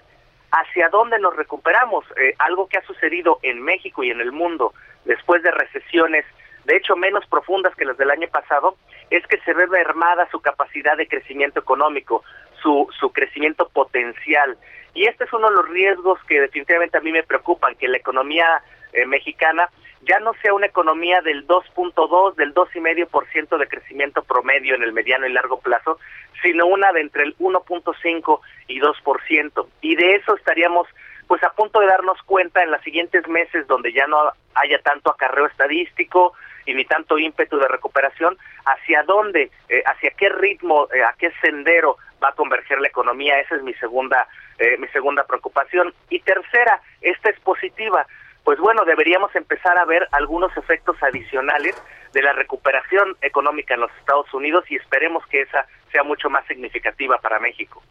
hacia 0.52 0.90
dónde 0.90 1.20
nos 1.20 1.36
recuperamos. 1.36 2.06
Eh, 2.18 2.36
algo 2.40 2.68
que 2.68 2.78
ha 2.78 2.86
sucedido 2.86 3.40
en 3.42 3.62
México 3.62 4.04
y 4.04 4.12
en 4.12 4.22
el 4.22 4.32
mundo 4.32 4.74
después 5.06 5.42
de 5.44 5.52
recesiones, 5.52 6.26
de 6.66 6.78
hecho 6.78 6.96
menos 6.96 7.26
profundas 7.26 7.76
que 7.76 7.86
las 7.86 7.98
del 7.98 8.12
año 8.12 8.28
pasado, 8.28 8.76
es 9.10 9.26
que 9.28 9.40
se 9.40 9.54
ve 9.54 9.68
mermada 9.68 10.30
su 10.30 10.40
capacidad 10.42 10.96
de 10.96 11.08
crecimiento 11.08 11.60
económico, 11.60 12.24
su, 12.62 12.88
su 13.00 13.12
crecimiento 13.12 13.70
potencial. 13.70 14.58
Y 14.94 15.06
este 15.06 15.24
es 15.24 15.34
uno 15.34 15.50
de 15.50 15.56
los 15.56 15.70
riesgos 15.70 16.20
que 16.28 16.42
definitivamente 16.42 16.98
a 16.98 17.02
mí 17.02 17.12
me 17.12 17.24
preocupan, 17.24 17.76
que 17.76 17.88
la 17.88 17.98
economía 17.98 18.62
eh, 18.94 19.06
mexicana 19.06 19.70
ya 20.04 20.20
no 20.20 20.34
sea 20.42 20.54
una 20.54 20.66
economía 20.66 21.22
del 21.22 21.48
2.2, 21.48 22.36
del 22.36 22.54
2,5% 22.54 23.58
de 23.58 23.68
crecimiento 23.68 24.24
promedio 24.24 24.76
en 24.76 24.84
el 24.84 24.94
mediano 24.94 25.28
y 25.28 25.34
largo 25.34 25.60
plazo, 25.60 26.00
sino 26.42 26.66
una 26.66 26.92
de 26.92 27.02
entre 27.02 27.24
el 27.24 27.38
1.5 27.38 28.40
y 28.68 28.80
2%. 28.80 29.68
Y 29.82 29.96
de 29.96 30.16
eso 30.16 30.36
estaríamos 30.36 30.88
pues 31.28 31.44
a 31.44 31.54
punto 31.54 31.80
de 31.80 31.88
darnos 31.88 32.22
cuenta 32.24 32.62
en 32.62 32.72
los 32.72 32.82
siguientes 32.82 33.26
meses 33.28 33.66
donde 33.68 33.94
ya 33.94 34.06
no 34.08 34.18
haya 34.56 34.82
tanto 34.82 35.12
acarreo 35.12 35.46
estadístico 35.46 36.34
y 36.66 36.74
ni 36.74 36.84
tanto 36.84 37.18
ímpetu 37.18 37.58
de 37.58 37.68
recuperación, 37.68 38.38
hacia 38.66 39.04
dónde, 39.04 39.50
eh, 39.70 39.82
hacia 39.86 40.12
qué 40.12 40.30
ritmo, 40.30 40.88
eh, 40.94 41.04
a 41.04 41.14
qué 41.18 41.32
sendero 41.42 41.98
va 42.24 42.30
a 42.30 42.36
converger 42.36 42.80
la 42.80 42.88
economía, 42.88 43.40
esa 43.40 43.56
es 43.56 43.64
mi 43.64 43.74
segunda, 43.76 44.28
eh, 44.58 44.78
mi 44.78 44.88
segunda 44.90 45.24
preocupación. 45.24 45.94
Y 46.10 46.20
tercera, 46.20 46.82
esta 47.02 47.30
es 47.30 47.40
positiva, 47.40 48.06
pues 48.44 48.60
bueno, 48.60 48.86
deberíamos 48.86 49.36
empezar 49.36 49.78
a 49.78 49.86
ver 49.86 50.08
algunos 50.12 50.56
efectos 50.58 50.96
adicionales 51.02 51.76
de 52.14 52.22
la 52.22 52.34
recuperación 52.34 53.16
económica 53.22 53.74
en 53.74 53.82
los 53.82 53.92
Estados 54.00 54.34
Unidos 54.34 54.66
y 54.70 54.76
esperemos 54.76 55.26
que 55.28 55.42
esa 55.42 55.66
sea 55.92 56.04
mucho 56.04 56.30
más 56.30 56.46
significativa 56.48 57.18
para 57.20 57.40
México. 57.40 57.82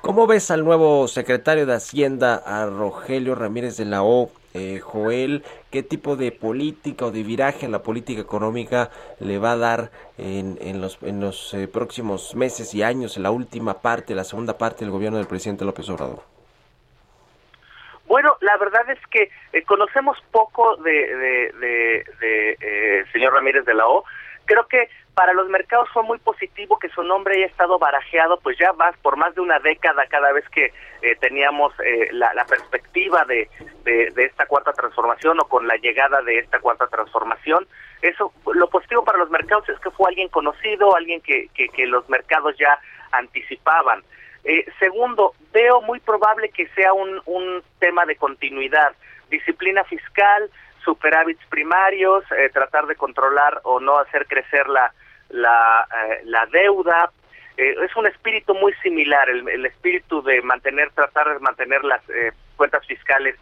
¿Cómo 0.00 0.26
ves 0.26 0.50
al 0.50 0.64
nuevo 0.64 1.08
secretario 1.08 1.66
de 1.66 1.74
Hacienda, 1.74 2.36
a 2.36 2.66
Rogelio 2.66 3.34
Ramírez 3.34 3.76
de 3.76 3.84
la 3.84 4.02
O? 4.02 4.30
Eh, 4.54 4.80
Joel, 4.80 5.44
¿qué 5.70 5.82
tipo 5.82 6.16
de 6.16 6.32
política 6.32 7.06
o 7.06 7.10
de 7.10 7.22
viraje 7.22 7.66
en 7.66 7.72
la 7.72 7.82
política 7.82 8.20
económica 8.20 8.90
le 9.20 9.38
va 9.38 9.52
a 9.52 9.56
dar 9.56 9.90
en, 10.16 10.56
en 10.60 10.80
los, 10.80 10.98
en 11.02 11.20
los 11.20 11.52
eh, 11.52 11.68
próximos 11.68 12.34
meses 12.34 12.74
y 12.74 12.82
años, 12.82 13.16
en 13.16 13.24
la 13.24 13.30
última 13.30 13.82
parte, 13.82 14.14
la 14.14 14.24
segunda 14.24 14.56
parte 14.56 14.84
del 14.84 14.90
gobierno 14.90 15.18
del 15.18 15.26
presidente 15.26 15.64
López 15.64 15.88
Obrador? 15.90 16.37
Bueno, 18.08 18.36
la 18.40 18.56
verdad 18.56 18.88
es 18.90 18.98
que 19.10 19.30
eh, 19.52 19.62
conocemos 19.64 20.18
poco 20.32 20.76
de, 20.78 20.90
de, 20.90 21.52
de, 21.52 22.04
de 22.20 22.56
eh, 22.60 23.04
señor 23.12 23.34
Ramírez 23.34 23.64
de 23.66 23.74
la 23.74 23.86
O. 23.86 24.04
Creo 24.46 24.66
que 24.66 24.88
para 25.18 25.34
los 25.34 25.48
mercados 25.48 25.88
fue 25.92 26.04
muy 26.04 26.18
positivo 26.18 26.78
que 26.78 26.88
su 26.88 27.02
nombre 27.02 27.34
haya 27.36 27.46
estado 27.46 27.78
barajeado, 27.78 28.38
pues 28.40 28.56
ya 28.56 28.72
más 28.72 28.96
por 28.98 29.16
más 29.16 29.34
de 29.34 29.40
una 29.42 29.58
década 29.58 30.06
cada 30.06 30.32
vez 30.32 30.48
que 30.48 30.72
eh, 31.02 31.16
teníamos 31.20 31.74
eh, 31.84 32.08
la, 32.12 32.32
la, 32.34 32.46
perspectiva 32.46 33.24
de, 33.24 33.50
de, 33.84 34.12
esta 34.24 34.46
cuarta 34.46 34.72
transformación 34.72 35.40
o 35.40 35.48
con 35.48 35.66
la 35.66 35.76
llegada 35.76 36.22
de 36.22 36.38
esta 36.38 36.60
cuarta 36.60 36.86
transformación. 36.86 37.66
Eso, 38.00 38.32
lo 38.54 38.70
positivo 38.70 39.04
para 39.04 39.18
los 39.18 39.28
mercados 39.28 39.68
es 39.68 39.78
que 39.80 39.90
fue 39.90 40.08
alguien 40.08 40.28
conocido, 40.28 40.96
alguien 40.96 41.20
que, 41.20 41.48
que, 41.52 41.68
que 41.68 41.86
los 41.86 42.08
mercados 42.08 42.56
ya 42.56 42.78
anticipaban. 43.10 44.02
Eh, 44.48 44.64
segundo, 44.78 45.34
veo 45.52 45.82
muy 45.82 46.00
probable 46.00 46.48
que 46.48 46.68
sea 46.68 46.94
un, 46.94 47.20
un 47.26 47.62
tema 47.80 48.06
de 48.06 48.16
continuidad, 48.16 48.94
disciplina 49.28 49.84
fiscal, 49.84 50.48
superávits 50.82 51.44
primarios, 51.50 52.24
eh, 52.32 52.48
tratar 52.50 52.86
de 52.86 52.96
controlar 52.96 53.60
o 53.64 53.78
no 53.78 53.98
hacer 53.98 54.26
crecer 54.26 54.66
la, 54.68 54.90
la, 55.28 55.86
eh, 55.94 56.22
la 56.24 56.46
deuda. 56.46 57.10
Eh, 57.58 57.74
es 57.84 57.94
un 57.94 58.06
espíritu 58.06 58.54
muy 58.54 58.72
similar, 58.82 59.28
el, 59.28 59.46
el, 59.50 59.66
espíritu 59.66 60.22
de 60.22 60.40
mantener, 60.40 60.92
tratar 60.92 61.30
de 61.34 61.40
mantener 61.40 61.84
las 61.84 62.00
eh, 62.08 62.32
cuentas 62.56 62.86
fiscales 62.86 63.36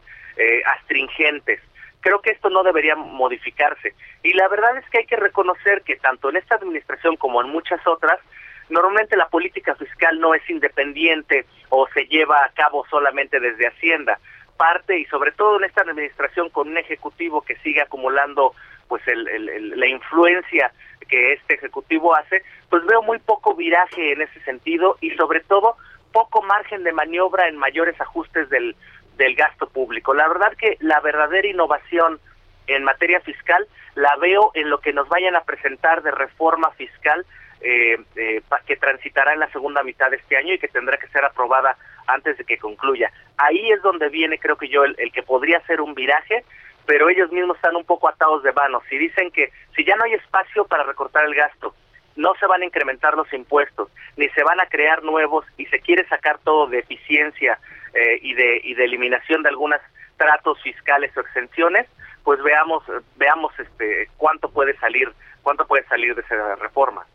astringentes. 0.67 1.63
Creo 2.01 2.21
que 2.21 2.31
esto 2.31 2.51
no 2.51 2.63
debería 2.63 2.95
modificarse. 2.95 3.95
Y 4.23 4.35
la 4.35 4.49
verdad 4.49 4.77
es 4.77 4.85
que 4.91 4.99
hay 4.99 5.07
que 5.07 5.17
reconocer 5.17 5.81
que 5.81 5.97
tanto 5.97 6.29
en 6.29 6.37
esta 6.37 6.57
administración 6.57 7.17
como 7.17 7.41
en 7.41 7.49
muchas 7.49 7.81
otras, 7.87 8.21
normalmente 8.69 9.17
la 9.17 9.29
política 9.29 9.75
fiscal 9.75 10.19
no 10.21 10.35
es 10.35 10.49
independiente 10.49 11.47
o 11.69 11.87
se 11.89 12.07
lleva 12.07 12.45
a 12.45 12.51
cabo 12.51 12.87
solamente 12.91 13.41
desde 13.41 13.69
Hacienda 13.69 14.19
parte 14.57 14.99
y 14.99 15.05
sobre 15.07 15.33
todo 15.33 15.59
en 15.59 15.65
esta 15.65 15.83
administración 15.83 16.49
con 16.51 16.69
un 16.69 16.79
ejecutivo 16.79 17.43
que 17.43 17.57
sigue 17.57 17.83
acumulando 17.83 18.55
pues 18.89 19.07
el, 19.07 19.29
el, 19.29 19.79
la 19.79 19.87
influencia 19.87 20.73
que 21.09 21.35
este 21.35 21.55
ejecutivo 21.55 22.15
hace, 22.15 22.43
pues 22.69 22.85
veo 22.87 23.03
muy 23.03 23.19
poco 23.19 23.55
viraje 23.55 24.13
en 24.13 24.23
ese 24.23 24.41
sentido 24.41 24.97
y 25.01 25.11
sobre 25.11 25.41
todo 25.41 25.77
poco 26.13 26.43
margen 26.43 26.83
de 26.83 26.93
maniobra 26.93 27.49
en 27.49 27.57
mayores 27.57 28.01
ajustes 28.01 28.49
del, 28.49 28.75
del 29.17 29.35
gasto 29.35 29.69
público. 29.69 30.15
La 30.15 30.29
verdad 30.29 30.53
que 30.57 30.77
la 30.81 31.01
verdadera 31.01 31.47
innovación 31.47 32.19
en 32.67 32.85
materia 32.85 33.21
fiscal 33.21 33.67
la 33.95 34.17
veo 34.17 34.51
en 34.55 34.71
lo 34.71 34.81
que 34.81 34.93
nos 34.93 35.09
vayan 35.09 35.37
a 35.37 35.45
presentar 35.45 36.03
de 36.03 36.11
reforma 36.11 36.71
fiscal 36.73 37.25
eh, 37.61 37.97
eh, 38.17 38.43
que 38.67 38.77
transitará 38.77 39.33
en 39.33 39.41
la 39.41 39.51
segunda 39.51 39.83
mitad 39.83 40.11
de 40.11 40.17
este 40.17 40.37
año 40.37 40.55
y 40.55 40.59
que 40.59 40.69
tendrá 40.69 40.99
que 40.99 41.09
ser 41.09 41.25
aprobada 41.25 41.77
antes 42.07 42.37
de 42.39 42.45
que 42.45 42.59
concluya. 42.59 43.11
Ahí 43.37 43.71
es 43.71 43.83
donde 43.83 44.09
viene, 44.09 44.39
creo 44.39 44.57
que 44.57 44.69
yo, 44.69 44.85
el, 44.85 44.97
que 45.13 45.23
podría 45.23 45.61
ser 45.67 45.81
un 45.81 45.95
viraje, 45.95 46.45
pero 46.87 47.09
ellos 47.09 47.33
mismos 47.33 47.57
están 47.57 47.77
un 47.77 47.85
poco 47.85 48.09
atados 48.09 48.43
de 48.43 48.53
manos. 48.53 48.83
Si 48.89 48.99
dicen 48.99 49.31
que 49.31 49.51
si 49.75 49.85
ya 49.85 49.97
no 49.97 50.05
hay 50.05 50.15
espacio 50.15 50.65
para 50.67 50.85
recortar 50.85 51.25
el 51.25 51.35
gasto, 51.35 51.75
no 52.15 52.35
se 52.41 52.47
van 52.47 52.63
a 52.63 52.67
incrementar 52.67 53.15
los 53.15 53.31
impuestos, 53.33 53.91
ni 54.17 54.29
se 54.31 54.43
van 54.43 54.61
a 54.61 54.67
crear 54.67 55.03
nuevos 55.03 55.45
y 55.57 55.67
se 55.67 55.81
quiere 55.81 56.07
sacar 56.09 56.39
todo 56.39 56.67
de 56.67 56.79
eficiencia 56.79 57.59
eh, 57.93 58.19
y, 58.23 58.35
de, 58.35 58.61
y 58.65 58.75
de 58.75 58.85
eliminación 58.85 59.43
de 59.43 59.51
algunos 59.51 59.81
tratos 60.17 60.61
fiscales 60.63 61.15
o 61.17 61.21
exenciones, 61.21 61.87
pues 62.25 62.43
veamos 62.43 62.83
veamos 63.17 63.53
este 63.59 64.09
cuánto 64.17 64.51
puede 64.51 64.77
salir 64.79 65.13
cuánto 65.43 65.67
puede 65.67 65.85
salir 65.85 66.15
de 66.15 66.23
esa 66.23 66.57
reforma. 66.57 67.07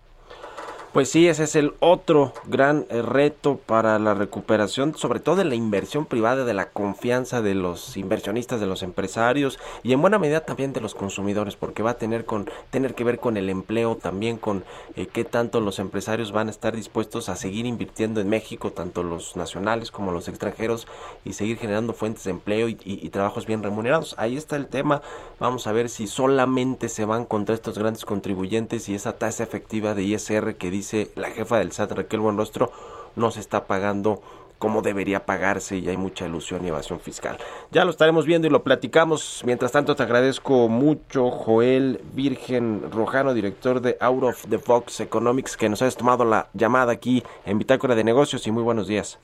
Pues 0.94 1.10
sí, 1.10 1.30
ese 1.30 1.46
es 1.46 1.56
el 1.56 1.74
otro 1.80 2.34
gran 2.48 2.86
eh, 2.90 3.02
reto 3.02 3.56
para 3.56 3.98
la 3.98 4.14
recuperación, 4.14 4.94
sobre 4.98 5.22
todo 5.22 5.38
de 5.38 5.46
la 5.46 5.56
inversión 5.56 6.06
privada, 6.06 6.44
de 6.44 6.54
la 6.54 6.68
confianza 6.68 7.42
de 7.42 7.56
los 7.56 7.96
inversionistas, 7.96 8.60
de 8.60 8.66
los 8.66 8.84
empresarios 8.84 9.58
y 9.84 9.94
en 9.94 10.02
buena 10.02 10.20
medida 10.20 10.42
también 10.42 10.74
de 10.74 10.82
los 10.82 10.94
consumidores, 10.94 11.56
porque 11.56 11.82
va 11.82 11.92
a 11.92 11.98
tener 11.98 12.26
con 12.26 12.50
tener 12.72 12.94
que 12.94 13.06
ver 13.06 13.20
con 13.20 13.38
el 13.38 13.50
empleo, 13.50 13.96
también 13.96 14.36
con 14.36 14.66
eh, 14.98 15.08
qué 15.08 15.24
tanto 15.24 15.62
los 15.62 15.80
empresarios 15.80 16.34
van 16.34 16.50
a 16.50 16.52
estar 16.52 16.76
dispuestos 16.76 17.30
a 17.30 17.38
seguir 17.38 17.66
invirtiendo 17.66 18.20
en 18.20 18.28
México, 18.28 18.74
tanto 18.74 19.02
los 19.02 19.38
nacionales 19.38 19.92
como 19.92 20.12
los 20.12 20.28
extranjeros, 20.28 20.90
y 21.24 21.34
seguir 21.34 21.58
generando 21.58 21.94
fuentes 21.94 22.26
de 22.26 22.32
empleo 22.32 22.68
y, 22.68 22.74
y, 22.84 23.00
y 23.02 23.10
trabajos 23.12 23.46
bien 23.46 23.64
remunerados. 23.64 24.14
Ahí 24.18 24.36
está 24.36 24.58
el 24.58 24.68
tema. 24.68 25.02
Vamos 25.40 25.68
a 25.68 25.72
ver 25.72 25.88
si 25.88 26.06
solamente 26.08 26.90
se 26.90 27.06
van 27.06 27.24
contra 27.24 27.56
estos 27.56 27.78
grandes 27.80 28.04
contribuyentes 28.04 28.90
y 28.90 28.96
esa 28.96 29.18
tasa 29.18 29.44
efectiva 29.44 29.96
de 29.96 30.04
ISR 30.04 30.56
que 30.56 30.70
dice 30.70 30.81
dice 30.82 31.12
la 31.16 31.30
jefa 31.30 31.60
del 31.60 31.72
SAT, 31.72 31.92
Raquel 31.92 32.20
Buenrostro, 32.20 32.72
no 33.16 33.30
se 33.30 33.40
está 33.40 33.66
pagando 33.66 34.22
como 34.58 34.82
debería 34.82 35.26
pagarse 35.26 35.78
y 35.78 35.90
hay 35.90 35.98
mucha 35.98 36.26
ilusión 36.28 36.64
y 36.64 36.70
evasión 36.70 37.00
fiscal. 37.00 37.38
Ya 37.72 37.84
lo 37.84 37.90
estaremos 37.90 38.28
viendo 38.28 38.48
y 38.48 38.52
lo 38.52 38.64
platicamos. 38.64 39.42
Mientras 39.44 39.72
tanto, 39.72 39.96
te 39.96 40.04
agradezco 40.04 40.70
mucho, 40.70 41.32
Joel 41.32 42.00
Virgen 42.14 42.92
Rojano, 42.92 43.34
director 43.34 43.82
de 43.82 43.98
Out 44.00 44.24
of 44.24 44.46
the 44.50 44.60
Fox 44.60 45.00
Economics, 45.00 45.58
que 45.58 45.68
nos 45.68 45.82
hayas 45.82 45.98
tomado 45.98 46.26
la 46.26 46.48
llamada 46.54 46.92
aquí 46.92 47.24
en 47.46 47.58
Bitácora 47.58 47.96
de 47.96 48.04
Negocios 48.04 48.46
y 48.46 48.52
muy 48.52 48.62
buenos 48.62 48.88
días. 48.88 49.20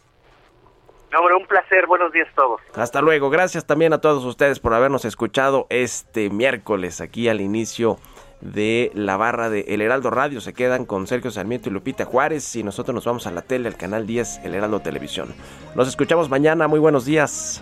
Ahora, 1.13 1.37
un 1.37 1.45
placer, 1.45 1.85
buenos 1.87 2.11
días 2.11 2.27
a 2.33 2.35
todos. 2.35 2.61
Hasta 2.73 3.01
luego, 3.01 3.29
gracias 3.29 3.65
también 3.65 3.93
a 3.93 4.01
todos 4.01 4.25
ustedes 4.25 4.59
por 4.59 4.73
habernos 4.73 5.05
escuchado 5.05 5.67
este 5.69 6.29
miércoles 6.31 6.99
aquí 6.99 7.29
al 7.29 7.41
inicio 7.41 7.97
de 8.41 8.91
la 8.93 9.17
barra 9.17 9.49
de 9.49 9.61
El 9.67 9.81
Heraldo 9.81 10.09
Radio. 10.09 10.41
Se 10.41 10.53
quedan 10.53 10.85
con 10.85 11.07
Sergio 11.07 11.31
Sarmiento 11.31 11.69
y 11.69 11.71
Lupita 11.71 12.05
Juárez 12.05 12.55
y 12.55 12.63
nosotros 12.63 12.93
nos 12.93 13.05
vamos 13.05 13.27
a 13.27 13.31
la 13.31 13.41
tele, 13.41 13.67
al 13.67 13.75
canal 13.75 14.05
10, 14.05 14.41
El 14.43 14.55
Heraldo 14.55 14.79
Televisión. 14.79 15.33
Nos 15.75 15.87
escuchamos 15.87 16.29
mañana, 16.29 16.67
muy 16.67 16.79
buenos 16.79 17.05
días. 17.05 17.61